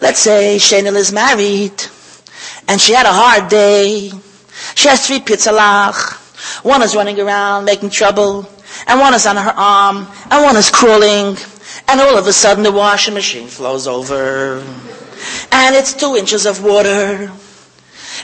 Let's 0.00 0.20
say 0.20 0.56
Shenil 0.56 0.94
is 0.94 1.10
married, 1.12 1.74
and 2.68 2.80
she 2.80 2.92
had 2.92 3.04
a 3.04 3.12
hard 3.12 3.50
day. 3.50 4.12
She 4.76 4.86
has 4.86 5.04
three 5.04 5.18
pitzalach. 5.18 6.62
One 6.64 6.80
is 6.82 6.94
running 6.94 7.18
around 7.18 7.64
making 7.64 7.90
trouble, 7.90 8.48
and 8.86 9.00
one 9.00 9.14
is 9.14 9.26
on 9.26 9.34
her 9.36 9.50
arm, 9.50 10.06
and 10.30 10.44
one 10.44 10.56
is 10.56 10.70
crawling, 10.70 11.38
and 11.88 12.00
all 12.00 12.16
of 12.16 12.28
a 12.28 12.32
sudden 12.32 12.62
the 12.62 12.70
washing 12.70 13.14
machine 13.14 13.48
flows 13.48 13.88
over, 13.88 14.60
and 15.50 15.74
it's 15.74 15.92
two 15.92 16.14
inches 16.14 16.46
of 16.46 16.62
water, 16.62 17.32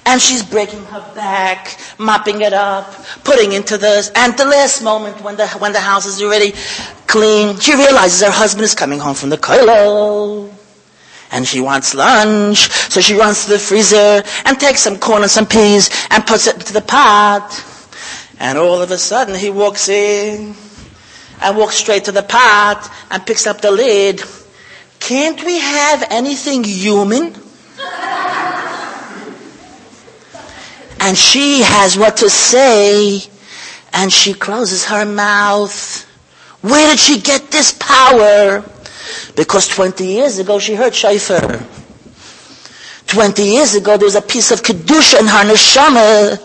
and 0.05 0.21
she's 0.21 0.43
breaking 0.45 0.85
her 0.87 1.01
back, 1.15 1.79
mopping 1.99 2.43
it 2.43 2.53
up, 2.53 2.93
putting 3.25 3.53
into 3.53 3.79
this, 3.79 4.11
and 4.15 4.37
the 4.37 4.45
last 4.45 4.83
moment 4.83 5.21
when 5.23 5.37
the, 5.37 5.47
when 5.59 5.73
the 5.73 5.81
house 5.81 6.07
is 6.07 6.21
already 6.23 6.53
clean, 7.07 7.59
she 7.59 7.75
realizes 7.75 8.23
her 8.23 8.31
husband 8.31 8.65
is 8.65 8.75
coming 8.75 8.99
home 8.99 9.15
from 9.15 9.31
the 9.31 9.39
kollel. 9.39 10.53
And 11.33 11.45
she 11.47 11.61
wants 11.61 11.93
lunch, 11.95 12.71
so 12.71 13.01
she 13.01 13.15
runs 13.15 13.45
to 13.45 13.51
the 13.51 13.59
freezer 13.59 14.23
and 14.45 14.61
takes 14.61 14.81
some 14.81 14.97
corn 14.99 15.23
and 15.23 15.31
some 15.31 15.45
peas 15.47 15.91
and 16.11 16.25
puts 16.25 16.47
it 16.47 16.55
into 16.55 16.73
the 16.73 16.81
pot. 16.81 17.65
And 18.39 18.57
all 18.59 18.81
of 18.81 18.91
a 18.93 18.99
sudden 18.99 19.35
he 19.35 19.51
walks 19.51 19.89
in 19.89 20.55
and 21.43 21.57
walks 21.57 21.75
straight 21.77 22.05
to 22.05 22.13
the 22.13 22.23
pot 22.23 22.91
and 23.11 23.27
picks 23.27 23.47
up 23.47 23.61
the 23.61 23.71
lid. 23.73 24.23
Can't 25.01 25.43
we 25.45 25.59
have 25.59 26.07
anything 26.11 26.65
human? 26.65 27.35
and 31.01 31.17
she 31.17 31.61
has 31.63 31.97
what 31.97 32.17
to 32.19 32.31
say 32.31 33.21
and 33.93 34.13
she 34.13 34.35
closes 34.35 34.85
her 34.87 35.05
mouth. 35.05 36.05
Where 36.63 36.91
did 36.91 36.99
she 36.99 37.21
get 37.21 37.51
this 37.51 37.73
power? 37.73 38.65
Because 39.37 39.69
20 39.69 40.07
years 40.07 40.39
ago 40.39 40.59
she 40.59 40.75
heard 40.75 40.93
Shaifer. 40.93 41.65
20 43.07 43.43
years 43.43 43.75
ago 43.75 43.97
there 43.97 44.07
was 44.07 44.17
a 44.17 44.23
piece 44.23 44.51
of 44.51 44.63
Kedusha 44.63 45.21
in 45.21 45.27
her 45.27 45.45
neshama 45.45 46.43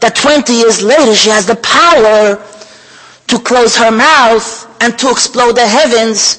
that 0.00 0.14
20 0.16 0.52
years 0.52 0.82
later 0.82 1.14
she 1.14 1.30
has 1.30 1.46
the 1.46 1.56
power 1.56 2.42
to 3.28 3.38
close 3.38 3.76
her 3.76 3.90
mouth 3.90 4.68
and 4.82 4.98
to 4.98 5.10
explode 5.10 5.52
the 5.56 5.66
heavens 5.66 6.38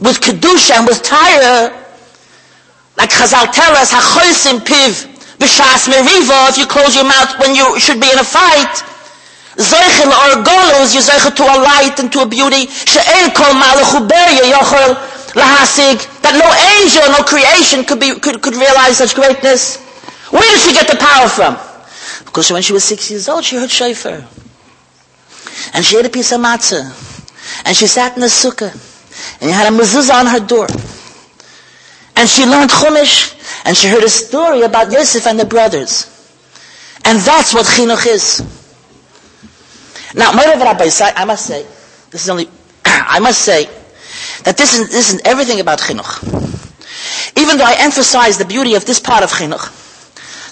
with 0.00 0.20
Kedusha 0.20 0.78
and 0.78 0.86
with 0.86 1.02
Tyre. 1.02 1.70
Like 2.96 3.10
Chazal 3.10 3.50
tell 3.52 3.72
us, 3.76 3.92
Piv, 3.92 5.13
B'Shas 5.38 5.88
Meriva, 5.90 6.50
if 6.50 6.58
you 6.58 6.66
close 6.66 6.94
your 6.94 7.04
mouth 7.04 7.38
when 7.40 7.54
you 7.54 7.78
should 7.80 8.00
be 8.00 8.10
in 8.10 8.18
a 8.18 8.24
fight, 8.24 8.70
Zeichel 9.56 10.10
or 10.10 10.42
Golos, 10.42 10.94
you 10.94 11.00
zeichel 11.00 11.34
to 11.36 11.44
a 11.44 11.58
light 11.62 11.94
and 12.00 12.10
to 12.12 12.22
a 12.22 12.26
beauty, 12.26 12.66
She'en 12.66 13.30
Kol 13.30 13.54
Malachu 13.54 14.02
Berya 14.08 14.50
Yochel 14.50 14.94
Lahasig, 15.38 16.02
that 16.22 16.34
no 16.34 16.46
angel, 16.82 17.02
no 17.14 17.22
creation 17.22 17.84
could 17.84 18.00
be, 18.00 18.18
could, 18.18 18.42
could 18.42 18.54
realize 18.54 18.98
such 18.98 19.14
greatness. 19.14 19.78
Where 20.30 20.42
did 20.42 20.60
she 20.60 20.72
get 20.72 20.88
the 20.88 20.96
power 20.96 21.28
from? 21.28 21.54
Because 22.24 22.50
when 22.50 22.62
she 22.62 22.72
was 22.72 22.82
six 22.82 23.10
years 23.10 23.28
old, 23.28 23.44
she 23.44 23.56
heard 23.56 23.70
shofar. 23.70 24.26
And 25.72 25.84
she 25.84 25.98
ate 25.98 26.06
a 26.06 26.10
piece 26.10 26.32
of 26.32 26.40
matzah. 26.40 26.82
And 27.64 27.76
she 27.76 27.86
sat 27.86 28.14
in 28.16 28.20
the 28.20 28.26
sukkah. 28.26 28.72
And 29.40 29.50
you 29.50 29.54
had 29.54 29.72
a 29.72 29.76
mezuzah 29.76 30.14
on 30.14 30.26
her 30.26 30.40
door. 30.40 30.66
And 32.16 32.28
she 32.28 32.44
learned 32.44 32.70
Chumash. 32.70 33.33
And 33.64 33.76
she 33.76 33.88
heard 33.88 34.02
a 34.04 34.08
story 34.08 34.62
about 34.62 34.92
Yosef 34.92 35.26
and 35.26 35.38
the 35.38 35.44
brothers. 35.44 36.10
And 37.04 37.18
that's 37.20 37.54
what 37.54 37.66
chinuch 37.66 38.06
is. 38.06 38.40
Now, 40.14 40.30
I 40.32 41.24
must 41.24 41.46
say, 41.46 41.62
this 42.10 42.22
is 42.24 42.30
only, 42.30 42.48
I 42.84 43.18
must 43.20 43.40
say, 43.40 43.66
that 44.44 44.56
this 44.56 44.74
isn't, 44.74 44.90
this 44.90 45.08
isn't 45.08 45.26
everything 45.26 45.60
about 45.60 45.80
chinuch. 45.80 46.30
Even 47.36 47.58
though 47.58 47.64
I 47.64 47.76
emphasize 47.78 48.38
the 48.38 48.44
beauty 48.44 48.74
of 48.74 48.84
this 48.84 49.00
part 49.00 49.24
of 49.24 49.30
chinuch, 49.30 49.84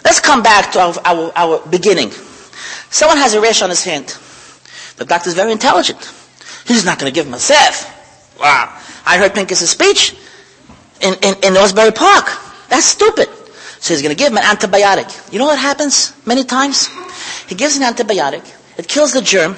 Let's 0.05 0.21
come 0.21 0.43
back 0.43 0.73
to 0.73 0.81
our, 0.81 0.95
our, 1.05 1.33
our 1.37 1.67
beginning. 1.69 2.11
Someone 2.91 3.19
has 3.19 3.35
a 3.35 3.41
rash 3.41 3.63
on 3.63 3.71
his 3.71 3.85
hand. 3.85 4.17
The 4.97 5.05
doctor 5.05 5.29
is 5.29 5.35
very 5.35 5.53
intelligent. 5.53 6.01
He's 6.67 6.85
not 6.85 6.99
going 6.99 7.11
to 7.11 7.15
give 7.15 7.27
him 7.27 7.35
a 7.35 7.39
sef. 7.39 7.89
Wow. 8.39 8.79
I 9.07 9.19
heard 9.19 9.35
Pincus' 9.35 9.71
speech 9.71 10.15
in, 11.01 11.15
in, 11.23 11.35
in 11.43 11.57
Asbury 11.57 11.93
Park. 11.93 12.27
That's 12.73 12.87
stupid. 12.87 13.29
So 13.81 13.93
he's 13.93 14.01
going 14.01 14.17
to 14.17 14.19
give 14.19 14.33
him 14.33 14.39
an 14.39 14.45
antibiotic. 14.45 15.31
You 15.31 15.39
know 15.39 15.45
what 15.45 15.59
happens 15.59 16.15
many 16.25 16.43
times? 16.43 16.89
He 17.47 17.55
gives 17.55 17.77
an 17.77 17.83
antibiotic. 17.83 18.43
It 18.79 18.89
kills 18.89 19.13
the 19.13 19.21
germ. 19.21 19.57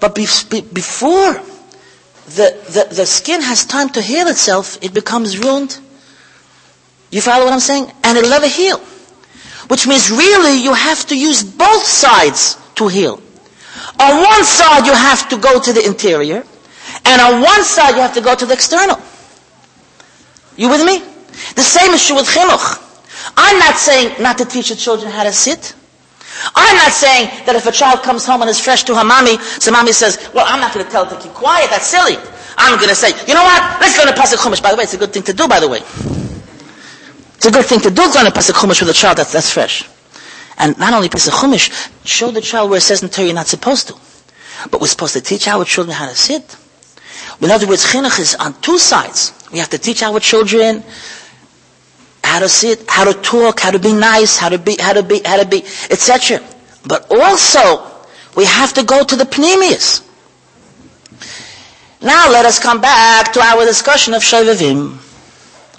But 0.00 0.14
be, 0.14 0.26
be, 0.48 0.62
before 0.62 1.34
the, 1.34 2.48
the, 2.72 2.94
the 2.94 3.04
skin 3.04 3.42
has 3.42 3.66
time 3.66 3.90
to 3.90 4.00
heal 4.00 4.26
itself, 4.28 4.78
it 4.80 4.94
becomes 4.94 5.36
ruined. 5.38 5.78
You 7.10 7.20
follow 7.20 7.44
what 7.44 7.52
I'm 7.52 7.60
saying? 7.60 7.92
And 8.04 8.16
it'll 8.16 8.30
never 8.30 8.48
heal. 8.48 8.78
Which 9.68 9.86
means 9.86 10.10
really 10.10 10.62
you 10.64 10.72
have 10.72 11.04
to 11.08 11.18
use 11.18 11.44
both 11.44 11.82
sides 11.82 12.56
to 12.76 12.88
heal. 12.88 13.20
On 13.98 14.22
one 14.22 14.44
side 14.44 14.86
you 14.86 14.94
have 14.94 15.28
to 15.28 15.36
go 15.36 15.60
to 15.60 15.72
the 15.74 15.84
interior, 15.86 16.42
and 17.04 17.20
on 17.20 17.42
one 17.42 17.62
side 17.64 17.90
you 17.96 18.00
have 18.00 18.14
to 18.14 18.22
go 18.22 18.34
to 18.34 18.46
the 18.46 18.54
external. 18.54 18.98
You 20.56 20.70
with 20.70 20.86
me? 20.86 21.02
The 21.54 21.62
same 21.62 21.92
is 21.92 22.06
true 22.06 22.16
with 22.16 22.26
chinuch. 22.26 22.86
I'm 23.36 23.58
not 23.58 23.76
saying 23.76 24.22
not 24.22 24.38
to 24.38 24.44
teach 24.44 24.68
the 24.70 24.76
children 24.76 25.10
how 25.10 25.24
to 25.24 25.32
sit. 25.32 25.74
I'm 26.54 26.76
not 26.76 26.92
saying 26.92 27.28
that 27.46 27.56
if 27.56 27.66
a 27.66 27.72
child 27.72 28.02
comes 28.02 28.24
home 28.24 28.40
and 28.42 28.50
is 28.50 28.60
fresh 28.60 28.84
to 28.84 28.94
her 28.94 29.04
mommy, 29.04 29.38
so 29.38 29.70
mommy 29.72 29.92
says, 29.92 30.30
well, 30.34 30.46
I'm 30.48 30.60
not 30.60 30.72
going 30.72 30.84
to 30.86 30.90
tell 30.90 31.04
her 31.04 31.16
to 31.16 31.20
keep 31.22 31.32
quiet. 31.32 31.70
That's 31.70 31.86
silly. 31.86 32.16
I'm 32.56 32.76
going 32.76 32.88
to 32.88 32.94
say, 32.94 33.10
you 33.26 33.34
know 33.34 33.42
what? 33.42 33.80
Let's 33.80 33.98
learn 33.98 34.08
a 34.08 34.12
pasuk 34.16 34.36
chumash. 34.38 34.62
By 34.62 34.70
the 34.70 34.76
way, 34.76 34.84
it's 34.84 34.94
a 34.94 34.98
good 34.98 35.12
thing 35.12 35.22
to 35.24 35.32
do, 35.32 35.48
by 35.48 35.60
the 35.60 35.68
way. 35.68 35.80
It's 35.80 37.46
a 37.46 37.50
good 37.50 37.64
thing 37.66 37.80
to 37.80 37.90
do 37.90 38.02
learn 38.02 38.26
a 38.26 38.30
pasuk 38.30 38.52
Chumash 38.52 38.80
with 38.80 38.90
a 38.90 38.92
child 38.92 39.16
that's, 39.16 39.32
that's 39.32 39.50
fresh. 39.50 39.88
And 40.58 40.78
not 40.78 40.92
only 40.92 41.08
pasuk 41.08 41.30
Chumash, 41.32 41.90
show 42.04 42.30
the 42.30 42.40
child 42.42 42.70
where 42.70 42.78
it 42.78 42.82
says 42.82 43.02
in 43.02 43.08
Torah 43.08 43.26
you're 43.26 43.34
not 43.34 43.46
supposed 43.46 43.88
to. 43.88 43.94
But 44.70 44.80
we're 44.80 44.88
supposed 44.88 45.14
to 45.14 45.20
teach 45.22 45.48
our 45.48 45.64
children 45.64 45.96
how 45.96 46.06
to 46.08 46.14
sit. 46.14 46.56
In 47.40 47.50
other 47.50 47.66
words, 47.66 47.86
chinuch 47.86 48.18
is 48.20 48.34
on 48.34 48.52
two 48.60 48.78
sides. 48.78 49.32
We 49.50 49.58
have 49.58 49.70
to 49.70 49.78
teach 49.78 50.02
our 50.02 50.20
children 50.20 50.84
how 52.30 52.38
to 52.38 52.48
sit, 52.48 52.84
how 52.88 53.02
to 53.04 53.12
talk, 53.22 53.58
how 53.58 53.72
to 53.72 53.78
be 53.80 53.92
nice, 53.92 54.36
how 54.38 54.48
to 54.48 54.56
be, 54.58 54.76
how 54.78 54.92
to 54.92 55.02
be, 55.02 55.20
how 55.24 55.36
to 55.36 55.44
be, 55.44 55.64
etc. 55.90 56.40
But 56.86 57.10
also, 57.10 57.84
we 58.36 58.44
have 58.44 58.72
to 58.74 58.84
go 58.84 59.02
to 59.02 59.16
the 59.16 59.24
pnimius. 59.24 60.06
Now 62.00 62.30
let 62.30 62.46
us 62.46 62.60
come 62.60 62.80
back 62.80 63.32
to 63.32 63.40
our 63.40 63.64
discussion 63.64 64.14
of 64.14 64.22
Shovavim. 64.22 64.96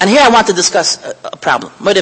And 0.01 0.09
here 0.09 0.19
I 0.21 0.29
want 0.29 0.47
to 0.47 0.53
discuss 0.53 0.97
a, 1.23 1.37
problem. 1.37 1.71
We, 1.79 1.95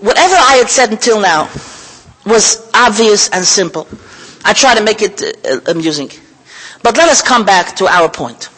whatever 0.00 0.34
I 0.36 0.56
had 0.62 0.70
said 0.70 0.90
until 0.92 1.20
now 1.20 1.50
was 2.24 2.70
obvious 2.72 3.28
and 3.30 3.44
simple. 3.44 3.88
I 4.44 4.52
try 4.52 4.76
to 4.76 4.82
make 4.84 5.02
it 5.02 5.22
uh, 5.22 5.60
amusing. 5.66 6.10
But 6.84 6.96
let 6.96 7.08
us 7.08 7.20
come 7.20 7.44
back 7.44 7.74
to 7.76 7.88
our 7.88 8.08
point. 8.08 8.48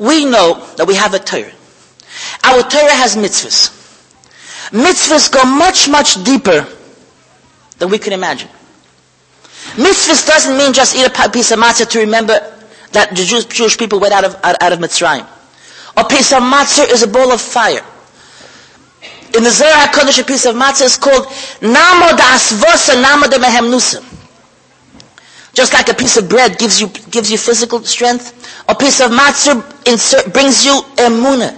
We 0.00 0.24
know 0.24 0.66
that 0.76 0.86
we 0.88 0.94
have 0.96 1.14
a 1.14 1.20
Torah. 1.20 1.52
Our 2.44 2.62
Torah 2.62 2.94
has 2.94 3.16
mitzvahs. 3.16 3.76
Mitzvahs 4.70 5.30
go 5.30 5.44
much, 5.44 5.88
much 5.88 6.22
deeper 6.24 6.66
than 7.78 7.90
we 7.90 7.98
can 7.98 8.12
imagine. 8.12 8.48
Mitzvahs 9.74 10.26
doesn't 10.26 10.56
mean 10.56 10.72
just 10.72 10.96
eat 10.96 11.06
a 11.06 11.28
piece 11.30 11.50
of 11.50 11.58
matzah 11.58 11.88
to 11.90 11.98
remember 12.00 12.38
that 12.92 13.10
the 13.10 13.24
Jewish, 13.24 13.44
Jewish 13.46 13.78
people 13.78 14.00
went 14.00 14.12
out 14.14 14.24
of, 14.24 14.34
out, 14.42 14.56
out 14.60 14.72
of 14.72 14.78
Mitzrayim. 14.78 15.26
A 15.96 16.04
piece 16.04 16.32
of 16.32 16.42
matzah 16.42 16.90
is 16.90 17.02
a 17.02 17.08
ball 17.08 17.32
of 17.32 17.40
fire. 17.40 17.84
In 19.36 19.44
the 19.44 19.50
Zohar 19.50 19.86
HaKadosh, 19.88 20.20
a 20.20 20.24
piece 20.24 20.46
of 20.46 20.56
matzah 20.56 20.86
is 20.86 20.96
called 20.96 21.26
Namo 21.60 22.16
da 22.16 22.34
Asvosa 22.34 23.00
Namo 23.02 23.30
da 23.30 23.38
Mehemnusa. 23.38 24.02
Just 25.52 25.72
like 25.72 25.88
a 25.88 25.94
piece 25.94 26.16
of 26.16 26.28
bread 26.28 26.58
gives 26.58 26.80
you, 26.80 26.88
gives 26.88 27.30
you 27.30 27.38
physical 27.38 27.80
strength, 27.80 28.64
a 28.68 28.74
piece 28.74 29.00
of 29.00 29.10
matzah 29.10 29.86
insert, 29.86 30.32
brings 30.32 30.64
you 30.64 30.80
emuna. 30.96 31.56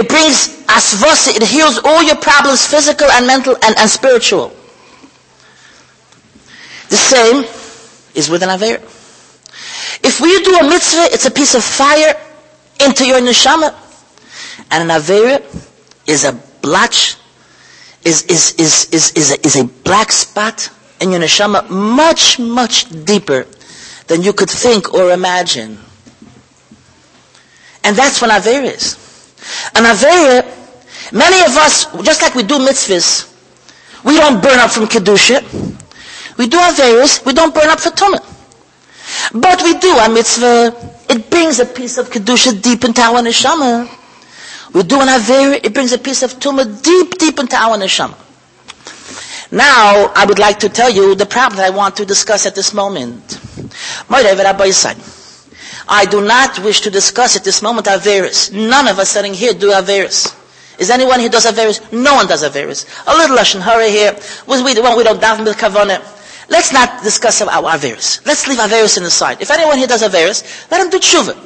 It 0.00 0.08
brings 0.08 0.64
asvasi, 0.64 1.36
it 1.36 1.42
heals 1.42 1.78
all 1.84 2.02
your 2.02 2.16
problems, 2.16 2.64
physical 2.64 3.06
and 3.10 3.26
mental 3.26 3.54
and, 3.62 3.76
and 3.76 3.90
spiritual. 3.90 4.48
The 6.88 6.96
same 6.96 7.44
is 8.14 8.30
with 8.30 8.42
an 8.42 8.48
Aver. 8.48 8.82
If 10.02 10.22
we 10.22 10.42
do 10.42 10.56
a 10.56 10.62
mitzvah, 10.62 11.12
it's 11.12 11.26
a 11.26 11.30
piece 11.30 11.54
of 11.54 11.62
fire 11.62 12.18
into 12.82 13.06
your 13.06 13.20
neshama. 13.20 13.74
And 14.70 14.90
an 14.90 15.00
avera 15.00 15.42
is 16.08 16.24
a 16.24 16.32
blotch, 16.62 17.16
is, 18.02 18.22
is, 18.24 18.54
is, 18.54 18.88
is, 18.94 19.12
is, 19.12 19.32
a, 19.32 19.46
is 19.46 19.56
a 19.56 19.64
black 19.64 20.12
spot 20.12 20.70
in 21.02 21.10
your 21.10 21.20
neshama 21.20 21.68
much, 21.68 22.38
much 22.38 22.88
deeper 23.04 23.46
than 24.06 24.22
you 24.22 24.32
could 24.32 24.48
think 24.48 24.94
or 24.94 25.12
imagine. 25.12 25.78
And 27.84 27.94
that's 27.94 28.22
what 28.22 28.30
avera 28.30 28.64
is. 28.64 29.09
An 29.74 29.84
avera, 29.84 30.44
many 31.12 31.44
of 31.44 31.56
us, 31.56 31.86
just 32.02 32.22
like 32.22 32.34
we 32.34 32.42
do 32.42 32.58
mitzvahs, 32.58 33.26
we 34.04 34.16
don't 34.16 34.42
burn 34.42 34.58
up 34.58 34.70
from 34.70 34.86
kedusha. 34.86 35.40
We 36.38 36.46
do 36.46 36.56
averas, 36.58 37.24
we 37.26 37.32
don't 37.32 37.54
burn 37.54 37.68
up 37.68 37.80
for 37.80 37.90
tumah. 37.90 38.24
But 39.34 39.62
we 39.62 39.78
do 39.78 39.96
a 39.96 40.08
mitzvah 40.08 40.90
it 41.10 41.28
brings 41.28 41.58
a 41.58 41.66
piece 41.66 41.98
of 41.98 42.08
Kedusha 42.08 42.62
deep 42.62 42.84
into 42.84 43.00
our 43.00 43.20
neshama. 43.20 43.88
We 44.72 44.84
do 44.84 45.00
an 45.00 45.08
Aver, 45.08 45.54
it 45.64 45.74
brings 45.74 45.92
a 45.92 45.98
piece 45.98 46.22
of 46.22 46.34
Tumah 46.34 46.80
deep, 46.84 47.18
deep 47.18 47.36
into 47.40 47.56
our 47.56 47.76
neshama. 47.76 48.14
Now, 49.50 50.12
I 50.14 50.24
would 50.24 50.38
like 50.38 50.60
to 50.60 50.68
tell 50.68 50.88
you 50.88 51.16
the 51.16 51.26
problem 51.26 51.56
that 51.56 51.66
I 51.66 51.70
want 51.76 51.96
to 51.96 52.06
discuss 52.06 52.46
at 52.46 52.54
this 52.54 52.72
moment. 52.72 53.40
I 55.88 56.04
do 56.06 56.20
not 56.24 56.58
wish 56.60 56.80
to 56.82 56.90
discuss 56.90 57.36
at 57.36 57.44
this 57.44 57.62
moment 57.62 57.86
Averis. 57.86 58.52
None 58.52 58.88
of 58.88 58.98
us 58.98 59.10
sitting 59.10 59.34
here 59.34 59.52
do 59.54 59.70
Averis. 59.70 60.36
Is 60.78 60.90
anyone 60.90 61.20
here 61.20 61.28
does 61.28 61.44
Averis? 61.46 61.92
No 61.92 62.14
one 62.14 62.26
does 62.26 62.42
Averis. 62.42 62.86
A 63.06 63.12
little 63.14 63.36
Lashon 63.36 63.60
Hara 63.60 63.86
here. 63.88 64.12
Was 64.46 64.62
we, 64.62 64.72
the 64.74 64.82
one 64.82 64.96
we 64.96 65.04
don't 65.04 65.20
daven 65.20 65.44
with 65.44 65.56
Kavanah. 65.58 66.00
Let's 66.48 66.72
not 66.72 67.02
discuss 67.02 67.40
our 67.42 67.48
Averis. 67.48 68.24
Let's 68.26 68.48
leave 68.48 68.58
Averis 68.58 68.96
in 68.96 69.04
the 69.04 69.10
side. 69.10 69.40
If 69.40 69.50
anyone 69.50 69.78
here 69.78 69.86
does 69.86 70.02
Averis, 70.02 70.68
let 70.70 70.80
him 70.80 70.90
do 70.90 70.98
Tshuva. 70.98 71.36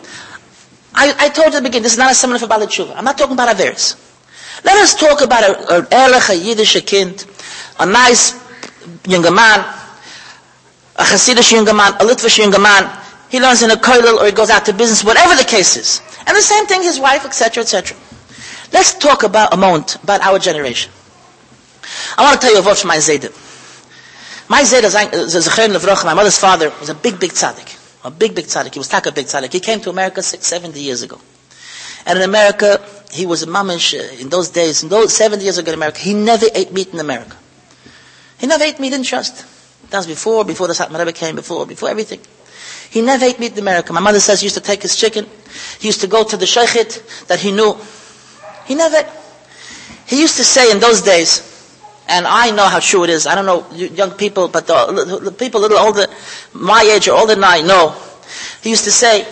I, 0.94 1.14
I 1.18 1.28
told 1.28 1.48
you 1.52 1.58
at 1.58 1.62
the 1.62 1.68
beginning, 1.68 1.82
this 1.82 1.92
is 1.92 1.98
not 1.98 2.12
a 2.12 2.14
seminar 2.14 2.38
for 2.38 2.46
Bala 2.46 2.66
Tshuva. 2.66 2.94
I'm 2.96 3.04
not 3.04 3.18
talking 3.18 3.34
about 3.34 3.54
Averis. 3.54 3.96
Let 4.64 4.76
us 4.78 4.94
talk 4.94 5.20
about 5.20 5.42
an 5.70 5.86
Erlich, 5.90 6.30
a 6.30 6.36
Yiddish, 6.36 6.76
a 6.76 6.80
kind, 6.82 7.26
a 7.80 7.86
nice 7.86 8.32
younger 9.06 9.30
man, 9.32 9.60
a 10.96 11.02
Hasidish 11.02 11.52
younger 11.52 11.74
man, 11.74 11.92
a 11.94 12.04
Litvish 12.04 12.38
younger 12.38 12.60
man. 12.60 12.84
He 13.34 13.40
learns 13.40 13.62
in 13.64 13.70
a 13.72 13.74
kollel 13.74 14.20
or 14.20 14.26
he 14.26 14.30
goes 14.30 14.48
out 14.48 14.64
to 14.66 14.72
business, 14.72 15.02
whatever 15.02 15.34
the 15.34 15.42
case 15.42 15.76
is. 15.76 16.00
And 16.24 16.36
the 16.36 16.40
same 16.40 16.66
thing, 16.66 16.84
his 16.84 17.00
wife, 17.00 17.24
etc., 17.24 17.64
etc. 17.64 17.96
Let's 18.72 18.94
talk 18.94 19.24
about 19.24 19.52
a 19.52 19.56
moment 19.56 19.96
about 20.04 20.20
our 20.20 20.38
generation. 20.38 20.92
I 22.16 22.22
want 22.22 22.40
to 22.40 22.46
tell 22.46 22.54
you 22.54 22.62
a 22.62 22.64
word 22.64 22.76
from 22.76 22.86
my 22.86 22.98
Zayda. 22.98 23.32
My 24.48 24.62
Levroch, 24.62 26.04
my 26.04 26.14
mother's 26.14 26.38
father, 26.38 26.72
was 26.78 26.88
a 26.90 26.94
big, 26.94 27.18
big 27.18 27.32
tzaddik. 27.32 27.76
A 28.04 28.10
big, 28.12 28.36
big 28.36 28.44
tzaddik. 28.44 28.72
He 28.72 28.78
was 28.78 28.86
taka 28.86 29.10
big 29.10 29.26
tzaddik. 29.26 29.52
He 29.52 29.58
came 29.58 29.80
to 29.80 29.90
America 29.90 30.22
six, 30.22 30.46
70 30.46 30.80
years 30.80 31.02
ago. 31.02 31.18
And 32.06 32.16
in 32.20 32.24
America, 32.24 32.80
he 33.10 33.26
was 33.26 33.42
a 33.42 33.48
mamish 33.48 33.98
uh, 33.98 34.20
in 34.20 34.28
those 34.28 34.50
days, 34.50 34.84
in 34.84 34.90
those 34.90 35.12
70 35.12 35.42
years 35.42 35.58
ago 35.58 35.72
in 35.72 35.74
America, 35.76 35.98
he 35.98 36.14
never 36.14 36.46
ate 36.54 36.70
meat 36.72 36.92
in 36.92 37.00
America. 37.00 37.36
He 38.38 38.46
never 38.46 38.62
ate 38.62 38.78
meat 38.78 38.92
in 38.92 39.02
trust. 39.02 39.44
That 39.90 39.96
was 39.96 40.06
before, 40.06 40.44
before 40.44 40.68
the 40.68 40.74
Satmar 40.74 41.00
Rebbe 41.00 41.12
came, 41.12 41.34
before, 41.34 41.66
before 41.66 41.88
everything. 41.88 42.20
He 42.94 43.02
never 43.02 43.24
ate 43.24 43.40
meat 43.40 43.54
in 43.54 43.58
America. 43.58 43.92
My 43.92 43.98
mother 43.98 44.20
says 44.20 44.40
he 44.40 44.44
used 44.46 44.54
to 44.54 44.60
take 44.62 44.80
his 44.80 44.94
chicken. 44.94 45.26
He 45.80 45.88
used 45.88 46.00
to 46.02 46.06
go 46.06 46.22
to 46.22 46.36
the 46.36 46.44
shaykhit 46.46 47.26
that 47.26 47.40
he 47.40 47.50
knew. 47.50 47.76
He 48.66 48.76
never, 48.76 49.04
he 50.06 50.20
used 50.20 50.36
to 50.36 50.44
say 50.44 50.70
in 50.70 50.78
those 50.78 51.02
days, 51.02 51.42
and 52.08 52.24
I 52.24 52.52
know 52.52 52.68
how 52.68 52.78
true 52.78 53.02
it 53.02 53.10
is. 53.10 53.26
I 53.26 53.34
don't 53.34 53.46
know 53.46 53.68
young 53.74 54.12
people, 54.12 54.46
but 54.46 54.68
the, 54.68 55.20
the 55.24 55.32
people 55.32 55.60
a 55.60 55.62
little 55.62 55.78
older, 55.78 56.06
my 56.52 56.82
age 56.82 57.08
or 57.08 57.16
older 57.18 57.34
than 57.34 57.42
I 57.42 57.62
know. 57.62 57.96
He 58.62 58.70
used 58.70 58.84
to 58.84 58.92
say, 58.92 59.26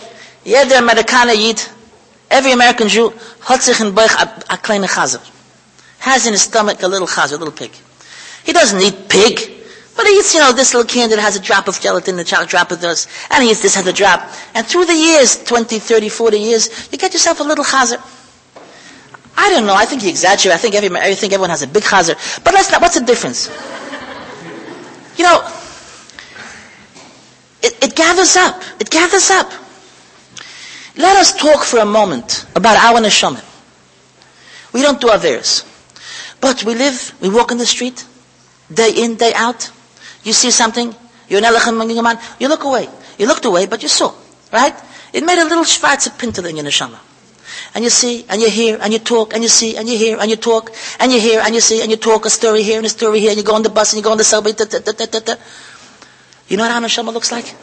"Jeder 0.45 0.75
Amerikaner 0.85 1.37
Yid, 1.37 1.63
every 2.33 2.51
American 2.51 2.89
Jew, 2.89 3.13
a. 3.49 5.21
Has 6.01 6.27
in 6.27 6.33
his 6.33 6.43
stomach 6.43 6.83
a 6.83 6.89
little 6.89 7.07
chazer, 7.07 7.35
a 7.35 7.37
little 7.37 7.55
pig. 7.55 7.71
He 8.43 8.53
doesn't 8.53 8.81
eat 8.81 9.09
pig, 9.09 9.62
but 9.97 10.07
he 10.07 10.12
you 10.34 10.40
know, 10.40 10.53
this 10.53 10.72
little 10.74 10.88
candy 10.88 11.14
that 11.16 11.20
has 11.22 11.36
a 11.36 11.40
drop 11.40 11.68
of 11.68 11.78
gelatin, 11.80 12.16
The 12.16 12.22
a 12.40 12.47
drop 12.47 12.70
of 12.70 12.80
this, 12.80 13.07
and 13.30 13.43
he 13.45 13.53
this 13.55 13.74
has 13.74 13.86
a 13.86 13.93
drop. 13.93 14.20
And 14.55 14.66
through 14.66 14.86
the 14.86 14.95
years, 14.95 15.43
20, 15.45 15.78
30, 15.78 16.09
40 16.09 16.38
years, 16.38 16.88
you 16.90 16.99
get 16.99 17.12
yourself 17.12 17.40
a 17.40 17.43
little 17.43 17.64
chazer. 17.64 18.01
I 19.36 19.51
don't 19.51 19.66
know. 19.66 19.74
I 19.74 19.84
think 19.84 20.03
he 20.03 20.09
exaggerates. 20.09 20.55
I 20.55 20.59
think, 20.59 20.74
every, 20.74 20.97
I 20.99 21.14
think 21.14 21.32
everyone 21.32 21.51
has 21.51 21.62
a 21.62 21.66
big 21.66 21.82
chazer. 21.82 22.14
But 22.45 22.55
let's 22.55 22.70
not, 22.70 22.80
what's 22.80 22.99
the 22.99 23.05
difference? 23.05 23.49
You 25.18 25.24
know, 25.24 25.43
it, 27.62 27.76
it 27.84 27.95
gathers 27.97 28.36
up. 28.36 28.62
It 28.80 28.90
gathers 28.90 29.30
up. 29.30 29.51
Let 30.97 31.16
us 31.16 31.36
talk 31.38 31.64
for 31.64 31.78
a 31.78 31.86
moment 31.86 32.47
about 32.55 32.76
our 32.76 33.01
neshama. 33.01 33.43
We 34.72 34.82
don't 34.82 35.01
do 35.01 35.09
Averis. 35.09 35.68
But 36.40 36.64
we 36.64 36.74
live, 36.74 37.14
we 37.20 37.28
walk 37.28 37.53
in 37.53 37.59
the 37.59 37.66
street, 37.66 38.05
day 38.72 38.90
in, 38.97 39.16
day 39.16 39.32
out. 39.34 39.70
You 40.25 40.33
see 40.33 40.51
something, 40.51 40.95
you 41.29 41.41
look 41.41 42.64
away. 42.64 42.89
You 43.18 43.27
looked 43.27 43.45
away, 43.45 43.66
but 43.66 43.83
you 43.83 43.89
saw. 43.89 44.12
Right? 44.53 44.75
It 45.12 45.25
made 45.25 45.39
a 45.41 45.45
little 45.45 45.64
schwarze 45.64 46.09
pintel 46.16 46.49
in 46.49 46.57
your 46.57 46.64
neshama 46.64 46.99
and 47.75 47.85
you 47.85 47.91
see, 47.91 48.25
and 48.29 48.41
you 48.41 48.51
hear, 48.51 48.79
and 48.81 48.93
you 48.93 48.99
talk, 48.99 49.33
and 49.35 49.43
you 49.43 49.49
see, 49.49 49.77
and 49.77 49.89
you 49.89 49.97
hear, 49.97 50.18
and 50.20 50.31
you 50.31 50.37
talk, 50.37 50.70
and 51.01 51.11
you 51.12 51.20
hear, 51.20 51.41
and 51.41 51.55
you 51.55 51.61
see, 51.61 51.81
and 51.81 51.91
you 51.91 51.97
talk 51.97 52.27
a 52.27 52.31
story 52.31 52.62
here 52.62 52.77
and 52.77 52.87
a 52.87 52.89
story 52.89 53.20
here, 53.20 53.31
and 53.31 53.39
you 53.39 53.45
go 53.45 53.55
on 53.55 53.62
the 53.62 53.70
bus 53.70 53.93
and 53.93 53.99
you 53.99 54.05
go 54.05 54.11
on 54.12 54.18
the 54.18 54.25
subway. 54.25 54.53
Da, 54.53 54.64
da, 54.64 54.79
da, 54.81 54.93
da, 54.93 55.18
da. 55.20 55.35
You 56.49 56.57
know 56.57 56.64
what 56.64 56.73
our 56.73 56.81
neshama 56.81 57.12
looks 57.12 57.33
like? 57.33 57.55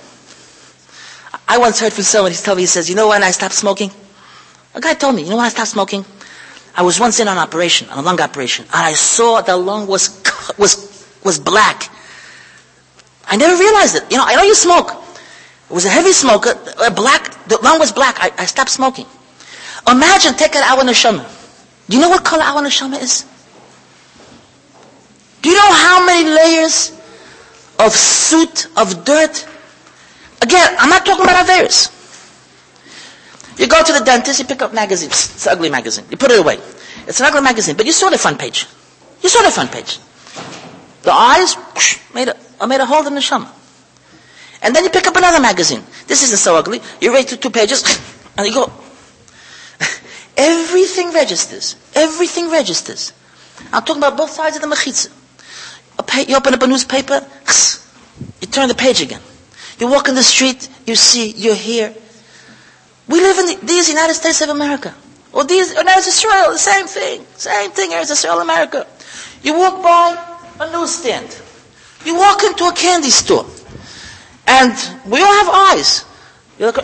I 1.47 1.57
once 1.57 1.79
heard 1.79 1.93
from 1.93 2.03
someone, 2.03 2.31
he 2.31 2.37
told 2.37 2.57
me, 2.57 2.63
he 2.63 2.67
says, 2.67 2.89
you 2.89 2.95
know 2.95 3.07
when 3.09 3.23
I 3.23 3.31
stopped 3.31 3.53
smoking? 3.53 3.91
A 4.73 4.81
guy 4.81 4.93
told 4.93 5.15
me, 5.15 5.23
you 5.23 5.29
know 5.29 5.37
when 5.37 5.45
I 5.45 5.49
stopped 5.49 5.69
smoking? 5.69 6.05
I 6.75 6.81
was 6.83 6.99
once 6.99 7.19
in 7.19 7.27
an 7.27 7.37
operation, 7.37 7.89
on 7.89 7.99
a 7.99 8.01
lung 8.01 8.19
operation, 8.21 8.65
and 8.65 8.75
I 8.75 8.93
saw 8.93 9.41
the 9.41 9.57
lung 9.57 9.87
was, 9.87 10.21
was, 10.57 11.05
was 11.23 11.39
black. 11.39 11.89
I 13.29 13.37
never 13.37 13.55
realized 13.57 13.95
it. 13.95 14.03
You 14.11 14.17
know, 14.17 14.25
I 14.25 14.35
know 14.35 14.43
you 14.43 14.55
smoke. 14.55 14.91
It 15.69 15.73
was 15.73 15.85
a 15.85 15.89
heavy 15.89 16.13
smoker, 16.13 16.57
a 16.83 16.89
black, 16.89 17.47
the 17.47 17.57
lung 17.61 17.77
was 17.79 17.91
black. 17.91 18.17
I, 18.19 18.31
I 18.39 18.45
stopped 18.45 18.71
smoking. 18.71 19.05
Imagine, 19.87 20.33
take 20.33 20.55
out 20.55 20.77
our 20.77 20.83
neshama. 20.83 21.23
Do 21.87 21.95
you 21.95 22.01
know 22.01 22.09
what 22.09 22.25
color 22.25 22.41
our 22.41 22.61
neshama 22.63 22.99
is? 23.01 23.25
Do 25.43 25.49
you 25.49 25.55
know 25.55 25.71
how 25.73 26.05
many 26.05 26.29
layers 26.29 26.91
of 27.77 27.93
soot, 27.93 28.67
of 28.75 29.05
dirt? 29.05 29.47
Again, 30.41 30.75
I'm 30.79 30.89
not 30.89 31.05
talking 31.05 31.23
about 31.23 31.45
Averis. 31.45 31.95
You 33.59 33.67
go 33.67 33.83
to 33.83 33.93
the 33.93 34.03
dentist, 34.03 34.39
you 34.39 34.45
pick 34.45 34.61
up 34.61 34.73
magazines. 34.73 35.35
It's 35.35 35.45
an 35.45 35.53
ugly 35.53 35.69
magazine. 35.69 36.05
You 36.09 36.17
put 36.17 36.31
it 36.31 36.39
away. 36.39 36.59
It's 37.07 37.19
an 37.19 37.27
ugly 37.27 37.41
magazine, 37.41 37.75
but 37.77 37.85
you 37.85 37.91
saw 37.91 38.09
the 38.09 38.17
front 38.17 38.39
page. 38.39 38.65
You 39.21 39.29
saw 39.29 39.43
the 39.43 39.51
front 39.51 39.71
page. 39.71 39.99
The 41.03 41.11
eyes 41.11 41.55
made 42.13 42.29
a, 42.59 42.67
made 42.67 42.81
a 42.81 42.85
hole 42.85 43.05
in 43.07 43.13
the 43.13 43.19
neshama. 43.19 43.49
And 44.61 44.75
then 44.75 44.83
you 44.83 44.89
pick 44.89 45.07
up 45.07 45.15
another 45.15 45.39
magazine. 45.39 45.83
This 46.07 46.23
isn't 46.23 46.37
so 46.37 46.55
ugly. 46.55 46.81
You 46.99 47.13
read 47.13 47.27
two 47.27 47.49
pages, 47.49 47.83
and 48.37 48.45
you 48.47 48.53
go, 48.53 48.71
Everything 50.37 51.11
registers. 51.13 51.75
Everything 51.95 52.49
registers. 52.51 53.13
I'm 53.71 53.83
talking 53.83 54.01
about 54.01 54.17
both 54.17 54.31
sides 54.31 54.55
of 54.55 54.61
the 54.61 54.67
mechitza. 54.67 55.09
You 56.27 56.35
open 56.35 56.53
up 56.53 56.61
a 56.61 56.67
newspaper, 56.67 57.25
you 58.41 58.47
turn 58.47 58.67
the 58.67 58.75
page 58.75 59.01
again. 59.01 59.21
You 59.79 59.87
walk 59.87 60.09
in 60.09 60.15
the 60.15 60.23
street, 60.23 60.67
you 60.85 60.95
see, 60.95 61.31
you 61.31 61.53
hear. 61.53 61.93
We 63.07 63.21
live 63.21 63.37
in 63.39 63.45
the, 63.45 63.65
these 63.65 63.89
United 63.89 64.13
States 64.13 64.41
of 64.41 64.49
America. 64.49 64.93
Or 65.31 65.43
these, 65.43 65.77
or 65.77 65.83
there's 65.83 66.07
Israel, 66.07 66.51
the 66.51 66.57
same 66.57 66.87
thing. 66.87 67.25
Same 67.35 67.71
thing 67.71 67.93
as 67.93 68.09
Israel, 68.09 68.39
America. 68.39 68.87
You 69.41 69.57
walk 69.57 69.81
by 69.81 70.37
a 70.59 70.71
newsstand. 70.71 71.41
You 72.05 72.15
walk 72.15 72.43
into 72.43 72.65
a 72.65 72.73
candy 72.73 73.09
store. 73.09 73.45
And 74.47 74.73
we 75.05 75.21
all 75.21 75.33
have 75.33 75.49
eyes. 75.77 76.05
You 76.57 76.65
look, 76.67 76.77
uh, 76.79 76.83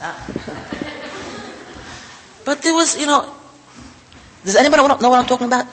but 2.44 2.62
there 2.62 2.74
was, 2.74 2.98
you 2.98 3.06
know, 3.06 3.34
does 4.44 4.56
anybody 4.56 4.82
know 4.82 5.10
what 5.10 5.18
I'm 5.18 5.26
talking 5.26 5.46
about? 5.46 5.66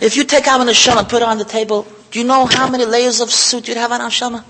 If 0.00 0.16
you 0.16 0.24
take 0.24 0.46
out 0.46 0.60
an 0.60 0.66
neshama 0.66 0.98
and 0.98 1.08
put 1.08 1.22
it 1.22 1.28
on 1.28 1.38
the 1.38 1.44
table, 1.44 1.86
do 2.10 2.18
you 2.18 2.24
know 2.24 2.46
how 2.46 2.68
many 2.70 2.84
layers 2.84 3.20
of 3.20 3.30
soot 3.30 3.66
you'd 3.68 3.76
have 3.76 3.90
on 3.92 4.00
neshama? 4.00 4.44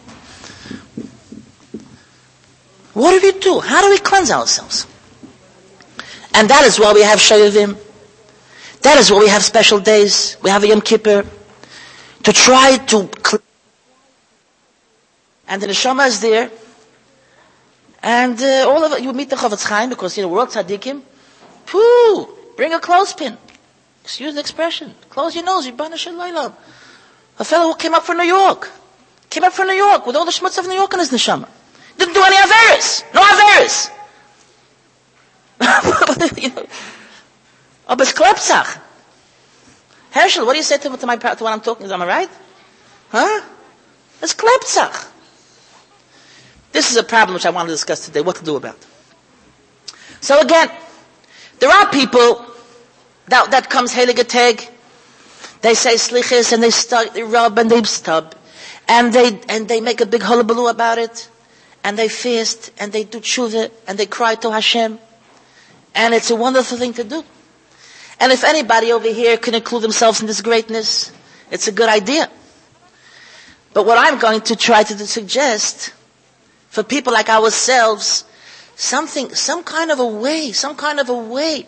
What 2.95 3.13
do 3.13 3.33
we 3.33 3.39
do? 3.39 3.61
How 3.61 3.83
do 3.83 3.91
we 3.91 3.99
cleanse 3.99 4.31
ourselves? 4.31 4.87
And 6.35 6.51
that 6.51 6.65
is 6.65 6.79
why 6.79 6.93
we 6.93 7.03
have 7.03 7.19
Shovavim. 7.21 7.79
That 8.83 8.99
is 8.99 9.11
why 9.11 9.21
we 9.21 9.29
have 9.29 9.43
special 9.43 9.79
days. 9.81 10.37
We 10.43 10.51
have 10.51 10.65
a 10.65 10.69
Yom 10.69 10.81
Kippur. 10.81 11.25
To 12.29 12.35
try 12.35 12.77
to 12.77 13.09
and 15.49 15.63
the 15.63 15.67
neshama 15.67 16.07
is 16.09 16.21
there 16.21 16.51
and 18.03 18.39
uh, 18.39 18.69
all 18.69 18.85
of 18.85 18.93
it, 18.93 19.03
you 19.03 19.15
meet 19.15 19.31
the 19.31 19.37
Chofetz 19.37 19.67
Chaim 19.67 19.89
because, 19.89 20.19
you 20.19 20.25
know, 20.25 20.39
all 20.39 20.47
tzaddikim. 20.47 21.01
Pooh! 21.65 22.29
Bring 22.55 22.75
a 22.75 22.81
clothespin. 22.81 23.39
Excuse 24.05 24.35
the 24.35 24.41
expression. 24.41 24.95
Close 25.09 25.37
your 25.37 25.45
nose, 25.45 25.67
you're 25.67 25.75
Shalaylam. 25.75 26.53
A 27.39 27.45
fellow 27.47 27.73
who 27.73 27.79
came 27.79 27.95
up 27.95 28.05
from 28.05 28.19
New 28.19 28.25
York. 28.25 28.71
Came 29.31 29.45
up 29.45 29.55
from 29.55 29.69
New 29.69 29.73
York 29.73 30.07
with 30.07 30.15
all 30.15 30.27
the 30.27 30.31
schmutz 30.31 30.59
of 30.59 30.69
New 30.69 30.75
York 30.75 30.93
in 30.93 30.99
his 30.99 31.11
neshama. 31.11 31.49
Didn't 31.97 32.13
do 32.13 32.23
any 32.23 32.37
Averis. 32.37 33.05
No 33.15 33.23
Averis. 33.23 33.91
you 36.43 36.51
know, 36.51 36.67
aber 37.87 38.03
es 38.03 38.13
Klepsach. 38.13 38.83
Herschel, 40.19 40.45
what 40.47 40.55
do 40.55 40.57
you 40.59 40.65
say 40.65 40.79
to, 40.79 40.97
to, 40.97 41.07
my, 41.07 41.17
to 41.17 41.45
what 41.45 41.53
I'm 41.53 41.61
talking? 41.61 41.91
Am 41.91 42.03
I 42.03 42.07
right? 42.07 42.31
Huh? 43.11 43.45
It's 44.21 44.35
Klepsach. 44.35 45.13
This 46.73 46.91
is 46.91 46.97
a 46.97 47.05
problem 47.05 47.35
which 47.35 47.47
I 47.47 47.51
want 47.51 47.69
to 47.69 47.75
discuss 47.75 48.07
today, 48.07 48.21
what 48.21 48.35
to 48.37 48.45
do 48.45 48.57
about. 48.57 48.85
So 50.21 50.41
again, 50.41 50.71
there 51.61 51.71
are 51.71 51.89
people 51.91 52.45
that, 53.29 53.53
that 53.53 53.71
comes 53.71 53.95
Heilige 53.95 54.69
they 55.61 55.75
say 55.75 55.95
slichis 55.95 56.53
and 56.53 56.63
they, 56.63 56.71
start, 56.71 57.15
they 57.15 57.23
rub 57.23 57.57
and 57.59 57.71
they 57.71 57.83
stub, 57.85 58.35
and 58.89 59.13
they, 59.13 59.41
and 59.49 59.69
they 59.69 59.81
make 59.81 60.01
a 60.01 60.07
big 60.07 60.23
hullabaloo 60.23 60.69
about 60.69 60.99
it, 60.99 61.29
and 61.85 61.97
they 61.97 62.09
fast, 62.09 62.73
and 62.79 62.93
they 62.93 63.05
do 63.05 63.21
tshuva, 63.21 63.71
and 63.87 63.99
they 63.99 64.07
cry 64.07 64.35
to 64.37 64.51
Hashem, 64.51 64.99
And 65.95 66.15
it's 66.15 66.31
a 66.31 66.37
wonderful 66.37 66.79
thing 66.79 66.93
to 66.95 67.05
do. 67.05 67.25
And 68.21 68.33
if 68.33 68.45
anybody 68.45 68.93
over 68.93 69.09
here 69.09 69.37
can 69.37 69.55
include 69.55 69.83
themselves 69.83 70.21
in 70.21 70.27
this 70.27 70.41
greatness, 70.41 71.13
it's 71.51 71.69
a 71.69 71.73
good 71.73 71.89
idea. 71.89 72.29
But 73.73 73.87
what 73.87 73.99
I'm 73.99 74.19
going 74.19 74.41
to 74.43 74.57
try 74.57 74.83
to 74.83 75.07
suggest 75.07 75.93
for 76.69 76.83
people 76.83 77.13
like 77.13 77.29
ourselves, 77.29 78.25
something, 78.77 79.35
some 79.35 79.63
kind 79.63 79.91
of 79.91 80.01
a 80.01 80.07
way, 80.07 80.53
some 80.53 80.77
kind 80.77 81.01
of 81.01 81.09
a 81.09 81.17
way. 81.17 81.67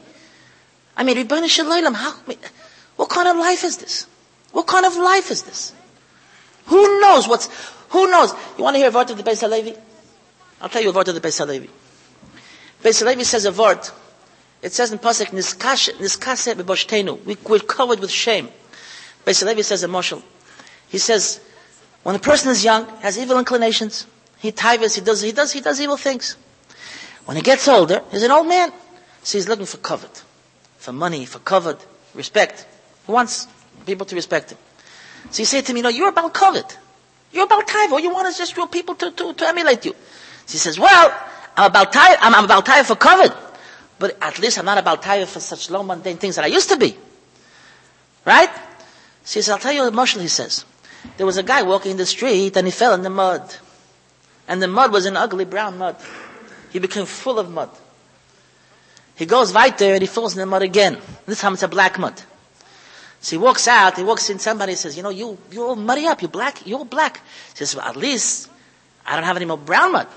I 0.97 1.05
mean, 1.05 1.17
Ribbon 1.17 1.47
Shalom, 1.47 1.95
how, 1.95 2.13
what 2.97 3.09
kind 3.09 3.29
of 3.29 3.37
life 3.37 3.65
is 3.65 3.79
this? 3.79 4.07
What 4.53 4.67
kind 4.67 4.85
of 4.85 4.97
life 4.97 5.31
is 5.31 5.43
this? 5.43 5.73
Who 6.67 7.01
knows 7.01 7.29
what's, 7.29 7.49
who 7.91 8.11
knows? 8.11 8.33
You 8.59 8.65
want 8.65 8.75
to 8.75 8.79
hear 8.79 8.89
a 8.89 8.93
word 8.93 9.11
of 9.11 9.17
the 9.17 9.23
Beis 9.23 9.41
Halevi? 9.41 9.75
I'll 10.61 10.69
tell 10.69 10.83
you 10.83 10.91
a 10.91 10.93
word 10.93 11.09
of 11.09 11.15
the 11.15 11.21
Beis 11.21 11.39
Halevi. 11.39 11.71
Beis 12.83 12.99
Halevi 12.99 13.25
says 13.25 13.45
a 13.45 13.53
word. 13.53 13.81
It 14.63 14.73
says 14.73 14.93
in 14.93 14.99
Pasuk, 14.99 15.27
Niskase 15.29 16.55
b'boshtenu. 16.55 17.25
We, 17.25 17.37
we're 17.49 17.61
covered 17.61 18.01
with 18.01 18.11
shame. 18.11 18.49
Beis 19.25 19.41
Halevi 19.41 19.63
says 19.63 19.83
a 19.85 19.89
mashal. 19.89 20.23
He 20.89 20.99
says, 20.99 21.41
when 22.03 22.15
a 22.15 22.19
person 22.19 22.51
is 22.51 22.65
young, 22.65 22.87
has 22.99 23.19
evil 23.19 23.39
inclinations, 23.39 24.07
he 24.39 24.53
tivus, 24.53 24.97
he 24.97 25.03
does, 25.03 25.21
he 25.21 25.33
does, 25.33 25.53
he 25.53 25.61
does 25.61 25.81
evil 25.81 25.97
things. 25.97 26.37
When 27.27 27.37
he 27.37 27.43
gets 27.43 27.69
older, 27.69 28.03
he's 28.11 28.23
an 28.23 28.31
old 28.31 28.49
man. 28.49 28.73
So 29.23 29.39
he's 29.39 29.49
looking 29.49 29.67
for 29.67 29.77
covet, 29.79 30.25
for 30.79 30.93
money, 30.93 31.27
for 31.27 31.39
covet, 31.39 31.87
respect. 32.15 32.67
He 33.07 33.13
wants 33.13 33.47
people 33.87 34.07
to 34.07 34.15
respect 34.15 34.53
him. 34.53 34.59
So 35.31 35.39
he 35.39 35.45
said 35.45 35.67
to 35.67 35.75
me, 35.75 35.83
no, 35.83 35.91
you're 35.91 36.09
about 36.09 36.33
covet. 36.33 36.79
You're 37.33 37.45
about 37.45 37.69
tithe. 37.69 37.93
All 37.93 38.01
you 38.01 38.13
want 38.13 38.29
is 38.29 38.39
just 38.39 38.57
your 38.57 38.67
people 38.67 38.95
to, 38.97 39.11
to, 39.11 39.35
to 39.35 39.47
emulate 39.47 39.85
you. 39.85 39.93
So 40.47 40.53
he 40.53 40.59
says, 40.59 40.79
well, 40.79 41.15
I'm 41.57 41.71
about 41.71 41.93
tithe, 41.93 42.19
I'm, 42.21 42.35
I'm 42.35 42.45
about 42.45 42.67
tithe 42.67 42.87
for 42.87 42.97
covet. 42.97 43.33
But 44.01 44.17
at 44.23 44.39
least 44.39 44.59
I'm 44.59 44.65
not 44.65 44.79
about 44.79 45.03
tithe 45.03 45.29
for 45.29 45.41
such 45.41 45.71
low 45.71 45.83
mundane 45.83 46.17
things 46.17 46.37
that 46.37 46.45
I 46.45 46.49
used 46.49 46.71
to 46.71 46.77
be. 46.79 46.97
Right? 48.25 48.49
So 49.25 49.39
he 49.39 49.43
says, 49.43 49.51
I'll 49.51 49.59
tell 49.59 49.75
you 49.75 49.83
what 49.83 49.93
mashal 49.93 50.23
he 50.23 50.29
says. 50.29 50.65
There 51.19 51.27
was 51.27 51.37
a 51.37 51.43
guy 51.43 51.63
walking 51.63 51.93
in 51.93 51.97
the 51.99 52.07
street 52.07 52.57
and 52.57 52.67
he 52.67 52.71
fell 52.71 52.95
in 52.95 53.03
the 53.03 53.11
mud. 53.11 53.55
And 54.49 54.63
the 54.63 54.69
mud 54.69 54.91
was 54.91 55.05
an 55.05 55.19
ugly 55.19 55.45
brown 55.45 55.77
mud. 55.77 55.97
He 56.71 56.79
became 56.79 57.05
full 57.05 57.39
of 57.39 57.51
mud. 57.51 57.69
He 59.17 59.27
goes 59.27 59.53
right 59.53 59.77
there 59.77 59.93
and 59.93 60.01
he 60.01 60.07
falls 60.07 60.33
in 60.33 60.41
the 60.41 60.47
mud 60.47 60.63
again. 60.63 60.97
This 61.27 61.41
time 61.41 61.53
it's 61.53 61.63
a 61.63 61.69
black 61.69 61.99
mud. 61.99 62.21
So 63.21 63.37
he 63.37 63.39
walks 63.39 63.69
out, 63.69 63.99
he 63.99 64.03
walks 64.03 64.31
in, 64.31 64.39
somebody 64.39 64.75
says, 64.77 64.97
you 64.97 65.03
know, 65.03 65.11
you, 65.11 65.37
you're 65.51 65.67
all 65.67 65.77
muddy 65.77 66.07
up, 66.07 66.23
you're 66.23 66.31
black, 66.31 66.67
you're 66.67 66.79
all 66.79 66.87
black. 66.87 67.19
He 67.51 67.57
says, 67.59 67.77
well, 67.77 67.85
at 67.85 67.97
least 67.97 68.49
I 69.05 69.15
don't 69.15 69.25
have 69.25 69.37
any 69.37 69.45
more 69.45 69.59
brown 69.59 69.93
mud. 69.93 70.09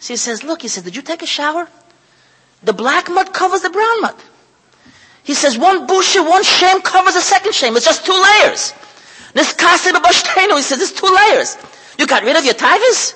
So 0.00 0.14
he 0.14 0.16
says, 0.16 0.42
look, 0.42 0.62
he 0.62 0.68
says, 0.68 0.82
did 0.82 0.96
you 0.96 1.02
take 1.02 1.22
a 1.22 1.26
shower? 1.26 1.68
The 2.64 2.72
black 2.72 3.10
mud 3.10 3.32
covers 3.32 3.62
the 3.62 3.70
brown 3.70 4.00
mud. 4.02 4.16
He 5.22 5.34
says, 5.34 5.56
one 5.56 5.86
busha, 5.86 6.26
one 6.28 6.42
shame 6.44 6.80
covers 6.82 7.14
a 7.16 7.20
second 7.20 7.54
shame. 7.54 7.76
It's 7.76 7.84
just 7.86 8.04
two 8.04 8.12
layers. 8.12 8.72
This 9.32 9.52
kasib 9.54 9.94
he 10.56 10.62
says, 10.62 10.80
it's 10.80 10.92
two 10.92 11.12
layers. 11.12 11.56
You 11.98 12.06
got 12.06 12.22
rid 12.22 12.36
of 12.36 12.44
your 12.44 12.54
tivus? 12.54 13.14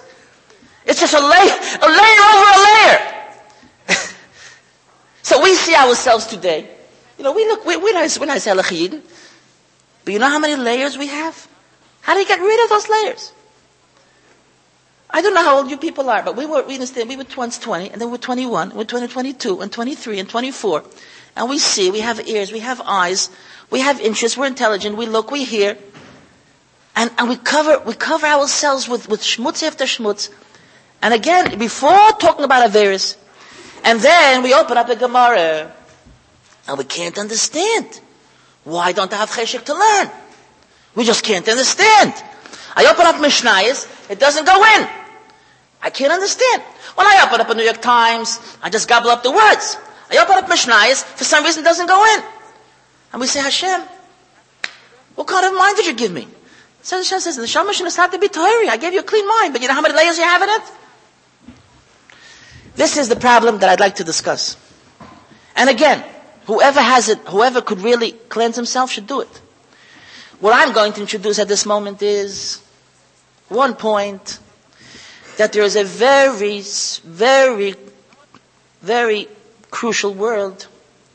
It's 0.86 1.00
just 1.00 1.14
a 1.14 1.20
layer, 1.20 1.58
a 1.82 1.88
layer 1.88 2.22
over 2.32 2.50
a 2.50 2.58
layer. 2.64 2.98
so 5.22 5.42
we 5.42 5.54
see 5.54 5.74
ourselves 5.74 6.26
today. 6.26 6.68
You 7.18 7.24
know, 7.24 7.32
we 7.32 7.44
look, 7.46 7.66
we, 7.66 7.76
we're 7.76 7.92
nice, 7.92 8.18
we're 8.18 8.26
nice 8.26 8.46
But 8.46 10.12
you 10.12 10.18
know 10.18 10.28
how 10.30 10.38
many 10.38 10.56
layers 10.56 10.96
we 10.96 11.08
have? 11.08 11.46
How 12.00 12.14
do 12.14 12.20
you 12.20 12.26
get 12.26 12.40
rid 12.40 12.64
of 12.64 12.70
those 12.70 12.88
layers? 12.88 13.32
I 15.10 15.22
don't 15.22 15.34
know 15.34 15.42
how 15.42 15.58
old 15.58 15.70
you 15.70 15.78
people 15.78 16.10
are, 16.10 16.22
but 16.22 16.36
we 16.36 16.44
were, 16.44 16.62
we 16.66 16.74
understand, 16.74 17.08
we 17.08 17.16
were 17.16 17.24
once 17.36 17.58
20, 17.58 17.90
and 17.90 18.00
then 18.00 18.08
we 18.08 18.12
were 18.12 18.18
21, 18.18 18.74
we're 18.74 18.84
20, 18.84 19.08
22, 19.08 19.60
and 19.62 19.72
23, 19.72 20.18
and 20.20 20.28
24. 20.28 20.84
And 21.36 21.48
we 21.48 21.58
see, 21.58 21.90
we 21.90 22.00
have 22.00 22.26
ears, 22.28 22.52
we 22.52 22.58
have 22.60 22.82
eyes, 22.84 23.30
we 23.70 23.80
have 23.80 24.00
interests, 24.00 24.36
we're 24.36 24.46
intelligent, 24.46 24.96
we 24.96 25.06
look, 25.06 25.30
we 25.30 25.44
hear. 25.44 25.78
And, 26.94 27.10
and 27.16 27.28
we 27.28 27.36
cover, 27.36 27.78
we 27.86 27.94
cover 27.94 28.26
ourselves 28.26 28.88
with, 28.88 29.08
with 29.08 29.22
schmutz 29.22 29.62
after 29.62 29.84
schmutz. 29.84 30.30
And 31.00 31.14
again, 31.14 31.58
before 31.58 32.10
talking 32.18 32.44
about 32.44 32.68
Averis, 32.70 33.16
and 33.84 34.00
then 34.00 34.42
we 34.42 34.52
open 34.52 34.76
up 34.76 34.88
the 34.88 34.96
Gemara, 34.96 35.72
and 36.66 36.76
we 36.76 36.84
can't 36.84 37.16
understand. 37.16 38.00
Why 38.64 38.92
don't 38.92 39.12
I 39.12 39.16
have 39.16 39.30
cheshik 39.30 39.64
to 39.64 39.74
learn? 39.74 40.10
We 40.94 41.04
just 41.04 41.22
can't 41.22 41.48
understand. 41.48 42.12
I 42.76 42.86
open 42.86 43.06
up 43.06 43.14
Mishnayos, 43.16 44.10
it 44.10 44.18
doesn't 44.18 44.44
go 44.44 44.64
in. 44.76 44.97
I 45.82 45.90
can't 45.90 46.12
understand. 46.12 46.62
When 46.94 47.06
I 47.06 47.24
open 47.26 47.40
up 47.40 47.50
a 47.50 47.54
New 47.54 47.62
York 47.62 47.80
Times, 47.80 48.40
I 48.62 48.70
just 48.70 48.88
gobble 48.88 49.10
up 49.10 49.22
the 49.22 49.30
words. 49.30 49.76
I 50.10 50.18
open 50.18 50.36
up 50.36 50.46
Mishnayos, 50.50 51.04
for 51.04 51.24
some 51.24 51.44
reason 51.44 51.62
it 51.62 51.64
doesn't 51.64 51.86
go 51.86 52.14
in. 52.14 52.24
And 53.12 53.20
we 53.20 53.26
say, 53.26 53.40
Hashem, 53.40 53.82
what 55.14 55.26
kind 55.26 55.46
of 55.46 55.54
mind 55.56 55.76
did 55.76 55.86
you 55.86 55.94
give 55.94 56.12
me? 56.12 56.26
So 56.82 56.96
Hashem 56.96 57.20
says, 57.20 57.36
the 57.36 57.46
Shama 57.46 57.72
should 57.72 57.92
have 57.92 58.10
to 58.12 58.18
be 58.18 58.28
Torah. 58.28 58.68
I 58.68 58.76
gave 58.76 58.92
you 58.92 59.00
a 59.00 59.04
clean 59.04 59.26
mind, 59.26 59.52
but 59.52 59.62
you 59.62 59.68
know 59.68 59.74
how 59.74 59.80
many 59.80 59.94
layers 59.94 60.16
you 60.16 60.24
have 60.24 60.42
in 60.42 60.48
it? 60.48 60.62
This 62.76 62.96
is 62.96 63.08
the 63.08 63.16
problem 63.16 63.58
that 63.58 63.68
I'd 63.68 63.80
like 63.80 63.96
to 63.96 64.04
discuss. 64.04 64.56
And 65.56 65.68
again, 65.68 66.04
whoever 66.46 66.80
has 66.80 67.08
it, 67.08 67.18
whoever 67.26 67.60
could 67.60 67.80
really 67.80 68.12
cleanse 68.12 68.56
himself 68.56 68.90
should 68.90 69.06
do 69.06 69.20
it. 69.20 69.42
What 70.40 70.54
I'm 70.54 70.72
going 70.72 70.92
to 70.94 71.00
introduce 71.00 71.38
at 71.40 71.48
this 71.48 71.66
moment 71.66 72.00
is 72.00 72.62
one 73.48 73.74
point 73.74 74.38
that 75.38 75.52
there 75.52 75.62
is 75.62 75.76
a 75.76 75.84
very, 75.84 76.60
very, 77.04 77.74
very 78.82 79.28
crucial 79.70 80.12
word 80.12 80.66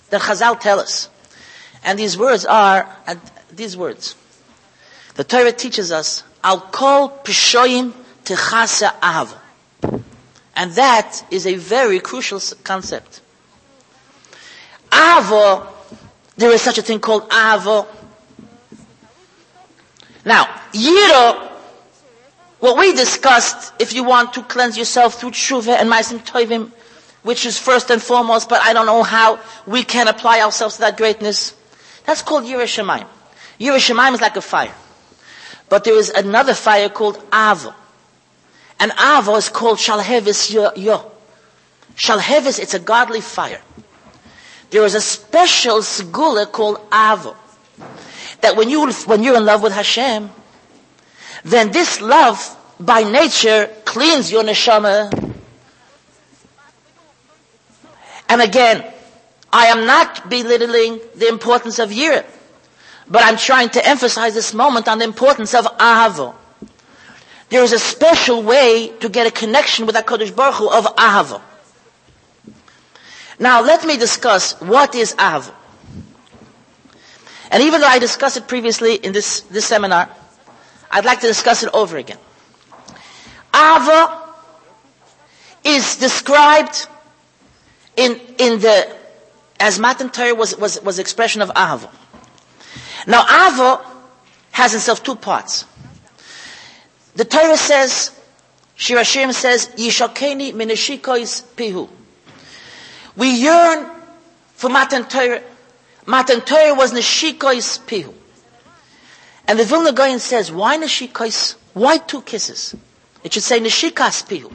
that 0.10 0.22
Chazal 0.22 0.60
tell 0.60 0.80
us. 0.80 1.10
And 1.84 2.00
these 2.00 2.18
words 2.18 2.46
are, 2.46 2.90
and 3.06 3.20
these 3.52 3.76
words. 3.76 4.16
The 5.16 5.26
Torah 5.26 5.52
teaches 5.52 5.92
us, 5.92 6.24
I'll 6.42 6.62
call 6.62 7.10
Pishoyim 7.10 7.92
Techasa 8.24 8.98
Ahava. 9.02 10.02
And 10.56 10.72
that 10.72 11.26
is 11.30 11.46
a 11.46 11.56
very 11.56 12.00
crucial 12.00 12.40
concept. 12.64 13.20
Avo, 14.90 15.68
there 16.38 16.52
is 16.52 16.62
such 16.62 16.78
a 16.78 16.82
thing 16.82 17.02
called 17.02 17.30
Avo. 17.30 17.88
Now, 20.24 20.46
Yiro, 20.72 21.53
what 22.64 22.78
we 22.78 22.94
discussed, 22.94 23.74
if 23.78 23.92
you 23.92 24.06
want 24.06 24.32
to 24.36 24.42
cleanse 24.42 24.78
yourself 24.78 25.16
through 25.20 25.32
tshuva 25.32 25.78
and 25.78 25.90
ma'asim 25.90 26.20
tovim, 26.20 26.72
which 27.22 27.46
is 27.46 27.60
first 27.60 27.90
and 27.90 28.02
foremost, 28.02 28.48
but 28.48 28.62
I 28.62 28.72
don't 28.72 28.86
know 28.86 29.04
how 29.04 29.42
we 29.68 29.84
can 29.84 30.08
apply 30.08 30.40
ourselves 30.40 30.76
to 30.76 30.82
that 30.84 30.96
greatness. 30.96 31.54
That's 32.06 32.22
called 32.22 32.46
Yiras 32.46 32.72
Shamayim. 32.72 33.06
Yerushalayim 33.60 34.14
is 34.14 34.22
like 34.22 34.38
a 34.38 34.42
fire. 34.42 34.74
But 35.68 35.84
there 35.84 35.98
is 35.98 36.10
another 36.10 36.54
fire 36.54 36.88
called 36.88 37.18
Avo. 37.32 37.74
And 38.80 38.94
Avo 38.94 39.38
is 39.38 39.50
called 39.50 39.78
Shalhevis 39.78 40.54
Yo. 40.78 41.12
Shalhevis, 41.98 42.60
it's 42.60 42.74
a 42.74 42.80
godly 42.80 43.20
fire. 43.20 43.62
There 44.70 44.86
is 44.86 44.96
a 44.96 45.02
special 45.02 45.80
segula 45.80 46.50
called 46.50 46.78
Avo. 46.92 47.36
That 48.40 48.56
when 48.56 48.70
you, 48.70 48.90
when 49.06 49.22
you're 49.22 49.36
in 49.36 49.44
love 49.44 49.62
with 49.62 49.74
Hashem, 49.74 50.30
then 51.44 51.72
this 51.72 52.02
love 52.02 52.58
by 52.80 53.04
nature 53.04 53.70
cleans 53.86 54.32
your 54.32 54.44
neshama. 54.44 55.34
And 58.30 58.42
again, 58.42 58.84
I 59.52 59.68
am 59.68 59.86
not 59.86 60.30
belittling 60.30 61.00
the 61.16 61.28
importance 61.28 61.80
of 61.80 61.90
Yirah, 61.92 62.26
but 63.08 63.24
I'm 63.24 63.38
trying 63.38 63.70
to 63.70 63.88
emphasize 63.88 64.34
this 64.34 64.54
moment 64.54 64.88
on 64.88 64.98
the 64.98 65.06
importance 65.06 65.54
of 65.54 65.66
Avo. 65.78 66.34
There 67.50 67.64
is 67.64 67.72
a 67.72 67.78
special 67.78 68.42
way 68.42 68.92
to 69.02 69.10
get 69.10 69.28
a 69.28 69.32
connection 69.32 69.86
with 69.86 69.96
HaKadosh 69.96 70.36
Baruch 70.36 70.56
Hu 70.56 70.70
of 70.72 70.86
Ahava. 70.96 71.40
Now 73.38 73.62
let 73.62 73.86
me 73.86 73.98
discuss 73.98 74.60
what 74.60 74.96
is 74.96 75.14
Ahava. 75.16 75.54
And 77.52 77.62
even 77.62 77.82
though 77.82 77.88
I 77.88 78.00
discussed 78.00 78.38
it 78.38 78.48
previously 78.48 78.96
in 78.96 79.14
this, 79.14 79.42
this 79.42 79.66
seminar, 79.66 80.10
I'd 80.94 81.06
like 81.06 81.22
to 81.22 81.28
discuss 81.28 81.64
it 81.64 81.70
over 81.74 81.98
again. 81.98 82.20
Ahava 83.52 84.30
is 85.64 85.96
described 85.96 86.88
in, 87.98 88.20
in 88.38 88.60
the, 88.60 88.96
as 89.60 89.80
Matan 89.80 90.12
Torah 90.12 90.36
was, 90.36 90.56
was, 90.56 90.80
was 90.84 91.00
expression 91.00 91.42
of 91.42 91.50
Ahava. 91.50 91.90
Now 93.08 93.24
Ahava 93.24 93.84
has 94.52 94.76
itself 94.76 95.02
two 95.02 95.16
parts. 95.16 95.66
The 97.16 97.26
Torah 97.26 97.58
says, 97.58 98.12
Shir 98.76 98.98
Hashirim 98.98 99.34
says, 99.34 99.70
Yishakeni 99.76 100.54
minashikois 100.54 101.42
pihu. 101.56 101.90
We 103.16 103.32
yearn 103.32 103.90
for 104.54 104.70
Matan 104.70 105.06
Torah. 105.06 105.42
Matan 106.06 106.42
Torah 106.42 106.76
was 106.76 106.94
nashikois 106.94 107.80
pihu. 107.88 108.14
And 109.48 109.60
the 109.60 109.66
Vilna 109.66 109.92
Gaon 109.92 110.20
says, 110.20 110.52
why 110.52 110.78
nashikois? 110.78 111.56
Why 111.74 111.98
two 111.98 112.22
kisses? 112.22 112.76
It 113.24 113.34
should 113.34 113.44
say 113.44 113.60
nashikas 113.60 114.28
pihu. 114.28 114.54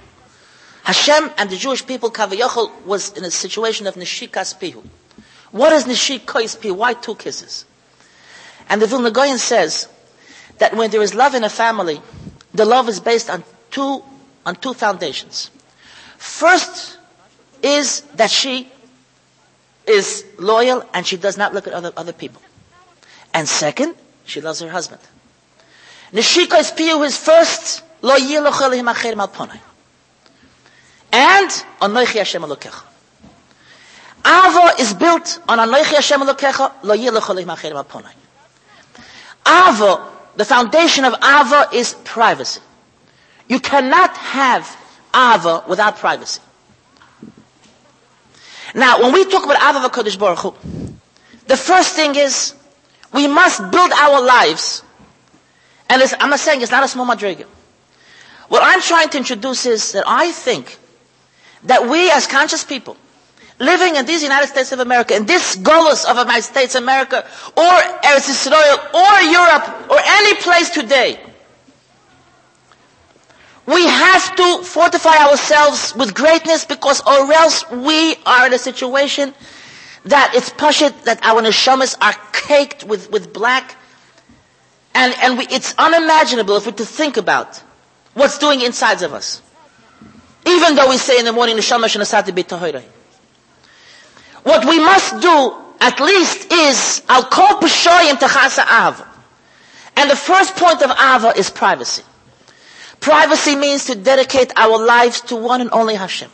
Hashem 0.89 1.31
and 1.37 1.51
the 1.51 1.57
Jewish 1.57 1.85
people, 1.85 2.11
Kavayachol, 2.11 2.87
was 2.87 3.13
in 3.13 3.23
a 3.23 3.31
situation 3.31 3.87
of 3.87 3.95
Nishikas 3.95 4.59
Pihu. 4.59 4.83
What 5.51 5.71
is 5.75 5.85
Nishikas 5.85 6.57
Pihu? 6.57 6.75
Why 6.75 6.95
two 6.95 7.15
kisses? 7.15 7.67
And 8.71 8.81
the 8.81 8.87
Vilna 8.87 9.11
Gaon 9.11 9.37
says 9.37 9.87
that 10.57 10.75
when 10.75 10.91
there 10.91 11.03
is 11.03 11.15
love 11.15 11.35
in 11.35 11.45
a 11.45 11.51
family, 11.51 12.01
the 12.55 12.65
love 12.65 12.89
is 12.89 13.01
based 13.01 13.29
on 13.29 13.45
two, 13.71 14.03
on 14.47 14.57
two 14.57 14.73
foundations. 14.73 15.51
First 16.17 16.97
is 17.63 18.01
that 18.15 18.31
she 18.31 18.73
is 19.87 20.25
loyal 20.39 20.89
and 20.95 21.07
she 21.07 21.19
does 21.19 21.37
not 21.37 21.53
look 21.53 21.67
at 21.67 21.75
other, 21.75 21.93
other 21.99 22.15
people. 22.15 22.41
And 23.35 23.47
second, 23.47 23.95
she 24.29 24.43
loves 24.43 24.61
her 24.61 24.69
husband. 24.69 25.01
Nishika 26.13 26.61
is 26.61 26.71
piyu 26.71 27.05
is 27.05 27.17
first, 27.17 27.83
lo 28.03 28.17
yiloch 28.17 28.61
elihim 28.61 28.93
acher 28.93 29.17
mal 29.17 29.29
ponai. 29.29 29.59
And, 31.11 31.51
anoichi 31.81 32.19
Hashem 32.19 32.43
elokecha. 32.43 32.83
Ava 34.25 34.81
is 34.81 34.93
built 34.93 35.41
on 35.49 35.59
anoichi 35.59 35.95
Hashem 35.95 36.21
elokecha, 36.21 36.73
lo 36.83 36.95
yiloch 36.95 37.23
elihim 37.23 37.57
acher 37.57 37.73
mal 37.73 37.85
ponai. 37.85 38.13
Ava, 39.47 40.11
the 40.37 40.45
foundation 40.45 41.05
of 41.05 41.15
Ava 41.15 41.71
is 41.73 41.95
privacy. 42.05 42.61
You 43.49 43.61
cannot 43.61 44.15
have 44.17 44.77
Ava 45.15 45.65
without 45.67 45.97
privacy. 45.97 46.43
Now, 48.75 49.01
when 49.01 49.15
we 49.15 49.25
talk 49.25 49.45
about 49.45 49.57
Ava 49.57 49.89
Kodesh 49.89 50.19
Baruch 50.19 50.41
Hu, 50.41 50.55
the 51.47 51.57
first 51.57 51.97
thing 51.97 52.15
is 52.15 52.55
we 53.13 53.27
must 53.27 53.59
build 53.71 53.93
our 53.93 54.21
lives. 54.23 54.83
And 55.89 56.03
I'm 56.21 56.31
not 56.31 56.41
saying 56.41 56.61
it's 56.63 56.71
not 56.71 56.85
a 56.85 56.89
small 56.89 57.07
madriga. 57.07 57.45
What 58.49 58.63
I'm 58.65 58.81
trying 58.81 59.09
to 59.11 59.19
introduce 59.19 59.67
is 59.67 59.93
that 59.93 60.05
I 60.07 60.33
think 60.33 60.79
that 61.65 61.89
we 61.89 62.11
as 62.11 62.27
conscious 62.27 62.65
people, 62.65 62.97
living 63.59 63.97
in 63.97 64.07
these 64.07 64.23
United 64.23 64.47
States 64.49 64.73
of 64.73 64.81
America, 64.81 65.15
in 65.17 65.27
this 65.27 65.57
Golos 65.57 66.05
of 66.09 66.17
United 66.17 66.43
States 66.43 66.75
of 66.75 66.83
America, 66.83 67.25
or 67.57 67.73
Eretz 68.05 68.29
Israel, 68.29 68.79
or 68.95 69.21
Europe, 69.23 69.91
or 69.91 69.99
any 70.05 70.35
place 70.37 70.71
today, 70.71 71.19
we 73.67 73.85
have 73.87 74.35
to 74.37 74.63
fortify 74.63 75.17
ourselves 75.19 75.95
with 75.95 76.15
greatness 76.15 76.65
because 76.65 77.03
or 77.03 77.31
else 77.33 77.71
we 77.71 78.17
are 78.25 78.47
in 78.47 78.55
a 78.55 78.59
situation 78.59 79.35
that 80.05 80.33
it's 80.35 80.51
pashit 80.51 81.05
that 81.05 81.19
our 81.25 81.43
neshamas 81.43 81.97
are 82.01 82.15
caked 82.33 82.85
with, 82.85 83.11
with 83.11 83.33
black 83.33 83.77
and, 84.95 85.15
and 85.21 85.39
we, 85.39 85.47
it's 85.47 85.75
unimaginable 85.79 86.57
if 86.57 86.67
we 86.67 86.73
to 86.73 86.85
think 86.85 87.17
about 87.17 87.63
what's 88.15 88.39
doing 88.39 88.61
insides 88.63 89.03
of 89.03 89.13
us. 89.15 89.43
Even 90.47 90.75
though 90.75 90.89
we 90.89 90.97
say 90.97 91.19
in 91.19 91.25
the 91.25 91.33
morning, 91.33 91.57
neshama 91.57 91.85
shenasati 91.85 92.35
b'tahoirah. 92.35 92.83
What 94.43 94.65
we 94.65 94.79
must 94.79 95.21
do, 95.21 95.55
at 95.81 96.01
least, 96.01 96.53
is 96.53 97.03
al 97.09 97.25
kol 97.25 97.61
peshoyim 97.61 98.15
techasa 98.15 98.65
av. 98.67 99.07
And 99.97 100.11
the 100.11 100.17
first 100.17 100.57
point 100.57 100.83
of 100.83 100.91
ava 100.91 101.33
is 101.37 101.51
privacy. 101.51 102.03
Privacy 103.01 103.57
means 103.57 103.85
to 103.87 103.95
dedicate 103.95 104.53
our 104.57 104.85
lives 104.85 105.21
to 105.23 105.37
one 105.37 105.61
and 105.61 105.71
only 105.71 105.95
Hashem. 105.95 106.31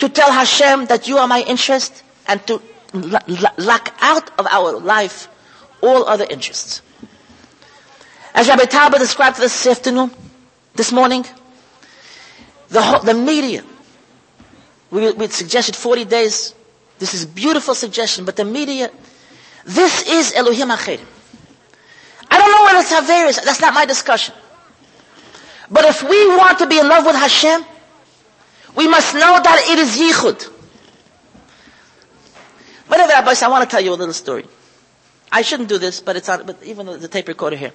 To 0.00 0.08
tell 0.08 0.32
Hashem 0.32 0.86
that 0.86 1.06
you 1.06 1.18
are 1.18 1.28
my 1.28 1.42
interest 1.42 2.02
and 2.28 2.44
to 2.46 2.60
lock 3.58 3.94
out 4.00 4.38
of 4.38 4.46
our 4.46 4.72
life 4.78 5.28
all 5.82 6.04
other 6.06 6.26
interests. 6.28 6.82
As 8.34 8.48
Rabbi 8.48 8.64
Talbot 8.64 8.98
described 8.98 9.38
this 9.38 9.66
afternoon, 9.66 10.10
this 10.74 10.90
morning, 10.90 11.24
the, 12.68 12.82
whole, 12.82 13.00
the 13.00 13.14
media, 13.14 13.62
we, 14.90 15.12
we 15.12 15.28
suggested 15.28 15.76
40 15.76 16.04
days. 16.04 16.54
This 16.98 17.14
is 17.14 17.26
beautiful 17.26 17.74
suggestion, 17.74 18.24
but 18.24 18.36
the 18.36 18.44
media, 18.44 18.90
this 19.64 20.02
is 20.08 20.32
Elohim 20.34 20.68
Acherim. 20.68 21.04
I 22.30 22.38
don't 22.38 22.50
know 22.50 22.64
whether 22.64 22.78
it's 22.80 22.92
Haveris, 22.92 23.44
that's 23.44 23.60
not 23.60 23.74
my 23.74 23.86
discussion. 23.86 24.34
But 25.70 25.84
if 25.84 26.02
we 26.02 26.26
want 26.28 26.58
to 26.58 26.66
be 26.66 26.78
in 26.78 26.88
love 26.88 27.06
with 27.06 27.16
Hashem, 27.16 27.64
we 28.76 28.88
must 28.88 29.14
know 29.14 29.40
that 29.42 29.66
it 29.68 29.78
is 29.78 29.96
Yichud. 29.96 30.53
Whatever, 32.94 33.12
Rabbi, 33.12 33.34
I 33.44 33.48
want 33.48 33.68
to 33.68 33.74
tell 33.74 33.82
you 33.82 33.92
a 33.92 33.96
little 33.96 34.14
story. 34.14 34.46
I 35.32 35.42
shouldn't 35.42 35.68
do 35.68 35.78
this, 35.78 35.98
but 35.98 36.14
it's 36.14 36.28
on, 36.28 36.46
but 36.46 36.62
even 36.62 36.86
the 36.86 37.08
tape 37.08 37.26
recorder 37.26 37.56
here. 37.56 37.72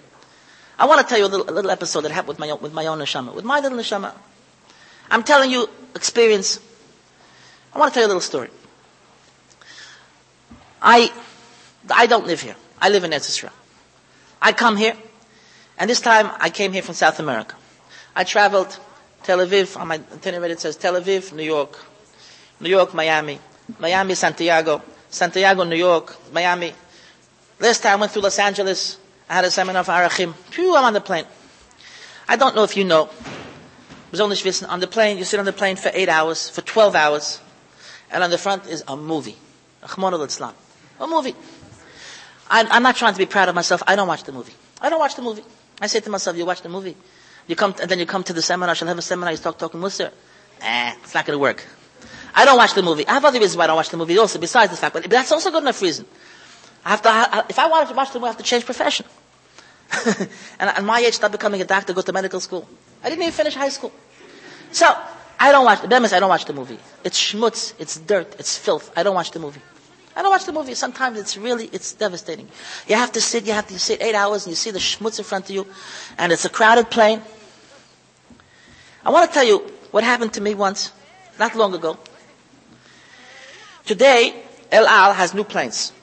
I 0.77 0.85
want 0.85 1.01
to 1.01 1.05
tell 1.05 1.17
you 1.17 1.25
a 1.25 1.27
little, 1.27 1.49
a 1.49 1.51
little 1.51 1.71
episode 1.71 2.01
that 2.03 2.11
happened 2.11 2.29
with 2.29 2.39
my, 2.39 2.49
own, 2.51 2.61
with 2.61 2.71
my 2.71 2.85
own 2.85 2.99
neshama, 2.99 3.35
with 3.35 3.43
my 3.43 3.59
little 3.59 3.77
neshama. 3.77 4.13
I'm 5.11 5.23
telling 5.23 5.51
you 5.51 5.67
experience. 5.93 6.61
I 7.73 7.79
want 7.79 7.91
to 7.91 7.95
tell 7.95 8.03
you 8.03 8.07
a 8.07 8.13
little 8.13 8.21
story. 8.21 8.49
I, 10.81 11.11
I 11.91 12.05
don't 12.05 12.25
live 12.25 12.39
here. 12.39 12.55
I 12.79 12.87
live 12.87 13.03
in 13.03 13.11
Israel. 13.11 13.51
I 14.41 14.53
come 14.53 14.77
here, 14.77 14.95
and 15.77 15.89
this 15.89 15.99
time 15.99 16.31
I 16.39 16.49
came 16.49 16.71
here 16.71 16.81
from 16.81 16.95
South 16.95 17.19
America. 17.19 17.57
I 18.15 18.23
traveled 18.23 18.79
Tel 19.23 19.39
Aviv, 19.39 19.77
on 19.77 19.89
my 19.89 19.95
itinerary 20.13 20.53
it 20.53 20.61
says 20.61 20.77
Tel 20.77 20.93
Aviv, 20.93 21.33
New 21.33 21.43
York, 21.43 21.77
New 22.61 22.69
York, 22.69 22.93
Miami, 22.93 23.37
Miami, 23.79 24.15
Santiago, 24.15 24.81
Santiago, 25.09 25.63
New 25.63 25.75
York, 25.75 26.15
Miami. 26.31 26.73
Last 27.59 27.83
time 27.83 27.93
I 27.93 27.95
went 28.01 28.11
through 28.11 28.21
Los 28.21 28.39
Angeles, 28.39 28.97
I 29.29 29.35
had 29.35 29.45
a 29.45 29.51
seminar 29.51 29.83
for 29.83 29.91
Arachim. 29.91 30.33
Phew, 30.51 30.75
I'm 30.75 30.85
on 30.85 30.93
the 30.93 31.01
plane. 31.01 31.25
I 32.27 32.35
don't 32.35 32.55
know 32.55 32.63
if 32.63 32.77
you 32.77 32.83
know. 32.83 33.09
On 34.11 34.29
the 34.79 34.87
plane, 34.89 35.17
you 35.17 35.23
sit 35.23 35.39
on 35.39 35.45
the 35.45 35.53
plane 35.53 35.75
for 35.75 35.91
eight 35.93 36.09
hours, 36.09 36.49
for 36.49 36.61
12 36.61 36.95
hours, 36.95 37.39
and 38.11 38.23
on 38.23 38.29
the 38.31 38.37
front 38.37 38.65
is 38.67 38.83
a 38.87 38.95
movie. 38.97 39.35
A 39.83 41.07
movie. 41.07 41.35
I, 42.49 42.65
I'm 42.71 42.83
not 42.83 42.95
trying 42.95 43.13
to 43.13 43.19
be 43.19 43.25
proud 43.27 43.49
of 43.49 43.55
myself. 43.55 43.83
I 43.85 43.95
don't 43.95 44.07
watch 44.07 44.23
the 44.23 44.31
movie. 44.31 44.53
I 44.81 44.89
don't 44.89 44.99
watch 44.99 45.15
the 45.15 45.21
movie. 45.21 45.43
I 45.81 45.87
say 45.87 45.99
to 45.99 46.09
myself, 46.09 46.35
you 46.37 46.45
watch 46.45 46.61
the 46.61 46.69
movie. 46.69 46.95
You 47.47 47.55
come, 47.55 47.75
and 47.81 47.89
then 47.89 47.99
you 47.99 48.05
come 48.05 48.23
to 48.23 48.33
the 48.33 48.41
seminar, 48.41 48.75
shall 48.75 48.87
have 48.87 48.97
a 48.97 49.01
seminar, 49.01 49.31
you 49.31 49.37
start 49.37 49.59
talking 49.59 49.79
Musar. 49.79 50.11
Eh, 50.61 50.93
it's 51.03 51.13
not 51.13 51.25
gonna 51.25 51.37
work. 51.37 51.65
I 52.33 52.45
don't 52.45 52.57
watch 52.57 52.73
the 52.73 52.83
movie. 52.83 53.07
I 53.07 53.13
have 53.13 53.25
other 53.25 53.39
reasons 53.39 53.57
why 53.57 53.65
I 53.65 53.67
don't 53.67 53.75
watch 53.75 53.89
the 53.89 53.97
movie 53.97 54.17
also, 54.17 54.39
besides 54.39 54.71
the 54.71 54.77
fact, 54.77 54.93
but 54.93 55.09
that's 55.09 55.31
also 55.31 55.51
good 55.51 55.63
enough 55.63 55.81
reason. 55.81 56.05
I 56.85 56.89
have 56.89 57.01
to, 57.03 57.45
if 57.49 57.59
I 57.59 57.67
wanted 57.67 57.89
to 57.89 57.95
watch 57.95 58.11
the 58.13 58.19
movie, 58.19 58.27
I 58.27 58.29
have 58.29 58.37
to 58.37 58.43
change 58.43 58.65
profession. 58.65 59.05
and 60.05 60.69
at 60.69 60.83
my 60.83 60.99
age, 60.99 61.15
start 61.15 61.31
becoming 61.31 61.61
a 61.61 61.65
doctor, 61.65 61.93
go 61.93 62.01
to 62.01 62.13
medical 62.13 62.39
school. 62.39 62.67
I 63.03 63.09
didn't 63.09 63.21
even 63.23 63.33
finish 63.33 63.55
high 63.55 63.69
school. 63.69 63.91
So, 64.71 64.85
I 65.39 65.51
don't 65.51 65.65
watch, 65.65 65.81
the 65.81 65.87
premise, 65.87 66.13
I 66.13 66.19
don't 66.19 66.29
watch 66.29 66.45
the 66.45 66.53
movie. 66.53 66.77
It's 67.03 67.19
schmutz, 67.19 67.73
it's 67.79 67.97
dirt, 67.97 68.35
it's 68.39 68.57
filth. 68.57 68.91
I 68.95 69.03
don't 69.03 69.15
watch 69.15 69.31
the 69.31 69.39
movie. 69.39 69.61
I 70.15 70.21
don't 70.21 70.31
watch 70.31 70.45
the 70.45 70.51
movie. 70.51 70.73
Sometimes 70.75 71.17
it's 71.17 71.37
really, 71.37 71.69
it's 71.71 71.93
devastating. 71.93 72.49
You 72.87 72.95
have 72.95 73.11
to 73.13 73.21
sit, 73.21 73.45
you 73.45 73.53
have 73.53 73.67
to 73.67 73.79
sit 73.79 74.01
eight 74.01 74.15
hours 74.15 74.45
and 74.45 74.51
you 74.51 74.55
see 74.55 74.71
the 74.71 74.79
schmutz 74.79 75.17
in 75.17 75.25
front 75.25 75.45
of 75.45 75.51
you, 75.51 75.65
and 76.17 76.31
it's 76.31 76.43
a 76.45 76.49
crowded 76.49 76.89
plane. 76.89 77.21
I 79.05 79.11
want 79.11 79.29
to 79.29 79.33
tell 79.33 79.45
you 79.45 79.59
what 79.91 80.03
happened 80.03 80.33
to 80.33 80.41
me 80.41 80.55
once, 80.55 80.91
not 81.39 81.55
long 81.55 81.73
ago. 81.73 81.97
Today, 83.89 84.35
El 84.71 84.85
Al 84.85 85.13
has 85.13 85.33
new 85.33 85.43
planes. 85.43 85.93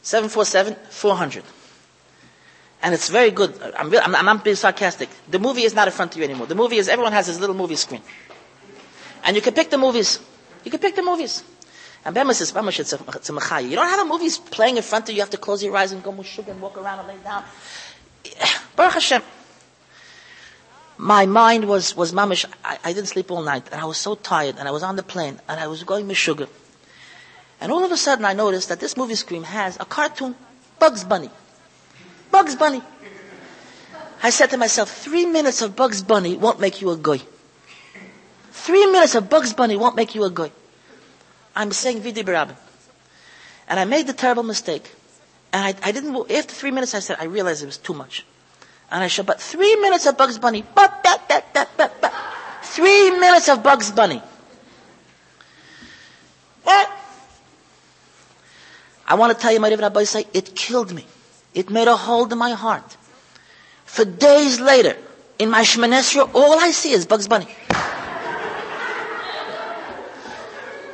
747, 0.00 0.76
400. 0.88 1.44
And 2.82 2.94
it's 2.94 3.10
very 3.10 3.32
good. 3.32 3.52
I'm, 3.76 3.94
I'm, 3.94 4.28
I'm 4.30 4.38
being 4.38 4.56
sarcastic. 4.56 5.10
The 5.28 5.38
movie 5.38 5.64
is 5.64 5.74
not 5.74 5.86
in 5.86 5.92
front 5.92 6.12
of 6.12 6.18
you 6.18 6.24
anymore. 6.24 6.46
The 6.46 6.54
movie 6.54 6.78
is, 6.78 6.88
everyone 6.88 7.12
has 7.12 7.26
his 7.26 7.38
little 7.38 7.54
movie 7.54 7.76
screen. 7.76 8.00
And 9.24 9.36
you 9.36 9.42
can 9.42 9.52
pick 9.52 9.68
the 9.68 9.76
movies. 9.76 10.20
You 10.64 10.70
can 10.70 10.80
pick 10.80 10.96
the 10.96 11.02
movies. 11.02 11.44
And 12.06 12.14
Bema 12.14 12.32
says, 12.32 12.50
Bema 12.50 12.70
machaya. 12.70 13.68
You 13.68 13.76
don't 13.76 13.90
have 13.90 14.06
a 14.06 14.08
movie 14.08 14.30
playing 14.50 14.78
in 14.78 14.82
front 14.82 15.04
of 15.04 15.10
you. 15.10 15.16
You 15.16 15.20
have 15.20 15.28
to 15.28 15.36
close 15.36 15.62
your 15.62 15.76
eyes 15.76 15.92
and 15.92 16.02
go 16.02 16.12
mushug 16.12 16.48
and 16.48 16.62
walk 16.62 16.78
around 16.78 17.00
and 17.00 17.08
lay 17.08 17.18
down. 17.22 17.44
Baruch 18.74 18.94
Hashem 18.94 19.22
my 20.96 21.26
mind 21.26 21.66
was, 21.66 21.94
was 21.94 22.12
mamish. 22.12 22.46
I, 22.64 22.78
I, 22.84 22.92
didn't 22.92 23.08
sleep 23.08 23.30
all 23.32 23.42
night, 23.42 23.66
and 23.72 23.80
I 23.80 23.84
was 23.84 23.98
so 23.98 24.14
tired, 24.14 24.54
and 24.60 24.68
I 24.68 24.70
was 24.70 24.84
on 24.84 24.94
the 24.94 25.02
plane, 25.02 25.40
and 25.48 25.58
I 25.58 25.66
was 25.66 25.82
going 25.82 26.08
sugar. 26.14 26.46
And 27.64 27.72
all 27.72 27.82
of 27.82 27.90
a 27.90 27.96
sudden, 27.96 28.26
I 28.26 28.34
noticed 28.34 28.68
that 28.68 28.78
this 28.78 28.94
movie 28.94 29.14
screen 29.14 29.42
has 29.42 29.78
a 29.80 29.86
cartoon, 29.86 30.34
Bugs 30.78 31.02
Bunny. 31.02 31.30
Bugs 32.30 32.56
Bunny. 32.56 32.82
I 34.22 34.28
said 34.28 34.50
to 34.50 34.58
myself, 34.58 34.90
three 34.90 35.24
minutes 35.24 35.62
of 35.62 35.74
Bugs 35.74 36.02
Bunny 36.02 36.36
won't 36.36 36.60
make 36.60 36.82
you 36.82 36.90
a 36.90 36.96
goy. 36.98 37.22
Three 38.50 38.84
minutes 38.84 39.14
of 39.14 39.30
Bugs 39.30 39.54
Bunny 39.54 39.76
won't 39.78 39.96
make 39.96 40.14
you 40.14 40.24
a 40.24 40.30
goy. 40.30 40.52
I'm 41.56 41.72
saying 41.72 42.00
Vidi 42.00 42.22
Barabin. 42.22 42.56
And 43.66 43.80
I 43.80 43.86
made 43.86 44.08
the 44.08 44.12
terrible 44.12 44.42
mistake. 44.42 44.94
And 45.50 45.64
I, 45.64 45.88
I 45.88 45.92
didn't, 45.92 46.14
after 46.30 46.54
three 46.54 46.70
minutes, 46.70 46.94
I 46.94 46.98
said, 46.98 47.16
I 47.18 47.24
realized 47.24 47.62
it 47.62 47.66
was 47.66 47.78
too 47.78 47.94
much. 47.94 48.26
And 48.90 49.02
I 49.02 49.08
said, 49.08 49.24
but 49.24 49.40
three 49.40 49.76
minutes 49.76 50.04
of 50.04 50.18
Bugs 50.18 50.38
Bunny. 50.38 50.66
Three 52.62 53.10
minutes 53.12 53.48
of 53.48 53.62
Bugs 53.62 53.90
Bunny. 53.90 54.20
What? 56.64 56.90
I 59.06 59.14
want 59.14 59.36
to 59.36 59.40
tell 59.40 59.52
you, 59.52 59.60
my 59.60 59.74
Rabbi 59.74 60.04
say, 60.04 60.26
it 60.32 60.54
killed 60.54 60.92
me. 60.92 61.06
It 61.52 61.70
made 61.70 61.88
a 61.88 61.96
hole 61.96 62.30
in 62.30 62.38
my 62.38 62.52
heart. 62.52 62.96
For 63.84 64.04
days 64.04 64.60
later, 64.60 64.96
in 65.38 65.50
my 65.50 65.62
Shemanesra, 65.62 66.30
all 66.34 66.58
I 66.58 66.70
see 66.70 66.92
is 66.92 67.06
Bugs 67.06 67.28
Bunny. 67.28 67.46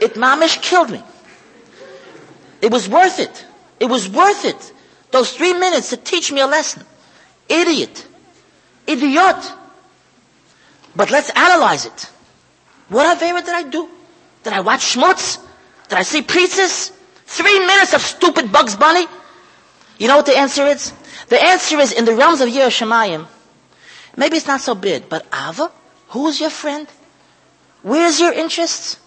it 0.01 0.15
mamish 0.15 0.61
killed 0.61 0.91
me. 0.91 1.03
It 2.61 2.71
was 2.71 2.89
worth 2.89 3.21
it. 3.21 3.47
It 3.79 3.87
was 3.87 4.09
worth 4.09 4.45
it. 4.45 4.73
Those 5.13 5.33
three 5.33 5.53
minutes 5.53 5.91
to 5.91 5.97
teach 5.97 6.31
me 6.31 6.41
a 6.41 6.47
lesson. 6.47 6.85
Idiot. 7.49 8.07
Idiot. 8.87 9.53
But 10.95 11.11
let's 11.11 11.31
analyze 11.31 11.87
it. 11.87 12.11
What 12.89 13.19
Avera 13.19 13.45
did 13.45 13.55
I 13.55 13.63
do? 13.63 13.89
Did 14.43 14.53
I 14.53 14.61
watch 14.61 14.95
schmutz? 14.95 15.39
Did 15.89 15.99
I 15.99 16.03
see 16.03 16.23
preachers? 16.23 16.93
Three 17.31 17.61
minutes 17.61 17.95
of 17.95 18.01
stupid 18.03 18.51
Bugs 18.51 18.75
Bunny? 18.75 19.07
You 19.99 20.09
know 20.09 20.17
what 20.17 20.27
the 20.27 20.37
answer 20.37 20.67
is? 20.67 20.93
The 21.29 21.41
answer 21.41 21.79
is 21.79 21.93
in 21.93 22.05
the 22.05 22.13
realms 22.13 22.41
of 22.41 22.49
Yiras 22.49 22.75
Shamayim, 22.75 23.29
maybe 24.17 24.37
it's 24.37 24.49
not 24.49 24.61
so 24.61 24.75
big, 24.75 25.09
but 25.09 25.25
Ava, 25.33 25.71
who's 26.09 26.41
your 26.41 26.51
friend? 26.51 26.89
Where's 27.83 28.19
your 28.19 28.33
interests? 28.33 28.99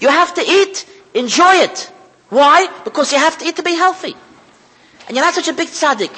You 0.00 0.08
have 0.08 0.34
to 0.34 0.42
eat, 0.42 0.84
enjoy 1.14 1.64
it. 1.64 1.90
Why? 2.28 2.68
Because 2.84 3.10
you 3.10 3.18
have 3.18 3.38
to 3.38 3.46
eat 3.46 3.56
to 3.56 3.62
be 3.62 3.74
healthy. 3.74 4.14
And 5.08 5.16
you're 5.16 5.24
not 5.24 5.32
such 5.32 5.48
a 5.48 5.54
big 5.54 5.68
tzaddik. 5.68 6.12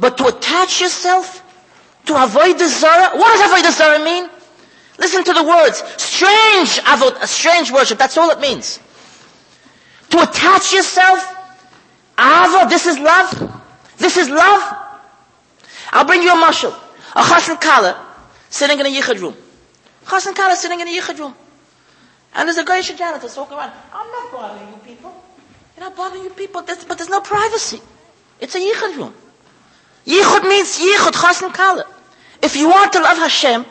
But 0.00 0.18
to 0.18 0.26
attach 0.26 0.80
yourself, 0.80 1.44
to 2.06 2.14
avodah 2.14 2.66
zarah, 2.66 3.16
what 3.16 3.38
does 3.38 3.46
avodah 3.46 3.70
zarah 3.72 4.04
mean? 4.04 4.28
Listen 4.98 5.22
to 5.22 5.32
the 5.32 5.44
words. 5.44 5.78
Strange 5.96 6.80
avod, 6.82 7.22
a 7.22 7.26
strange 7.28 7.70
worship, 7.70 7.98
that's 7.98 8.18
all 8.18 8.30
it 8.30 8.40
means. 8.40 8.80
To 10.10 10.22
attach 10.22 10.72
yourself, 10.72 11.36
ava, 12.18 12.68
this 12.68 12.86
is 12.86 12.98
love. 12.98 13.62
This 13.98 14.16
is 14.16 14.30
love. 14.30 14.76
I'll 15.92 16.04
bring 16.04 16.22
you 16.22 16.30
a 16.30 16.36
mushal. 16.36 16.74
A 17.14 17.22
chassan 17.22 17.60
kala 17.60 18.06
sitting 18.50 18.78
in 18.78 18.86
a 18.86 18.88
yichud 18.88 19.20
room. 19.20 19.36
Chassan 20.04 20.34
kala 20.34 20.56
sitting 20.56 20.80
in 20.80 20.88
a 20.88 20.90
yichud 20.90 21.18
room. 21.18 21.34
And 22.34 22.46
there's 22.46 22.58
a 22.58 22.64
guy 22.64 22.82
janitor 22.82 23.28
walking 23.36 23.56
around. 23.56 23.72
I'm 23.92 24.10
not 24.10 24.32
bothering 24.32 24.68
you 24.68 24.78
people. 24.84 25.14
You're 25.76 25.86
not 25.86 25.96
bothering 25.96 26.24
you 26.24 26.30
people, 26.30 26.62
but 26.62 26.98
there's 26.98 27.08
no 27.08 27.20
privacy. 27.20 27.80
It's 28.40 28.54
a 28.54 28.58
yichud 28.58 28.96
room. 28.96 29.14
Yichud 30.06 30.48
means 30.48 30.78
yichud, 30.78 31.12
chassan 31.12 31.52
kala. 31.52 31.84
If 32.42 32.56
you 32.56 32.68
want 32.68 32.92
to 32.92 33.00
love 33.00 33.18
Hashem, 33.18 33.66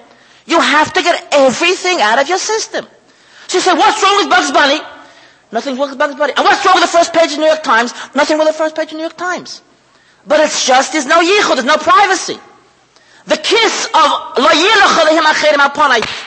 you 0.46 0.60
have 0.60 0.94
to 0.94 1.02
get 1.02 1.28
everything 1.32 2.02
out 2.02 2.20
of 2.20 2.28
your 2.28 2.38
system. 2.38 2.86
So 3.48 3.58
you 3.58 3.62
say, 3.62 3.74
what's 3.74 4.04
wrong 4.04 4.18
with 4.18 4.30
Bugs 4.30 4.52
Bunny? 4.52 4.80
Nothing's 5.52 5.80
wrong 5.80 5.90
with 5.90 6.00
Bugs 6.00 6.16
Bunny. 6.16 6.34
And 6.36 6.44
what's 6.44 6.66
wrong 6.66 6.76
with 6.76 6.84
the 6.84 6.98
first 6.98 7.14
page 7.14 7.32
of 7.32 7.38
the 7.38 7.38
New 7.38 7.48
York 7.48 7.64
Times? 7.64 7.94
Nothing 8.14 8.38
with 8.38 8.48
the 8.48 8.54
first 8.54 8.76
page 8.76 8.92
of 8.92 8.96
New 8.96 9.02
York 9.02 9.18
Times. 9.18 9.62
But 10.26 10.42
it's 10.42 10.66
just, 10.68 10.92
there's 10.92 11.06
no 11.06 11.22
yichud, 11.22 11.56
there's 11.56 11.66
no 11.66 11.78
privacy. 11.78 12.38
The 13.26 13.38
kiss 13.38 13.88
of 13.94 14.38
lo 14.38 14.50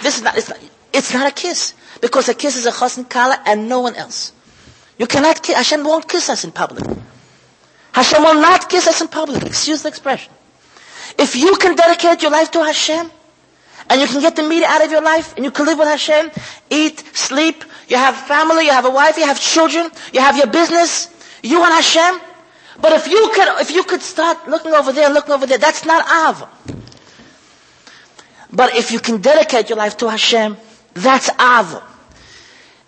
This 0.03 0.17
is 0.17 0.23
not, 0.23 0.37
it's 0.37 0.49
not, 0.49 0.59
it's 0.93 1.15
not 1.15 1.27
a 1.27 1.31
kiss. 1.31 1.75
Because 2.01 2.29
a 2.29 2.35
kiss 2.35 2.57
is 2.57 2.67
a 2.67 2.73
chassan 2.73 3.05
kala 3.09 3.39
and 3.45 3.69
no 3.69 3.81
one 3.81 3.95
else. 3.95 4.33
You 4.99 5.07
cannot 5.07 5.43
kiss, 5.43 5.57
Hashem 5.57 5.85
won't 5.85 6.09
kiss 6.09 6.31
us 6.31 6.45
in 6.45 6.53
public. 6.53 6.85
Hashem 7.93 8.23
will 8.23 8.41
not 8.41 8.69
kiss 8.69 8.87
us 8.87 9.01
in 9.01 9.09
public. 9.09 9.43
Excuse 9.43 9.83
the 9.83 9.89
expression. 9.89 10.33
If 11.19 11.37
you 11.37 11.57
can 11.57 11.75
dedicate 11.75 12.23
your 12.23 12.31
life 12.31 12.51
to 12.53 12.65
Hashem, 12.65 13.11
and 13.91 14.01
you 14.01 14.07
can 14.07 14.21
get 14.21 14.37
the 14.37 14.43
meat 14.45 14.63
out 14.63 14.85
of 14.85 14.91
your 14.91 15.03
life, 15.03 15.35
and 15.37 15.45
you 15.45 15.51
can 15.51 15.67
live 15.67 15.79
with 15.79 15.89
Hashem, 15.89 16.31
eat, 16.71 17.01
sleep, 17.15 17.65
you 17.91 17.97
have 17.97 18.17
family, 18.17 18.67
you 18.67 18.71
have 18.71 18.85
a 18.85 18.91
wife, 18.91 19.19
you 19.19 19.25
have 19.25 19.41
children, 19.41 19.91
you 20.13 20.21
have 20.21 20.37
your 20.37 20.47
business, 20.47 21.11
you 21.43 21.61
and 21.63 21.75
Hashem. 21.75 22.21
But 22.81 22.93
if 22.93 23.09
you 23.09 23.31
could, 23.35 23.61
if 23.61 23.73
you 23.73 23.83
could 23.83 24.01
start 24.01 24.47
looking 24.47 24.73
over 24.73 24.93
there, 24.93 25.11
looking 25.11 25.35
over 25.35 25.45
there, 25.45 25.59
that's 25.59 25.85
not 25.85 26.07
Ava. 26.07 26.49
But 28.53 28.77
if 28.77 28.93
you 28.93 29.01
can 29.01 29.21
dedicate 29.21 29.69
your 29.69 29.77
life 29.77 29.97
to 29.99 30.09
Hashem, 30.09 30.57
that's 30.95 31.29
Ava. 31.31 31.83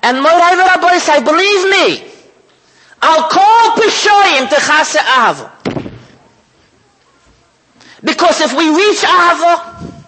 And 0.04 0.22
Moray 0.22 0.56
Rabbi 0.56 0.98
say, 0.98 1.20
believe 1.22 1.70
me, 1.70 2.08
I'll 3.02 3.28
call 3.28 3.72
Pishoyim 3.72 4.48
to 4.50 4.54
Chase 4.54 4.96
Ava. 4.96 5.50
Because 8.04 8.40
if 8.40 8.56
we 8.56 8.68
reach 8.70 9.02
Ava, 9.02 10.04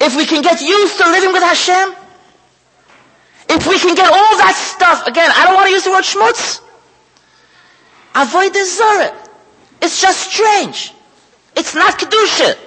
if 0.00 0.16
we 0.16 0.24
can 0.24 0.40
get 0.42 0.60
used 0.60 0.98
to 0.98 1.10
living 1.10 1.32
with 1.32 1.42
Hashem, 1.42 1.97
if 3.48 3.66
we 3.66 3.78
can 3.78 3.94
get 3.94 4.06
all 4.06 4.36
that 4.38 4.54
stuff, 4.54 5.06
again, 5.06 5.30
I 5.34 5.44
don't 5.44 5.54
want 5.54 5.68
to 5.68 5.72
use 5.72 5.84
the 5.84 5.90
word 5.90 6.04
schmutz. 6.04 6.60
Avodah 8.14 8.64
zarah. 8.64 9.14
It's 9.80 10.00
just 10.00 10.32
strange. 10.32 10.92
It's 11.56 11.74
not 11.74 11.98
kedusha. 11.98 12.58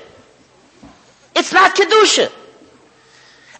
It's 1.35 1.53
not 1.53 1.75
kedusha. 1.75 2.31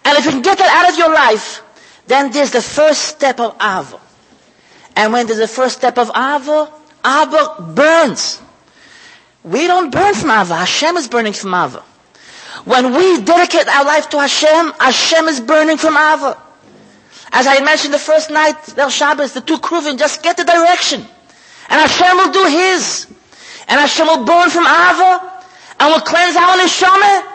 And 0.03 0.17
if 0.17 0.25
you 0.25 0.31
can 0.31 0.41
get 0.41 0.57
that 0.57 0.83
out 0.83 0.91
of 0.91 0.97
your 0.97 1.13
life, 1.13 1.61
then 2.07 2.31
there's 2.31 2.51
the 2.51 2.61
first 2.61 3.03
step 3.03 3.39
of 3.39 3.55
ava. 3.61 3.99
And 4.95 5.13
when 5.13 5.27
there's 5.27 5.39
the 5.39 5.47
first 5.47 5.77
step 5.77 5.97
of 5.97 6.09
ava, 6.09 6.71
ava 7.05 7.73
burns. 7.73 8.41
We 9.43 9.67
don't 9.67 9.91
burn 9.91 10.13
from 10.15 10.31
ava. 10.31 10.55
Hashem 10.55 10.97
is 10.97 11.07
burning 11.07 11.33
from 11.33 11.53
ava. 11.53 11.83
When 12.65 12.93
we 12.93 13.21
dedicate 13.21 13.67
our 13.67 13.85
life 13.85 14.09
to 14.09 14.19
Hashem, 14.19 14.73
Hashem 14.79 15.27
is 15.27 15.39
burning 15.39 15.77
from 15.77 15.95
ava. 15.95 16.37
As 17.31 17.47
I 17.47 17.61
mentioned 17.61 17.93
the 17.93 17.99
first 17.99 18.29
night, 18.29 18.77
El 18.77 18.89
Shabbos, 18.89 19.33
the 19.33 19.41
two 19.41 19.57
kruvim, 19.57 19.97
just 19.97 20.21
get 20.21 20.37
the 20.37 20.43
direction. 20.43 21.01
And 21.69 21.89
Hashem 21.89 22.17
will 22.17 22.31
do 22.31 22.45
His. 22.45 23.07
And 23.67 23.79
Hashem 23.79 24.05
will 24.05 24.25
burn 24.25 24.49
from 24.49 24.65
ava, 24.65 25.43
and 25.79 25.93
will 25.93 26.01
cleanse 26.01 26.35
our 26.35 26.57
neshama. 26.57 27.27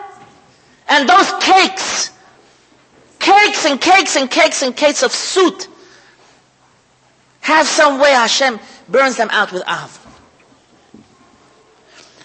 And 0.89 1.09
those 1.09 1.31
cakes, 1.43 2.11
cakes 3.17 3.65
and 3.65 3.81
cakes 3.81 4.15
and 4.15 4.29
cakes 4.29 4.61
and 4.61 4.75
cakes 4.75 5.01
of 5.01 5.11
soot, 5.11 5.67
have 7.41 7.65
some 7.65 7.99
way 7.99 8.11
Hashem 8.11 8.59
burns 8.87 9.17
them 9.17 9.29
out 9.31 9.51
with 9.51 9.63
ava. 9.63 9.89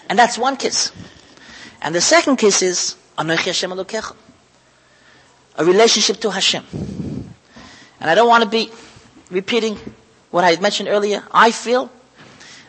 And 0.09 0.19
that's 0.19 0.37
one 0.37 0.57
kiss. 0.57 0.91
And 1.81 1.95
the 1.95 2.01
second 2.01 2.37
kiss 2.37 2.61
is 2.61 2.95
Anochi 3.17 3.45
Hashem 3.45 3.71
Elokecha. 3.71 4.15
A 5.55 5.65
relationship 5.65 6.19
to 6.21 6.29
Hashem. 6.29 6.63
And 8.03 8.11
I 8.11 8.15
don't 8.15 8.27
want 8.27 8.43
to 8.43 8.49
be 8.49 8.69
repeating 9.31 9.77
what 10.29 10.43
I 10.43 10.59
mentioned 10.59 10.89
earlier. 10.89 11.23
I 11.31 11.51
feel 11.51 11.89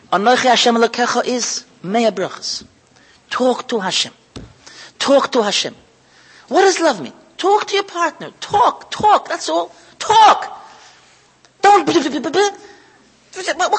Anochi 0.09 0.45
Hashem 0.45 0.75
Elokecha 0.75 1.25
is 1.25 1.65
Mea 1.83 2.09
Brachas. 2.09 2.63
Talk 3.29 3.67
to 3.67 3.79
Hashem. 3.81 4.13
Talk 4.97 5.33
to 5.33 5.43
Hashem. 5.43 5.75
What 6.47 6.61
does 6.61 6.79
love 6.79 7.01
mean? 7.01 7.11
Talk 7.37 7.67
to 7.67 7.73
your 7.75 7.83
partner. 7.83 8.31
Talk, 8.39 8.89
talk, 8.89 9.27
that's 9.27 9.49
all. 9.49 9.75
Talk. 9.99 10.63
Don't, 11.61 11.85
what 11.85 11.95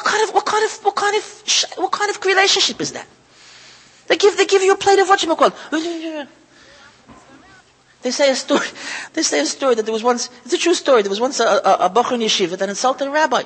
kind 0.03 0.29
of, 0.29 0.35
what 0.35 0.45
kind 0.45 0.63
of, 0.63 0.71
what 0.83 0.95
kind 0.95 1.15
of, 1.15 1.65
what 1.77 1.91
kind 1.91 2.11
of 2.11 2.23
relationship 2.23 2.79
is 2.81 2.91
that? 2.91 3.07
They 4.05 4.17
give, 4.17 4.37
they 4.37 4.45
give 4.45 4.61
you 4.61 4.73
a 4.73 4.77
plate 4.77 4.99
of 4.99 5.07
whatchamacallit. 5.07 6.27
They 8.01 8.11
say 8.11 8.31
a 8.31 8.35
story, 8.35 8.67
they 9.13 9.23
say 9.23 9.41
a 9.41 9.45
story 9.45 9.75
that 9.75 9.83
there 9.83 9.93
was 9.93 10.03
once, 10.03 10.29
it's 10.45 10.53
a 10.53 10.57
true 10.57 10.73
story, 10.73 11.01
there 11.01 11.09
was 11.09 11.19
once 11.19 11.39
a, 11.39 11.45
a, 11.45 11.85
a 11.85 11.89
Bachur 11.89 12.13
in 12.13 12.21
yeshiva 12.21 12.57
that 12.57 12.69
insulted 12.69 13.07
a 13.07 13.11
rabbi. 13.11 13.43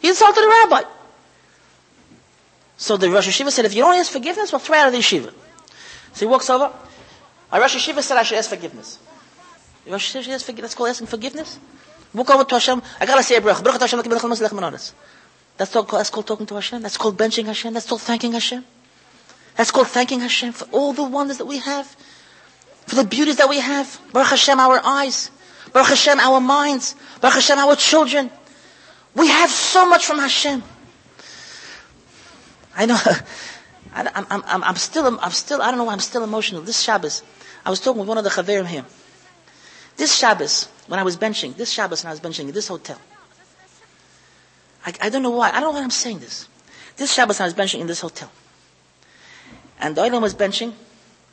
He 0.00 0.08
insulted 0.08 0.44
a 0.44 0.48
rabbi. 0.48 0.82
So 2.78 2.96
the 2.96 3.10
Rosh 3.10 3.28
Yeshiva 3.28 3.50
said, 3.50 3.64
if 3.64 3.74
you 3.74 3.82
don't 3.82 3.94
ask 3.94 4.12
forgiveness, 4.12 4.52
we'll 4.52 4.58
throw 4.58 4.76
you 4.76 4.82
out 4.82 4.86
of 4.88 4.92
the 4.92 4.98
yeshiva. 4.98 5.32
So 6.12 6.26
he 6.26 6.26
walks 6.26 6.50
over. 6.50 6.70
A 7.52 7.60
Rosh 7.60 7.76
Yeshiva 7.76 8.02
said, 8.02 8.18
I 8.18 8.22
should 8.22 8.36
ask 8.36 8.50
forgiveness. 8.50 8.98
The 9.86 9.92
Rosh 9.92 10.14
Yeshiva 10.14 10.38
says, 10.38 10.54
that's 10.56 10.74
called 10.74 10.90
asking 10.90 11.06
forgiveness? 11.06 11.58
Walk 12.12 12.30
over 12.30 12.44
to 12.44 12.54
Hashem. 12.54 12.82
I 13.00 13.06
gotta 13.06 13.22
say 13.22 13.36
a 13.36 13.40
bracha. 13.40 13.64
Baruch 13.64 13.80
Hashem, 13.80 13.98
that's 15.56 15.72
called, 15.72 15.88
that's 15.88 16.10
called 16.10 16.26
talking 16.26 16.46
to 16.46 16.54
Hashem. 16.54 16.82
That's 16.82 16.96
called 16.96 17.16
benching 17.16 17.46
Hashem. 17.46 17.72
That's 17.72 17.88
called 17.88 18.02
thanking 18.02 18.32
Hashem. 18.32 18.64
That's 19.56 19.70
called 19.70 19.88
thanking 19.88 20.20
Hashem 20.20 20.52
for 20.52 20.66
all 20.70 20.92
the 20.92 21.02
wonders 21.02 21.38
that 21.38 21.46
we 21.46 21.58
have, 21.58 21.96
for 22.86 22.96
the 22.96 23.04
beauties 23.04 23.36
that 23.36 23.48
we 23.48 23.60
have. 23.60 24.00
Baruch 24.12 24.30
Hashem, 24.30 24.58
our 24.58 24.80
eyes. 24.84 25.30
Baruch 25.72 25.88
Hashem, 25.88 26.20
our 26.20 26.40
minds. 26.40 26.94
Baruch 27.20 27.34
Hashem, 27.34 27.58
our 27.58 27.76
children. 27.76 28.30
We 29.14 29.28
have 29.28 29.50
so 29.50 29.88
much 29.88 30.06
from 30.06 30.18
Hashem. 30.18 30.62
I 32.76 32.86
know. 32.86 32.98
I'm, 33.94 34.26
I'm, 34.30 34.64
I'm 34.64 34.76
still, 34.76 35.06
I'm 35.06 35.30
still, 35.30 35.62
I 35.62 35.70
don't 35.70 35.78
know 35.78 35.84
why 35.84 35.94
I'm 35.94 36.00
still 36.00 36.22
emotional. 36.22 36.60
This 36.60 36.80
Shabbos, 36.80 37.22
I 37.64 37.70
was 37.70 37.80
talking 37.80 38.00
with 38.00 38.08
one 38.08 38.18
of 38.18 38.24
the 38.24 38.30
Chaverim 38.30 38.66
here. 38.66 38.84
This 39.96 40.14
Shabbos, 40.14 40.68
when 40.86 41.00
I 41.00 41.02
was 41.02 41.16
benching, 41.16 41.56
this 41.56 41.70
Shabbos 41.70 42.04
when 42.04 42.10
I 42.10 42.12
was 42.12 42.20
benching 42.20 42.48
in 42.48 42.52
this 42.52 42.68
hotel, 42.68 43.00
I, 44.84 44.92
I 45.00 45.08
don't 45.08 45.22
know 45.22 45.30
why, 45.30 45.48
I 45.48 45.52
don't 45.52 45.62
know 45.62 45.70
why 45.70 45.82
I'm 45.82 45.90
saying 45.90 46.18
this. 46.18 46.46
This 46.98 47.12
Shabbos 47.12 47.40
I 47.40 47.44
was 47.44 47.54
benching 47.54 47.80
in 47.80 47.86
this 47.86 48.00
hotel. 48.00 48.30
And 49.78 49.96
the 49.96 50.02
was 50.20 50.34
benching, 50.34 50.74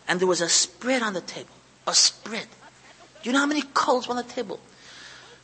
and 0.07 0.19
there 0.19 0.27
was 0.27 0.41
a 0.41 0.49
spread 0.49 1.01
on 1.01 1.13
the 1.13 1.21
table. 1.21 1.53
A 1.87 1.93
spread. 1.93 2.47
Do 3.21 3.29
you 3.29 3.33
know 3.33 3.39
how 3.39 3.45
many 3.45 3.63
coals 3.73 4.07
were 4.07 4.15
on 4.15 4.17
the 4.17 4.31
table? 4.31 4.59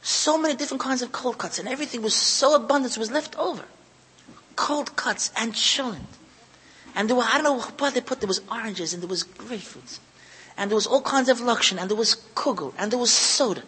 So 0.02 0.38
many 0.38 0.56
different 0.56 0.82
kinds 0.82 1.02
of 1.02 1.12
cold 1.12 1.38
cuts, 1.38 1.60
and 1.60 1.68
everything 1.68 2.02
was 2.02 2.16
so 2.16 2.56
abundant, 2.56 2.96
it 2.96 3.00
was 3.00 3.12
left 3.12 3.38
over. 3.38 3.64
Cold 4.56 4.96
cuts 4.96 5.32
and 5.36 5.54
cholent. 5.54 6.18
And 6.96 7.10
there 7.10 7.16
were, 7.16 7.24
I 7.24 7.36
don't 7.36 7.44
know 7.44 7.60
what 7.60 7.94
they 7.94 8.02
put, 8.02 8.20
there 8.20 8.28
was 8.28 8.42
oranges, 8.52 8.94
and 8.94 9.02
there 9.02 9.10
was 9.10 9.24
grapefruits. 9.24 10.00
And 10.58 10.70
there 10.70 10.76
was 10.76 10.88
all 10.88 11.02
kinds 11.02 11.30
of 11.30 11.40
lakshan, 11.40 11.80
and 11.80 11.90
there 11.90 11.98
was 11.98 12.16
kugel, 12.36 12.74
and 12.78 12.92
there 12.92 13.00
was 13.00 13.14
soda. 13.14 13.64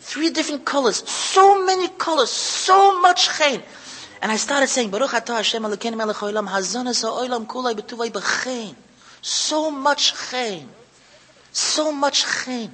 Three 0.00 0.30
different 0.30 0.64
colors. 0.64 1.06
So 1.08 1.64
many 1.64 1.88
colors. 1.88 2.30
So 2.30 3.00
much 3.00 3.28
chen. 3.38 3.62
And 4.22 4.32
I 4.32 4.36
started 4.36 4.68
saying, 4.68 4.90
Baruch 4.90 5.10
atah 5.10 5.36
Hashem 5.36 5.62
Elokeinu 5.62 5.96
melech 5.96 6.16
haolam 6.16 6.48
hazanas 6.48 7.02
ha'olam 7.02 7.46
kulay 7.46 7.74
b'tuvay 7.74 8.10
b'chein. 8.10 8.74
So 9.22 9.70
much 9.70 10.14
chen. 10.30 10.68
So 11.52 11.92
much 11.92 12.24
chen. 12.24 12.70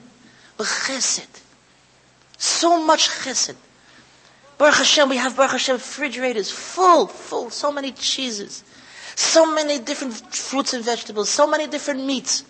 B'chesed. 0.59 1.42
So 2.38 2.82
much 2.82 3.09
chesed. 3.09 3.57
Baruch 4.59 4.76
Hashem, 4.76 5.09
we 5.09 5.16
have 5.16 5.36
Baruch 5.36 5.53
Hashem 5.53 5.76
refrigerators 5.76 6.51
full, 6.51 7.07
full, 7.07 7.51
so 7.51 7.70
many 7.70 7.92
cheeses, 7.92 8.64
so 9.14 9.53
many 9.53 9.78
different 9.78 10.14
fruits 10.34 10.72
and 10.72 10.82
vegetables, 10.82 11.28
so 11.28 11.47
many 11.47 11.66
different 11.66 12.05
meats. 12.05 12.42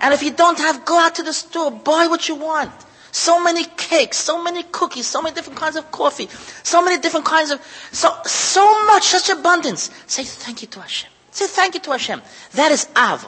And 0.00 0.12
if 0.12 0.22
you 0.22 0.32
don't 0.32 0.58
have, 0.58 0.84
go 0.84 0.98
out 0.98 1.14
to 1.16 1.22
the 1.22 1.32
store, 1.32 1.70
buy 1.70 2.06
what 2.08 2.28
you 2.28 2.34
want. 2.34 2.72
So 3.12 3.42
many 3.42 3.64
cakes, 3.76 4.16
so 4.18 4.42
many 4.42 4.64
cookies, 4.64 5.06
so 5.06 5.22
many 5.22 5.34
different 5.34 5.58
kinds 5.58 5.76
of 5.76 5.90
coffee, 5.90 6.28
so 6.62 6.82
many 6.82 7.00
different 7.00 7.26
kinds 7.26 7.50
of, 7.50 7.60
so, 7.92 8.14
so 8.26 8.86
much, 8.86 9.04
such 9.04 9.30
abundance. 9.30 9.90
Say 10.06 10.24
thank 10.24 10.62
you 10.62 10.68
to 10.68 10.80
Hashem. 10.80 11.10
Say 11.38 11.46
thank 11.46 11.74
you 11.74 11.80
to 11.82 11.92
Hashem. 11.92 12.20
That 12.54 12.72
is 12.72 12.88
Av. 12.96 13.24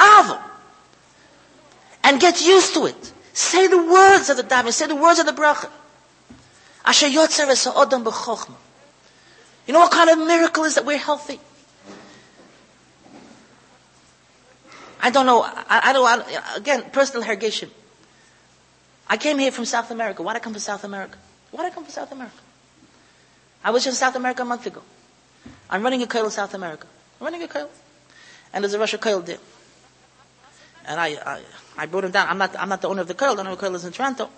Av. 0.00 0.42
And 2.02 2.20
get 2.20 2.44
used 2.44 2.74
to 2.74 2.86
it. 2.86 3.12
Say 3.32 3.68
the 3.68 3.78
words 3.78 4.28
of 4.28 4.36
the 4.36 4.42
daven. 4.42 4.72
Say 4.72 4.88
the 4.88 4.96
words 4.96 5.20
of 5.20 5.26
the 5.26 5.32
bracha. 5.32 5.70
Asher 6.84 7.06
yotzer 7.06 7.46
es 7.46 7.64
ha'odam 7.64 8.02
b'chochma. 8.02 8.56
You 9.68 9.72
know 9.72 9.78
what 9.78 9.92
kind 9.92 10.10
of 10.10 10.18
miracle 10.18 10.64
is 10.64 10.74
that 10.74 10.84
we're 10.84 10.98
healthy? 10.98 11.38
I 15.00 15.10
don't 15.10 15.24
know. 15.24 15.44
I, 15.44 15.64
I 15.68 15.92
don't. 15.92 16.06
I, 16.08 16.56
again, 16.56 16.90
personal 16.90 17.22
irrigation. 17.22 17.70
I 19.06 19.16
came 19.16 19.38
here 19.38 19.52
from 19.52 19.64
South 19.64 19.92
America. 19.92 20.24
Why 20.24 20.32
did 20.32 20.42
I 20.42 20.42
come 20.42 20.54
from 20.54 20.60
South 20.60 20.82
America? 20.82 21.16
Why 21.52 21.62
did 21.62 21.70
I 21.70 21.74
come 21.76 21.84
from 21.84 21.92
South 21.92 22.10
America? 22.10 22.36
I 23.62 23.70
was 23.70 23.86
in 23.86 23.92
South 23.92 24.16
America 24.16 24.42
a 24.42 24.44
month 24.44 24.66
ago. 24.66 24.82
I'm 25.70 25.84
running 25.84 26.02
a 26.02 26.24
in 26.24 26.30
South 26.30 26.52
America. 26.52 26.88
I'm 27.20 27.24
running 27.24 27.42
a 27.42 27.48
koil. 27.48 27.68
And 28.52 28.64
there's 28.64 28.74
a 28.74 28.78
Rosh 28.78 28.94
koil 28.94 29.24
there. 29.24 29.38
And 30.86 31.00
I, 31.00 31.16
I, 31.24 31.40
I 31.78 31.86
brought 31.86 32.04
him 32.04 32.10
down. 32.10 32.28
I'm 32.28 32.38
not, 32.38 32.54
I'm 32.58 32.68
not 32.68 32.82
the 32.82 32.88
owner 32.88 33.02
of 33.02 33.08
the 33.08 33.14
koil. 33.14 33.34
The 33.34 33.40
owner 33.40 33.50
of 33.50 33.58
the 33.58 33.66
koil 33.66 33.74
is 33.74 33.84
in 33.84 33.92
Toronto. 33.92 34.28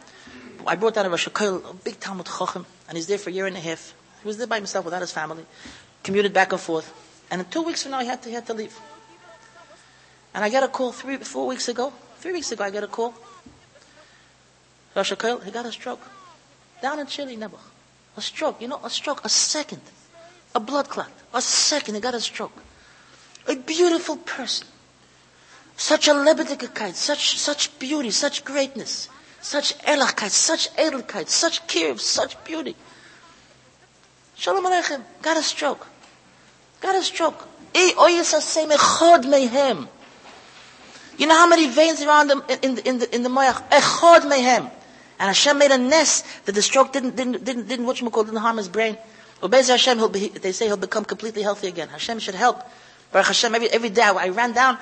I 0.66 0.74
brought 0.74 0.94
down 0.94 1.06
a 1.06 1.10
Rosh 1.10 1.28
Koil, 1.28 1.70
a 1.70 1.74
big 1.74 2.00
Talmud 2.00 2.26
Chochem, 2.26 2.64
and 2.88 2.96
he's 2.96 3.06
there 3.06 3.18
for 3.18 3.30
a 3.30 3.32
year 3.32 3.46
and 3.46 3.56
a 3.56 3.60
half. 3.60 3.94
He 4.22 4.26
was 4.26 4.36
there 4.36 4.48
by 4.48 4.56
himself 4.56 4.84
without 4.84 5.00
his 5.00 5.12
family, 5.12 5.44
commuted 6.02 6.32
back 6.32 6.50
and 6.50 6.60
forth. 6.60 6.92
And 7.30 7.40
in 7.40 7.48
two 7.48 7.62
weeks 7.62 7.82
from 7.82 7.92
now, 7.92 8.00
he 8.00 8.06
had 8.06 8.20
to, 8.22 8.28
he 8.28 8.34
had 8.34 8.46
to 8.46 8.54
leave. 8.54 8.76
And 10.34 10.42
I 10.44 10.50
got 10.50 10.64
a 10.64 10.68
call 10.68 10.90
three, 10.90 11.18
four 11.18 11.46
weeks 11.46 11.68
ago. 11.68 11.92
Three 12.18 12.32
weeks 12.32 12.50
ago, 12.50 12.64
I 12.64 12.70
got 12.70 12.82
a 12.82 12.88
call. 12.88 13.14
Rosh 14.96 15.12
Koil, 15.12 15.44
he 15.44 15.52
got 15.52 15.66
a 15.66 15.72
stroke. 15.72 16.00
Down 16.82 16.98
in 16.98 17.06
Chile, 17.06 17.36
Nebuch. 17.36 17.60
A 18.16 18.20
stroke, 18.20 18.60
you 18.60 18.66
know, 18.66 18.80
a 18.82 18.90
stroke, 18.90 19.24
a 19.24 19.28
second. 19.28 19.82
A 20.54 20.60
blood 20.60 20.88
clot. 20.88 21.10
A 21.32 21.40
second, 21.40 21.94
he 21.94 22.00
got 22.00 22.14
a 22.14 22.20
stroke. 22.20 22.62
A 23.48 23.56
beautiful 23.56 24.16
person. 24.16 24.66
Such 25.76 26.08
a 26.08 26.12
lebedigkeit, 26.12 26.94
such, 26.94 27.38
such 27.38 27.78
beauty, 27.78 28.10
such 28.10 28.44
greatness. 28.44 29.08
Such 29.40 29.78
elachkeit, 29.78 30.30
such 30.30 30.74
edelkeit, 30.74 31.28
such 31.28 31.66
kirv, 31.66 32.00
such 32.00 32.42
beauty. 32.44 32.74
Shalom 34.34 34.64
Aleichem, 34.64 35.02
got 35.22 35.36
a 35.36 35.42
stroke. 35.42 35.86
Got 36.80 36.96
a 36.96 37.02
stroke. 37.02 37.46
You 37.74 37.94
know 41.26 41.34
how 41.34 41.46
many 41.48 41.68
veins 41.68 42.02
are 42.02 42.10
on 42.10 42.28
the, 42.28 42.58
in, 42.62 42.78
in 42.78 42.98
the, 42.98 43.14
in 43.14 43.22
the 43.22 43.28
moyach? 43.28 43.68
Echod 43.70 44.22
mehem. 44.22 44.70
And 45.18 45.28
Hashem 45.28 45.58
made 45.58 45.70
a 45.70 45.78
nest 45.78 46.26
that 46.46 46.54
the 46.54 46.62
stroke 46.62 46.92
didn't, 46.92 47.16
didn't, 47.16 47.44
didn't, 47.44 47.68
didn't 47.68 47.86
what 47.86 48.00
you 48.00 48.10
call, 48.10 48.24
didn't 48.24 48.40
harm 48.40 48.56
his 48.58 48.68
brain. 48.68 48.98
Well, 49.40 49.48
Bez 49.48 49.68
Hashem, 49.68 50.10
be, 50.12 50.28
they 50.28 50.52
say 50.52 50.66
he'll 50.66 50.76
become 50.76 51.04
completely 51.04 51.42
healthy 51.42 51.68
again. 51.68 51.88
Hashem 51.88 52.18
should 52.18 52.34
help. 52.34 52.62
Baruch 53.12 53.28
Hashem, 53.28 53.54
every, 53.54 53.70
every 53.70 53.90
day 53.90 54.02
I 54.02 54.28
ran 54.28 54.52
down, 54.52 54.78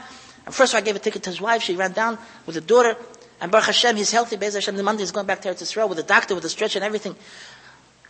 and 0.47 0.55
first 0.55 0.75
I 0.75 0.81
gave 0.81 0.97
a 0.97 0.99
ticket 0.99 1.23
to 1.25 1.31
his 1.31 1.41
wife, 1.41 1.63
she 1.63 1.77
ran 1.77 1.93
down 1.93 2.19
with 2.47 2.57
a 2.57 2.61
daughter, 2.61 2.97
and 3.41 3.51
Baruch 3.51 3.67
Hashem, 3.67 3.97
he's 3.97 4.11
healthy. 4.11 4.37
Be'ez 4.37 4.55
Hashem, 4.55 4.77
the 4.77 4.83
Monday 4.83 5.03
he's 5.03 5.13
going 5.13 5.27
back 5.27 5.43
to 5.43 5.49
Eretz 5.51 5.89
with 5.89 5.99
a 5.99 6.03
doctor, 6.03 6.35
with 6.35 6.45
a 6.45 6.49
stretcher 6.49 6.79
and 6.79 6.85
everything. 6.85 7.15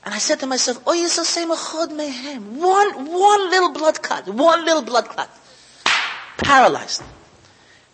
And 0.04 0.12
I 0.12 0.18
said 0.18 0.38
to 0.40 0.46
myself, 0.46 0.82
oh, 0.86 0.92
yes, 0.92 1.12
same 1.26 1.48
mehem. 1.48 2.42
One, 2.56 3.06
one 3.06 3.50
little 3.50 3.72
blood 3.72 4.02
clot, 4.02 4.28
one 4.28 4.64
little 4.64 4.82
blood 4.82 5.08
clot. 5.08 5.30
Paralyzed. 6.36 7.02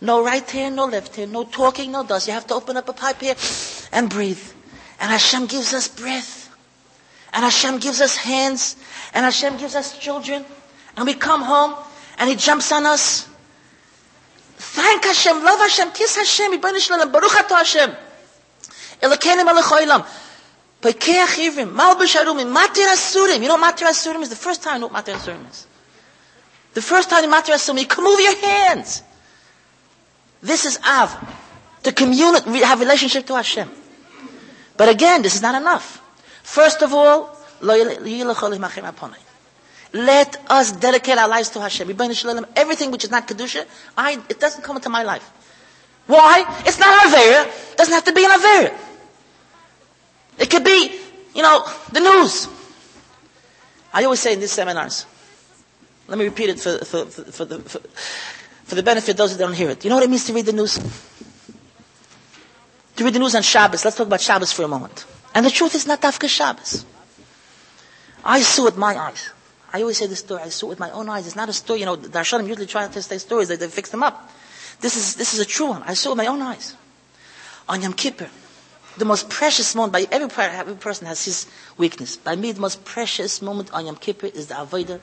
No 0.00 0.24
right 0.24 0.48
hand, 0.50 0.76
no 0.76 0.86
left 0.86 1.14
hand, 1.14 1.32
no 1.32 1.44
talking, 1.44 1.92
no 1.92 2.04
dust. 2.04 2.26
You 2.26 2.34
have 2.34 2.46
to 2.48 2.54
open 2.54 2.76
up 2.76 2.88
a 2.88 2.92
pipe 2.92 3.20
here 3.20 3.36
and 3.92 4.10
breathe. 4.10 4.42
And 4.98 5.10
Hashem 5.10 5.46
gives 5.46 5.72
us 5.72 5.88
breath. 5.88 6.54
And 7.32 7.44
Hashem 7.44 7.78
gives 7.78 8.00
us 8.00 8.16
hands. 8.16 8.76
And 9.14 9.24
Hashem 9.24 9.58
gives 9.58 9.74
us 9.74 9.96
children. 9.98 10.44
And 10.96 11.06
we 11.06 11.14
come 11.14 11.42
home 11.42 11.74
and 12.20 12.30
He 12.30 12.36
jumps 12.36 12.70
on 12.70 12.86
us 12.86 13.30
Thank 14.60 15.04
Hashem, 15.04 15.42
love 15.42 15.58
Hashem, 15.58 15.90
kiss 15.92 16.16
Hashem, 16.16 16.52
Ibn 16.52 16.78
Shalom, 16.78 17.10
Baruch 17.10 17.34
Ato 17.34 17.54
Hashem. 17.54 17.90
Elokeinu 19.00 19.44
melech 19.46 19.64
haolam. 19.64 20.06
Pekeach 20.82 21.38
Ivrim, 21.48 21.72
Malbish 21.72 22.14
Arumim, 22.14 22.54
Matir 22.54 22.86
Asurim. 22.86 23.40
You 23.40 23.48
know 23.48 23.56
Matir 23.56 23.88
Asurim 23.88 24.20
is? 24.20 24.28
The 24.28 24.36
first 24.36 24.62
time 24.62 24.74
I 24.74 24.78
know 24.78 24.88
what 24.88 25.02
Matir 25.02 25.14
Asurim 25.14 25.50
is. 25.50 25.66
The 26.74 26.82
first 26.82 27.08
time 27.08 27.24
in 27.24 27.30
Matir 27.30 27.54
Asurim, 27.54 27.80
you 27.80 27.86
can 27.86 28.04
move 28.04 28.20
your 28.20 28.36
hands. 28.36 29.02
This 30.42 30.66
is 30.66 30.78
Av. 30.86 31.16
To 31.84 31.92
communicate, 31.92 32.62
have 32.62 32.80
relationship 32.80 33.26
to 33.28 33.36
Hashem. 33.36 33.70
But 34.76 34.90
again, 34.90 35.22
this 35.22 35.34
is 35.34 35.40
not 35.42 35.54
enough. 35.54 36.02
First 36.42 36.82
of 36.82 36.92
all, 36.92 37.34
lo 37.62 37.74
let 39.92 40.36
us 40.48 40.72
dedicate 40.72 41.18
our 41.18 41.28
lives 41.28 41.50
to 41.50 41.60
Hashem. 41.60 41.90
Everything 42.56 42.90
which 42.90 43.04
is 43.04 43.10
not 43.10 43.26
Kedusha, 43.26 43.66
I, 43.96 44.22
it 44.28 44.38
doesn't 44.38 44.62
come 44.62 44.76
into 44.76 44.88
my 44.88 45.02
life. 45.02 45.28
Why? 46.06 46.44
It's 46.66 46.78
not 46.78 47.06
Avera. 47.06 47.72
It 47.72 47.76
doesn't 47.76 47.94
have 47.94 48.04
to 48.04 48.12
be 48.12 48.24
an 48.24 48.30
Avera. 48.30 48.74
It 50.38 50.50
could 50.50 50.64
be, 50.64 50.98
you 51.34 51.42
know, 51.42 51.64
the 51.92 52.00
news. 52.00 52.48
I 53.92 54.04
always 54.04 54.20
say 54.20 54.32
in 54.32 54.40
these 54.40 54.52
seminars, 54.52 55.06
let 56.08 56.18
me 56.18 56.24
repeat 56.24 56.50
it 56.50 56.60
for, 56.60 56.78
for, 56.78 57.06
for, 57.06 57.24
for 57.24 57.44
the, 57.44 57.58
for, 57.60 57.80
for 58.64 58.74
the 58.74 58.82
benefit 58.82 59.10
of 59.10 59.16
those 59.16 59.32
who 59.32 59.38
don't 59.38 59.54
hear 59.54 59.70
it. 59.70 59.84
You 59.84 59.90
know 59.90 59.96
what 59.96 60.04
it 60.04 60.10
means 60.10 60.24
to 60.26 60.32
read 60.32 60.46
the 60.46 60.52
news? 60.52 60.78
To 62.96 63.04
read 63.04 63.14
the 63.14 63.18
news 63.18 63.34
on 63.34 63.42
Shabbos. 63.42 63.84
Let's 63.84 63.96
talk 63.96 64.06
about 64.06 64.20
Shabbos 64.20 64.52
for 64.52 64.62
a 64.62 64.68
moment. 64.68 65.04
And 65.34 65.44
the 65.44 65.50
truth 65.50 65.74
is 65.74 65.86
not 65.86 66.00
Dafka 66.00 66.28
Shabbos. 66.28 66.84
I 68.24 68.40
saw 68.40 68.64
with 68.64 68.76
my 68.76 68.96
eyes. 68.96 69.30
I 69.73 69.81
always 69.81 69.97
say 69.97 70.07
this 70.07 70.19
story. 70.19 70.41
I 70.41 70.49
saw 70.49 70.67
it 70.67 70.69
with 70.69 70.79
my 70.79 70.91
own 70.91 71.09
eyes. 71.09 71.27
It's 71.27 71.35
not 71.35 71.49
a 71.49 71.53
story. 71.53 71.81
You 71.81 71.85
know, 71.85 71.95
the 71.95 72.07
Darshanim 72.07 72.47
usually 72.47 72.65
try 72.65 72.87
to 72.87 73.01
say 73.01 73.17
stories. 73.17 73.49
They, 73.49 73.57
they 73.57 73.67
fix 73.67 73.89
them 73.89 74.03
up. 74.03 74.31
This 74.81 74.95
is, 74.95 75.15
this 75.15 75.33
is 75.33 75.39
a 75.39 75.45
true 75.45 75.67
one. 75.67 75.83
I 75.83 75.93
saw 75.93 76.09
it 76.09 76.11
with 76.13 76.17
my 76.19 76.27
own 76.27 76.41
eyes. 76.41 76.75
On 77.67 77.81
Yom 77.81 77.93
Kippur, 77.93 78.29
the 78.97 79.05
most 79.05 79.29
precious 79.29 79.75
moment, 79.75 79.93
by 79.93 80.07
every, 80.11 80.29
every 80.37 80.75
person 80.75 81.07
has 81.07 81.25
his 81.25 81.47
weakness. 81.77 82.15
By 82.15 82.35
me, 82.35 82.51
the 82.51 82.61
most 82.61 82.85
precious 82.85 83.41
moment 83.41 83.73
on 83.73 83.85
Yom 83.85 83.95
Kippur 83.95 84.27
is 84.27 84.47
the 84.47 84.53
Avodah, 84.55 84.99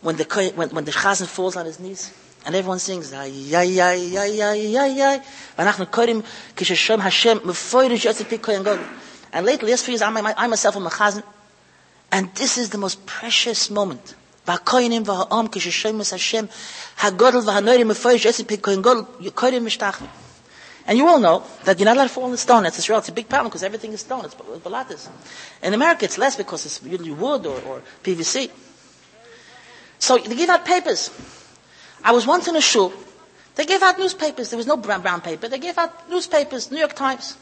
when 0.00 0.16
the, 0.16 0.52
when, 0.54 0.70
when 0.70 0.84
the 0.84 0.92
Chazan 0.92 1.26
falls 1.26 1.56
on 1.56 1.66
his 1.66 1.78
knees, 1.78 2.12
and 2.46 2.54
everyone 2.54 2.78
sings, 2.78 3.12
ay, 3.12 3.30
ay, 3.54 3.80
ay, 3.80 4.16
ay, 4.16 4.42
ay, 4.42 4.76
ay, 4.76 5.00
ay, 5.02 5.20
ואנחנו 5.58 5.86
קוראים 5.86 6.22
כששם 6.56 7.00
השם 7.00 7.38
מפוירש 7.44 8.04
יוצא 8.04 8.24
פי 8.24 8.38
כהן 8.42 8.62
גודל. 8.62 8.82
And 9.32 9.44
lately, 9.44 9.70
last 9.70 9.84
few 9.84 9.92
years, 9.92 10.02
I, 10.02 10.34
I 10.36 10.46
myself 10.46 10.76
am 10.76 10.86
a 10.86 10.90
chazan, 10.90 11.22
and 12.12 12.34
this 12.34 12.58
is 12.58 12.70
the 12.70 12.78
most 12.78 13.04
precious 13.06 13.70
moment. 13.70 14.14
והכהנים 14.46 15.02
והעם 15.06 15.46
כששם 15.52 16.00
השם 16.00 16.44
הגודל 17.00 17.38
והנורים 17.46 17.88
מפורש 17.88 18.26
עשי 18.26 18.44
פי 18.44 18.56
כהן 18.62 18.82
גודל 18.82 19.00
כהנים 19.36 19.66
משתחווים. 19.66 20.10
And 20.86 20.96
you 20.96 21.06
all 21.06 21.20
know 21.20 21.42
that 21.64 21.78
you're 21.78 21.84
not 21.84 21.96
allowed 21.98 22.04
to 22.04 22.14
fall 22.14 22.30
in 22.30 22.36
stone. 22.38 22.62
That's 22.62 22.78
Israel. 22.78 23.00
It's 23.00 23.10
a 23.10 23.12
big 23.12 23.28
problem 23.28 23.48
because 23.50 23.62
everything 23.62 23.92
is 23.92 24.00
stone. 24.00 24.24
It's 24.24 24.34
balatas. 24.34 25.10
In 25.62 25.74
America, 25.74 26.06
it's 26.06 26.16
less 26.16 26.34
because 26.34 26.64
it's 26.64 26.82
usually 26.82 27.10
wood 27.10 27.44
or, 27.44 27.60
or 27.68 27.82
PVC. 28.02 28.50
So 29.98 30.16
they 30.16 30.34
give 30.34 30.48
out 30.48 30.64
papers. 30.64 31.10
I 32.02 32.12
was 32.12 32.26
once 32.26 32.48
in 32.48 32.56
a 32.56 32.62
shul. 32.62 32.94
They 33.56 33.66
gave 33.66 33.82
out 33.82 33.98
newspapers. 33.98 34.48
There 34.48 34.56
was 34.56 34.66
no 34.66 34.78
brown, 34.78 35.02
brown 35.02 35.20
paper. 35.20 35.46
They 35.46 35.58
gave 35.58 35.76
out 35.76 36.08
newspapers, 36.08 36.70
New 36.70 36.78
York 36.78 36.94
Times. 36.94 37.36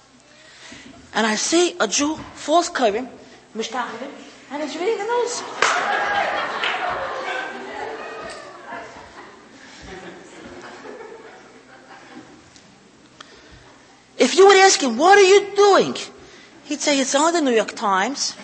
And 1.14 1.24
I 1.24 1.36
see 1.36 1.76
a 1.78 1.86
Jew, 1.86 2.16
false 2.34 2.68
Kairim, 2.68 3.08
Mishtachivim, 3.56 4.10
and 4.51 4.61
he's 4.61 4.75
reading 4.75 4.97
the 4.97 5.05
news. 5.05 5.43
If 14.17 14.35
you 14.35 14.45
would 14.45 14.57
ask 14.57 14.83
him, 14.83 14.97
what 14.97 15.17
are 15.17 15.23
you 15.23 15.55
doing? 15.55 15.95
He'd 16.65 16.81
say, 16.81 16.99
it's 16.99 17.15
on 17.15 17.33
the 17.33 17.41
New 17.41 17.51
York 17.51 17.75
Times. 17.75 18.35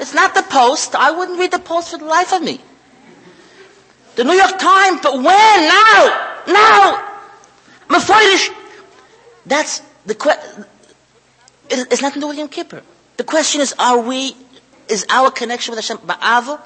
It's 0.00 0.14
not 0.14 0.34
the 0.34 0.42
Post. 0.42 0.94
I 0.94 1.10
wouldn't 1.10 1.38
read 1.38 1.52
the 1.52 1.58
Post 1.58 1.90
for 1.90 1.98
the 1.98 2.06
life 2.06 2.32
of 2.32 2.42
me. 2.42 2.60
The 4.16 4.24
New 4.24 4.32
York 4.32 4.58
Times, 4.58 5.00
but 5.02 5.14
when? 5.14 5.24
Now! 5.24 6.42
Now! 6.48 7.20
Mephoidish! 7.88 8.50
That's 9.46 9.82
the 10.06 10.14
question. 10.14 10.64
it, 11.68 11.86
it's 11.92 12.02
nothing 12.02 12.20
to 12.20 12.24
do 12.24 12.28
with 12.28 12.38
Yom 12.38 12.48
Kippur. 12.48 12.82
The 13.18 13.24
question 13.24 13.60
is, 13.60 13.74
are 13.78 14.00
we, 14.00 14.34
is 14.90 15.06
our 15.08 15.30
connection 15.30 15.72
with 15.74 15.80
Hashem 15.84 15.98
ba'ava? 15.98 16.60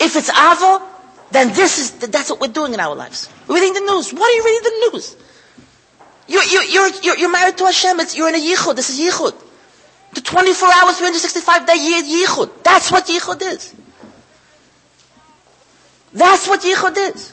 If 0.00 0.16
it's 0.16 0.30
ahava, 0.30 0.82
then 1.30 1.48
this 1.52 1.78
is, 1.78 1.90
that's 1.92 2.30
what 2.30 2.40
we're 2.40 2.48
doing 2.52 2.74
in 2.74 2.80
our 2.80 2.94
lives. 2.94 3.28
We're 3.46 3.56
reading 3.56 3.74
the 3.74 3.92
news. 3.92 4.12
What 4.12 4.30
are 4.30 4.34
you 4.34 4.44
reading 4.44 4.62
the 4.62 4.90
news? 4.92 5.16
You're, 6.28 6.44
you're, 6.44 6.88
you're, 7.02 7.18
you're 7.18 7.32
married 7.32 7.56
to 7.58 7.64
Hashem. 7.64 8.00
It's, 8.00 8.16
you're 8.16 8.28
in 8.28 8.34
a 8.34 8.38
yichud. 8.38 8.76
This 8.76 8.90
is 8.90 9.00
yichud. 9.00 9.34
The 10.14 10.20
24 10.20 10.68
hours, 10.68 10.98
365 10.98 11.66
day 11.66 11.74
yichud. 11.74 12.62
That's 12.62 12.90
what 12.90 13.06
yichud 13.06 13.42
is. 13.42 13.74
That's 16.12 16.48
what 16.48 16.60
yichud 16.62 17.14
is. 17.14 17.32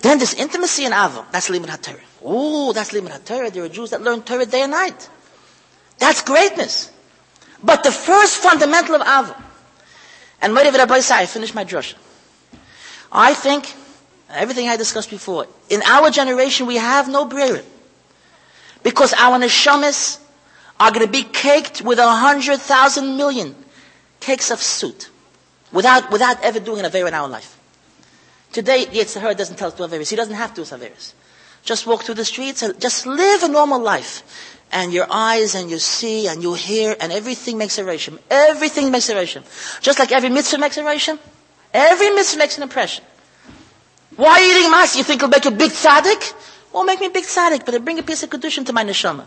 Then 0.00 0.18
this 0.18 0.34
intimacy 0.34 0.84
in 0.84 0.92
Ahava, 0.92 1.24
that's 1.32 1.48
Limud 1.48 1.66
HaTorah. 1.66 2.00
Oh, 2.22 2.72
that's 2.72 2.92
Limud 2.92 3.10
HaTorah. 3.10 3.50
There 3.52 3.64
are 3.64 3.68
Jews 3.70 3.90
that 3.90 4.02
learn 4.02 4.22
Torah 4.22 4.44
day 4.44 4.60
and 4.62 4.72
night. 4.72 5.08
That's 5.98 6.20
greatness. 6.20 6.90
But 7.64 7.82
the 7.82 7.90
first 7.90 8.36
fundamental 8.36 8.96
of 8.96 9.00
Ahava, 9.00 9.42
and 10.42 10.52
Ma'ariv 10.54 10.74
Rabbi 10.74 11.00
say, 11.00 11.14
I 11.22 11.26
finished 11.26 11.54
my 11.54 11.64
drush. 11.64 11.94
I 13.10 13.32
think, 13.32 13.72
everything 14.28 14.68
I 14.68 14.76
discussed 14.76 15.08
before, 15.08 15.46
in 15.70 15.82
our 15.82 16.10
generation 16.10 16.66
we 16.66 16.76
have 16.76 17.08
no 17.08 17.24
brilliant. 17.24 17.66
Because 18.82 19.14
our 19.14 19.38
neshamas 19.38 20.18
are 20.78 20.90
going 20.92 21.06
to 21.06 21.10
be 21.10 21.22
caked 21.22 21.80
with 21.80 21.98
a 21.98 22.06
hundred 22.10 22.60
thousand 22.60 23.16
million 23.16 23.54
cakes 24.20 24.50
of 24.50 24.60
soot. 24.60 25.08
Without, 25.72 26.12
without 26.12 26.42
ever 26.44 26.60
doing 26.60 26.84
an 26.84 26.90
Avera 26.90 27.08
in 27.08 27.14
our 27.14 27.28
life. 27.28 27.58
Today, 28.52 28.84
Yetzer 28.86 29.20
Hara 29.20 29.34
doesn't 29.34 29.56
tell 29.56 29.68
us 29.68 29.74
to 29.74 29.88
do 29.88 29.92
Averis. 29.92 30.10
He 30.10 30.16
doesn't 30.16 30.34
have 30.34 30.52
to 30.54 30.62
do 30.64 30.68
Averis. 30.68 31.14
Just 31.64 31.86
walk 31.86 32.02
through 32.02 32.14
the 32.16 32.24
streets 32.26 32.62
and 32.62 32.78
just 32.78 33.06
live 33.06 33.42
a 33.42 33.48
normal 33.48 33.80
life. 33.80 34.53
And 34.74 34.92
your 34.92 35.06
eyes 35.08 35.54
and 35.54 35.70
you 35.70 35.78
see 35.78 36.26
and 36.26 36.42
you 36.42 36.54
hear 36.54 36.96
and 37.00 37.12
everything 37.12 37.56
makes 37.56 37.78
a 37.78 37.84
reshim. 37.84 38.18
Everything 38.28 38.90
makes 38.90 39.08
a 39.08 39.14
reshim. 39.14 39.44
Just 39.80 40.00
like 40.00 40.10
every 40.10 40.30
mitzvah 40.30 40.58
makes 40.58 40.76
a 40.76 40.82
reshim. 40.82 41.18
Every 41.72 42.10
mitzvah 42.10 42.38
makes 42.38 42.56
an 42.56 42.64
impression. 42.64 43.04
Why 44.16 44.32
are 44.32 44.40
you 44.40 44.58
eating 44.58 44.70
mas? 44.70 44.96
You 44.96 45.04
think 45.04 45.22
it'll 45.22 45.28
make 45.28 45.44
you 45.44 45.52
a 45.52 45.54
big 45.54 45.70
tzaddik? 45.70 46.34
Well, 46.72 46.84
make 46.84 47.00
me 47.00 47.08
big 47.08 47.24
tzaddik, 47.24 47.60
but 47.60 47.74
it'll 47.74 47.84
bring 47.84 48.00
a 48.00 48.02
piece 48.02 48.24
of 48.24 48.30
kedushin 48.30 48.66
to 48.66 48.72
my 48.72 48.84
neshama. 48.84 49.26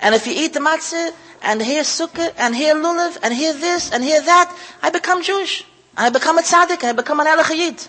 And 0.00 0.14
if 0.14 0.26
you 0.26 0.34
eat 0.36 0.52
the 0.52 0.60
matzah, 0.60 1.12
and 1.42 1.62
hear 1.62 1.82
sukkah, 1.82 2.32
and 2.36 2.54
hear 2.54 2.74
lulav, 2.74 3.18
and 3.22 3.32
hear 3.32 3.52
this, 3.52 3.92
and 3.92 4.02
hear 4.02 4.20
that, 4.20 4.56
I 4.82 4.90
become 4.90 5.22
Jewish. 5.22 5.64
I 5.96 6.10
become 6.10 6.38
a 6.38 6.42
tzaddik, 6.42 6.82
I 6.82 6.92
become 6.92 7.20
an 7.20 7.26
elachayid. 7.26 7.88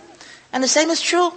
And 0.51 0.63
the 0.63 0.67
same 0.67 0.89
is 0.89 1.01
true. 1.01 1.31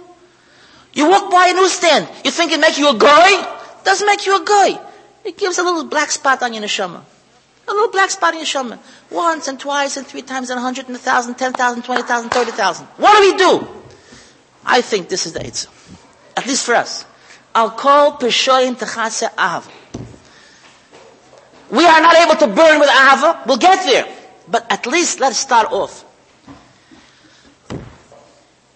You 0.93 1.09
walk 1.09 1.31
by 1.31 1.47
a 1.47 1.53
newsstand, 1.53 2.07
you 2.23 2.31
think 2.31 2.51
it 2.51 2.59
makes 2.59 2.77
you 2.77 2.89
a 2.89 2.97
guy? 2.97 3.57
Doesn't 3.83 4.05
make 4.05 4.25
you 4.25 4.41
a 4.41 4.45
guy. 4.45 4.79
It 5.27 5.35
gives 5.35 5.57
a 5.57 5.63
little 5.63 5.83
black 5.83 6.09
spot 6.09 6.41
on 6.41 6.53
your 6.53 6.63
neshama. 6.63 7.03
A 7.67 7.71
little 7.73 7.91
black 7.91 8.09
spot 8.09 8.33
on 8.33 8.39
your 8.39 8.45
neshama. 8.45 8.79
Once 9.11 9.49
and 9.49 9.59
twice 9.59 9.97
and 9.97 10.07
three 10.07 10.21
times 10.21 10.49
and 10.49 10.57
a 10.57 10.61
hundred 10.61 10.87
and 10.87 10.95
a 10.95 10.99
thousand, 10.99 11.35
ten 11.35 11.51
thousand, 11.51 11.83
twenty 11.83 12.01
thousand, 12.03 12.29
thirty 12.29 12.51
thousand. 12.51 12.85
What 12.95 13.11
do 13.19 13.29
we 13.29 13.37
do? 13.37 13.67
I 14.65 14.79
think 14.79 15.09
this 15.09 15.25
is 15.25 15.33
the 15.33 15.39
Eitzah. 15.39 15.67
At 16.37 16.47
least 16.47 16.65
for 16.65 16.75
us. 16.75 17.03
I'll 17.53 17.71
call 17.71 18.17
Peshoyim 18.17 18.75
Techase 18.75 19.27
Av. 19.37 19.69
We 21.71 21.85
are 21.85 22.01
not 22.01 22.15
able 22.15 22.35
to 22.35 22.47
burn 22.47 22.79
with 22.79 22.87
Ahava. 22.89 23.45
We'll 23.45 23.57
get 23.57 23.85
there. 23.85 24.07
But 24.47 24.71
at 24.71 24.87
least 24.87 25.19
let's 25.19 25.37
start 25.37 25.69
off. 25.73 26.05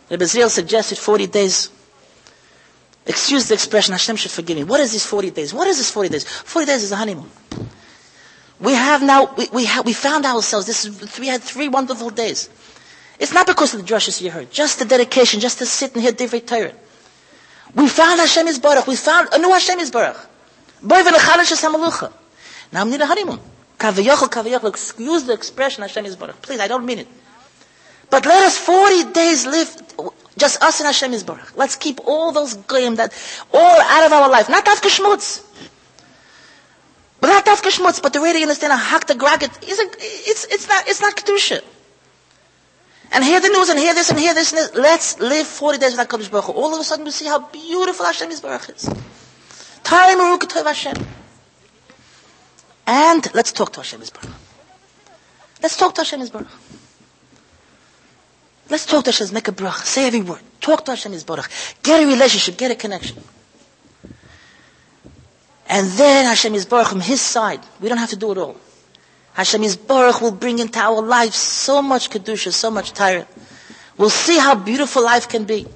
Rabbi 0.09 0.25
Zriel 0.25 0.49
suggested 0.49 0.97
40 0.97 1.27
days. 1.27 1.69
Excuse 3.05 3.47
the 3.47 3.55
expression, 3.55 3.93
Hashem 3.93 4.15
should 4.15 4.31
forgive 4.31 4.57
me. 4.57 4.63
What 4.63 4.79
is 4.79 4.91
these 4.91 5.05
40 5.05 5.31
days? 5.31 5.53
What 5.53 5.67
is 5.67 5.77
this 5.77 5.89
40 5.91 6.09
days? 6.09 6.23
40 6.27 6.65
days 6.65 6.83
is 6.83 6.91
a 6.91 6.95
honeymoon. 6.95 7.29
We 8.59 8.73
have 8.73 9.01
now, 9.01 9.33
we, 9.35 9.47
we, 9.51 9.65
have, 9.65 9.85
we 9.85 9.93
found 9.93 10.25
ourselves, 10.25 10.67
this 10.67 10.85
is, 10.85 11.19
we 11.19 11.27
had 11.27 11.41
three 11.41 11.67
wonderful 11.67 12.11
days. 12.11 12.47
It's 13.19 13.33
not 13.33 13.47
because 13.47 13.73
of 13.73 13.85
the 13.85 13.91
drushes 13.91 14.21
you 14.21 14.29
heard, 14.29 14.51
just 14.51 14.79
the 14.79 14.85
dedication, 14.85 15.39
just 15.39 15.57
to 15.59 15.65
sit 15.65 15.93
and 15.93 16.03
hear 16.03 16.11
Divrei 16.11 16.45
Torah. 16.45 16.73
We 17.73 17.87
found 17.87 18.19
Hashem 18.19 18.47
is 18.47 18.59
Baruch. 18.59 18.85
We 18.87 18.95
found 18.95 19.29
uh, 19.29 19.37
a 19.37 19.39
new 19.39 19.51
Hashem 19.51 19.79
is 19.79 19.91
Baruch. 19.91 20.27
Now 20.83 20.95
I'm 22.81 22.89
need 22.89 23.01
a 23.01 23.05
honeymoon. 23.05 23.39
Kaviyachal, 23.77 24.29
kaviyachal, 24.29 24.69
excuse 24.69 25.23
the 25.23 25.33
expression 25.33 25.81
Hashem 25.81 26.05
is 26.05 26.15
Baruch. 26.15 26.41
Please, 26.41 26.59
I 26.59 26.67
don't 26.67 26.85
mean 26.85 26.99
it. 26.99 27.07
But 28.09 28.25
let 28.25 28.43
us 28.43 28.57
40 28.57 29.11
days 29.11 29.45
live, 29.45 29.75
just 30.41 30.61
us 30.61 30.79
and 30.79 30.87
Hashem 30.87 31.13
is 31.13 31.23
Baruch. 31.23 31.55
Let's 31.55 31.75
keep 31.75 31.99
all 32.05 32.31
those 32.33 32.55
goyim 32.55 32.95
that, 32.95 33.13
all 33.53 33.79
out 33.79 34.05
of 34.05 34.11
our 34.11 34.29
life. 34.29 34.49
Not 34.49 34.65
Dafka 34.65 34.89
Shmutz. 34.89 35.45
But 37.21 37.27
not 37.27 37.45
Dafka 37.45 37.69
Shmutz, 37.69 38.01
but 38.01 38.11
the 38.11 38.21
way 38.21 38.33
to 38.33 38.39
understand 38.39 38.73
a 38.73 38.75
Hakta 38.75 39.17
Graget, 39.17 39.51
it's, 39.61 40.45
it's 40.45 40.67
not, 40.67 40.87
it's 40.87 40.99
not 40.99 41.15
Kedusha. 41.15 41.61
And 43.13 43.23
hear 43.23 43.39
the 43.39 43.49
news 43.49 43.69
and 43.69 43.77
hear 43.77 43.93
this 43.93 44.09
and 44.09 44.19
hear 44.19 44.33
this 44.33 44.51
and 44.51 44.59
this. 44.59 44.75
Let's 44.75 45.19
live 45.19 45.45
40 45.45 45.77
days 45.77 45.91
without 45.91 46.09
HaKadosh 46.09 46.31
Baruch. 46.31 46.49
All 46.49 46.73
of 46.73 46.79
a 46.79 46.83
sudden 46.83 47.05
we 47.05 47.11
see 47.11 47.25
how 47.25 47.39
beautiful 47.39 48.05
Hashem 48.05 48.31
is 48.31 48.41
Baruch 48.41 48.69
is. 48.69 48.89
Time 49.83 50.17
Tov 50.39 50.65
Hashem. 50.65 50.95
And 52.87 53.33
let's 53.35 53.51
talk 53.51 53.73
to 53.73 53.81
Hashem 53.81 54.01
Yisbarach. 54.01 54.33
Let's 55.61 55.77
talk 55.77 55.93
to 55.95 56.01
Hashem 56.01 56.21
Yisbarach. 56.21 56.80
Let's 58.71 58.85
talk 58.85 59.03
to 59.03 59.11
Hashem, 59.11 59.33
make 59.33 59.49
a 59.49 59.51
brach, 59.51 59.83
say 59.83 60.07
every 60.07 60.21
word. 60.21 60.39
Talk 60.61 60.85
to 60.85 60.91
Hashem 60.91 61.11
Yisbarach. 61.11 61.49
Get 61.83 62.03
a 62.03 62.05
relationship, 62.07 62.55
get 62.57 62.71
a 62.71 62.75
connection. 62.75 63.17
And 65.67 65.87
then 65.89 66.23
Hashem 66.23 66.53
Yisbarach 66.53 66.87
from 66.87 67.01
His 67.01 67.19
side. 67.19 67.59
We 67.81 67.89
don't 67.89 67.97
have 67.97 68.11
to 68.11 68.15
do 68.15 68.31
it 68.31 68.37
all. 68.37 68.55
Hashem 69.33 69.61
Yisbarach 69.61 70.21
will 70.21 70.31
bring 70.31 70.59
into 70.59 70.79
our 70.79 71.01
lives 71.01 71.35
so 71.35 71.81
much 71.81 72.09
Kedusha, 72.09 72.53
so 72.53 72.71
much 72.71 72.93
Torah. 72.93 73.27
We'll 73.97 74.09
see 74.09 74.37
how 74.37 74.55
beautiful 74.55 75.03
life 75.03 75.27
can 75.27 75.43
be. 75.43 75.67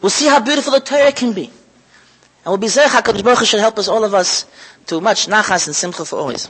We'll 0.00 0.10
see 0.10 0.28
how 0.28 0.38
beautiful 0.38 0.74
the 0.74 0.80
Torah 0.80 1.10
can 1.10 1.32
be. 1.32 1.46
And 1.46 2.46
we'll 2.46 2.58
be 2.58 2.68
Zerach 2.68 3.00
HaKadosh 3.02 3.24
Baruch 3.24 3.46
should 3.46 3.58
help 3.58 3.78
us, 3.80 3.88
all 3.88 4.04
of 4.04 4.14
us, 4.14 4.46
to 4.86 5.00
much 5.00 5.26
nachas 5.26 5.66
and 5.66 5.74
simcha 5.74 6.04
for 6.04 6.20
always. 6.20 6.48